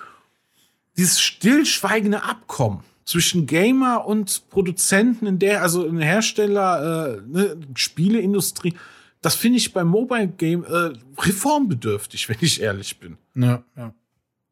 [0.96, 7.56] dieses stillschweigende Abkommen zwischen Gamer und Produzenten in der, also in der Hersteller, äh, ne,
[7.74, 8.74] Spieleindustrie,
[9.20, 13.16] das finde ich beim Mobile Game äh, reformbedürftig, wenn ich ehrlich bin.
[13.34, 13.94] Ja, ja.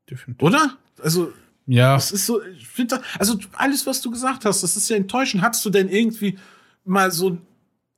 [0.08, 0.42] Definitiv.
[0.46, 0.76] Oder?
[1.02, 1.32] Also,
[1.66, 4.96] Ja, das ist so, ich finde, also alles, was du gesagt hast, das ist ja
[4.96, 5.42] enttäuschend.
[5.42, 6.38] Hattest du denn irgendwie
[6.84, 7.38] mal so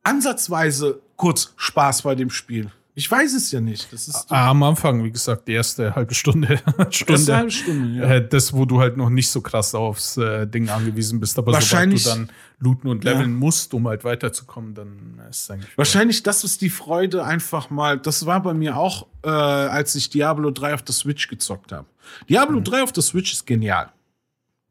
[0.06, 2.70] ansatzweise kurz Spaß bei dem Spiel?
[2.98, 3.92] Ich weiß es ja nicht.
[3.92, 6.58] Das ist am Anfang, wie gesagt, die erste halbe Stunde.
[6.90, 7.12] Stunde.
[7.12, 8.04] Erste halbe Stunde, ja.
[8.14, 11.36] Äh, das, wo du halt noch nicht so krass aufs äh, Ding angewiesen bist.
[11.36, 13.12] Aber Wahrscheinlich- sobald du dann looten und Ja.
[13.12, 15.76] leveln musst, um halt weiterzukommen, dann ist es eigentlich.
[15.76, 17.98] Wahrscheinlich, das ist die Freude einfach mal.
[17.98, 21.86] Das war bei mir auch, äh, als ich Diablo 3 auf der Switch gezockt habe.
[22.30, 23.90] Diablo 3 auf der Switch ist genial.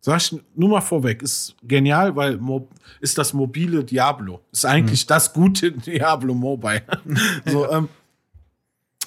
[0.05, 2.69] Sag ich nur mal vorweg, ist genial, weil mo
[3.01, 4.39] ist das mobile Diablo.
[4.51, 6.83] Ist eigentlich das gute Diablo Mobile.
[7.47, 7.89] so, ähm,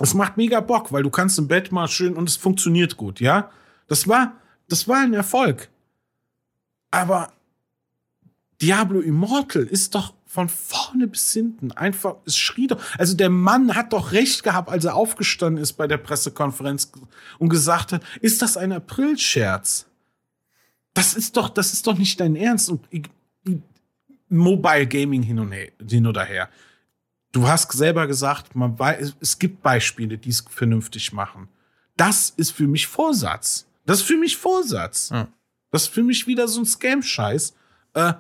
[0.01, 3.21] es macht mega Bock, weil du kannst im Bett mal schön und es funktioniert gut,
[3.21, 3.49] ja?
[3.87, 4.33] Das war,
[4.69, 5.69] das war ein Erfolg.
[6.91, 7.31] Aber
[8.61, 12.83] Diablo Immortal ist doch von vorne bis hinten einfach, es schrie doch.
[12.99, 16.91] Also der Mann hat doch recht gehabt, als er aufgestanden ist bei der Pressekonferenz
[17.39, 19.88] und gesagt hat, ist das ein Aprilscherz?
[20.99, 22.69] Das ist doch, das ist doch nicht dein Ernst.
[22.71, 23.05] Und ich-
[23.45, 23.57] ich-
[24.29, 26.49] Mobile Gaming hin und her, hin oder her.
[27.33, 31.49] Du hast selber gesagt, man weiß, es gibt Beispiele, die es vernünftig machen.
[31.97, 33.67] Das ist für mich Vorsatz.
[33.87, 35.11] Das ist für mich Vorsatz.
[35.11, 35.29] Ja.
[35.71, 37.55] Das ist für mich wieder so ein Scam-Scheiß.
[37.95, 38.15] Äh,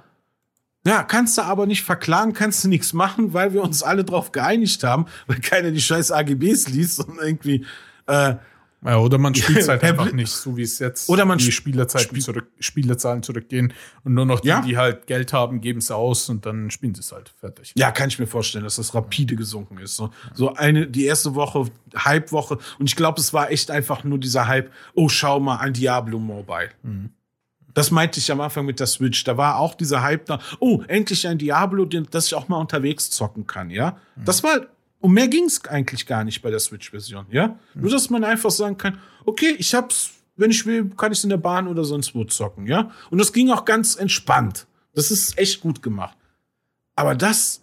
[0.86, 4.32] ja, kannst du aber nicht verklagen, kannst du nichts machen, weil wir uns alle drauf
[4.32, 7.66] geeinigt haben, weil keiner die scheiß AGBs liest und irgendwie
[8.06, 8.36] äh,
[8.84, 11.44] Ja, oder man spielt halt Herr einfach nicht, so wie es jetzt Oder man die
[11.50, 13.72] sp- Spielerzeiten spiel- zurück, Spielerzahlen zurückgehen
[14.04, 14.60] und nur noch die, Ja.
[14.60, 17.72] die halt Geld haben, geben es aus und dann spielen sie es halt fertig.
[17.76, 19.96] Ja, kann ich mir vorstellen, dass das rapide gesunken ist.
[19.96, 22.58] So, so eine, die erste Woche, Hype-Woche.
[22.78, 26.20] Und ich glaube, es war echt einfach nur dieser Hype, oh, schau mal, ein Diablo
[26.20, 26.70] Mobile.
[27.74, 29.22] Das meinte ich am Anfang mit der Switch.
[29.24, 32.56] Da war auch dieser Hype da, oh, endlich ein Diablo, den, dass ich auch mal
[32.58, 33.98] unterwegs zocken kann, ja.
[34.16, 34.60] Das war,
[35.00, 37.58] um mehr ging es eigentlich gar nicht bei der Switch-Version, ja.
[37.74, 41.30] Nur, dass man einfach sagen kann, okay, ich hab's, wenn ich will, kann ich in
[41.30, 42.90] der Bahn oder sonst wo zocken, ja.
[43.10, 44.66] Und das ging auch ganz entspannt.
[44.94, 46.16] Das ist echt gut gemacht.
[46.96, 47.62] Aber das,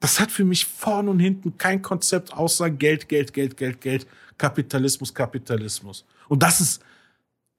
[0.00, 4.06] das hat für mich vorn und hinten kein Konzept außer Geld, Geld, Geld, Geld, Geld,
[4.38, 6.06] Kapitalismus, Kapitalismus.
[6.28, 6.82] Und das ist,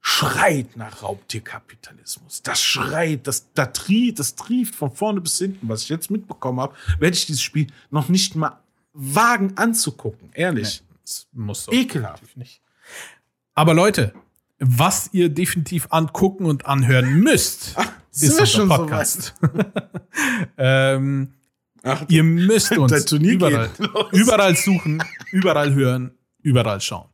[0.06, 2.42] schreit nach Raubtierkapitalismus.
[2.42, 5.70] Das schreit, das, das, trieft, das trieft von vorne bis hinten.
[5.70, 8.60] Was ich jetzt mitbekommen habe, werde ich dieses Spiel noch nicht mal
[8.94, 10.30] wagen anzugucken.
[10.34, 10.84] Ehrlich.
[11.02, 12.38] Das muss doch Ekelhaft.
[12.38, 12.62] nicht.
[13.56, 14.14] Aber Leute,
[14.60, 17.76] was ihr definitiv angucken und anhören müsst,
[18.12, 19.36] sind ist unser schon so Podcast.
[20.58, 21.34] ähm,
[21.84, 23.70] Ach, ihr müsst uns überall,
[24.14, 26.12] überall suchen, überall hören,
[26.42, 27.10] überall schauen.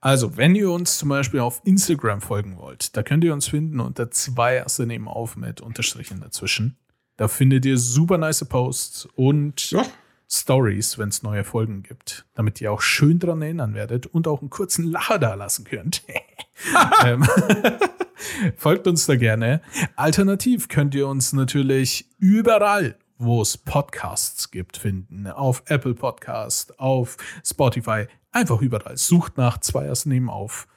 [0.00, 3.80] Also, wenn ihr uns zum Beispiel auf Instagram folgen wollt, da könnt ihr uns finden
[3.80, 6.76] unter zwei Erste nehmen auf mit Unterstrichen dazwischen.
[7.16, 9.84] Da findet ihr super nice Posts und Ja.
[10.30, 14.40] Stories, wenn es neue Folgen gibt, damit ihr auch schön dran erinnern werdet und auch
[14.40, 16.02] einen kurzen Lacher da lassen könnt.
[17.04, 17.26] ähm,
[18.56, 19.62] folgt uns da gerne.
[19.96, 25.26] Alternativ könnt ihr uns natürlich überall, wo es Podcasts gibt, finden.
[25.26, 28.98] Auf Apple Podcast, auf Spotify, einfach überall.
[28.98, 30.68] Sucht nach Zweiers Nehmen auf.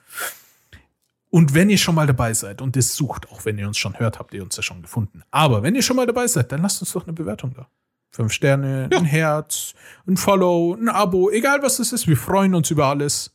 [1.30, 4.00] Und wenn ihr schon mal dabei seid und es sucht, auch wenn ihr uns schon
[4.00, 5.24] hört, habt ihr uns ja schon gefunden.
[5.32, 7.68] Aber wenn ihr schon mal dabei seid, dann lasst uns doch eine Bewertung da.
[8.12, 9.74] Fünf Sterne, ein Herz,
[10.06, 12.08] ein Follow, ein Abo, egal was es ist.
[12.08, 13.32] Wir freuen uns über alles.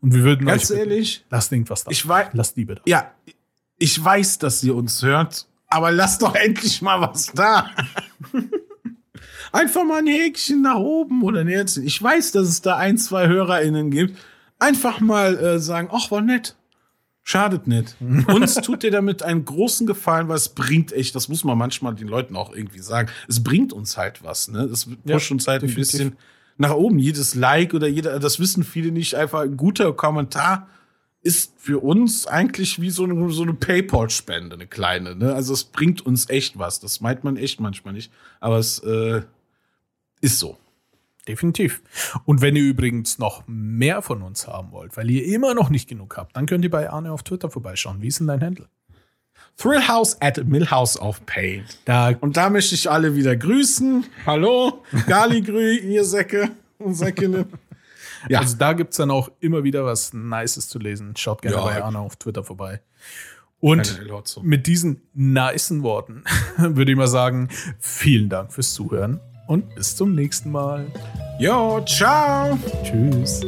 [0.00, 1.90] Und wir würden Ganz bitten, ehrlich, lasst irgendwas da.
[1.90, 2.82] ich weiß, lasst Liebe da.
[2.86, 3.10] ja,
[3.76, 7.70] ich weiß, dass ihr uns hört, aber lasst doch endlich mal was da.
[9.52, 11.84] Einfach mal ein Häkchen nach oben oder ein Herzchen.
[11.84, 14.18] Ich weiß, dass es da ein, zwei HörerInnen gibt.
[14.58, 16.56] Einfach mal äh, sagen, ach, war nett.
[17.26, 17.96] Schadet nicht.
[18.28, 21.94] Uns tut ihr damit einen großen Gefallen, weil es bringt echt, das muss man manchmal
[21.94, 23.08] den Leuten auch irgendwie sagen.
[23.28, 24.64] Es bringt uns halt was, ne?
[24.64, 25.94] Es pusht uns halt definitiv.
[25.94, 26.16] ein bisschen
[26.58, 26.98] nach oben.
[26.98, 30.68] Jedes Like oder jeder, das wissen viele nicht, einfach ein guter Kommentar
[31.24, 35.16] ist für uns eigentlich wie so eine, so eine Paypal-Spende, eine kleine.
[35.16, 35.34] Ne?
[35.34, 36.80] Also es bringt uns echt was.
[36.80, 38.12] Das meint man echt manchmal nicht.
[38.40, 39.22] Aber es äh,
[40.20, 40.58] ist so.
[41.26, 41.82] Definitiv.
[42.26, 45.88] Und wenn ihr übrigens noch mehr von uns haben wollt, weil ihr immer noch nicht
[45.88, 48.02] genug habt, dann könnt ihr bei Arne auf Twitter vorbeischauen.
[48.02, 48.68] Wie ist denn dein Handle?
[49.56, 51.64] Thrillhouse at Millhouse of Pain.
[51.84, 54.04] Da Und da möchte ich alle wieder grüßen.
[54.26, 57.46] Hallo, Galigrü, ihr Säcke und Säckinnen.
[58.26, 61.14] Ja, Also da gibt es dann auch immer wieder was Nices zu lesen.
[61.14, 61.62] Schaut gerne Ja.
[61.64, 62.80] bei Arne auf Twitter vorbei.
[63.60, 64.00] Und
[64.42, 66.24] mit diesen nicen Worten
[66.56, 70.86] würde ich mal sagen, vielen Dank fürs Zuhören und bis zum nächsten Mal.
[71.38, 72.58] jo, ciao.
[72.82, 73.40] Tschüss.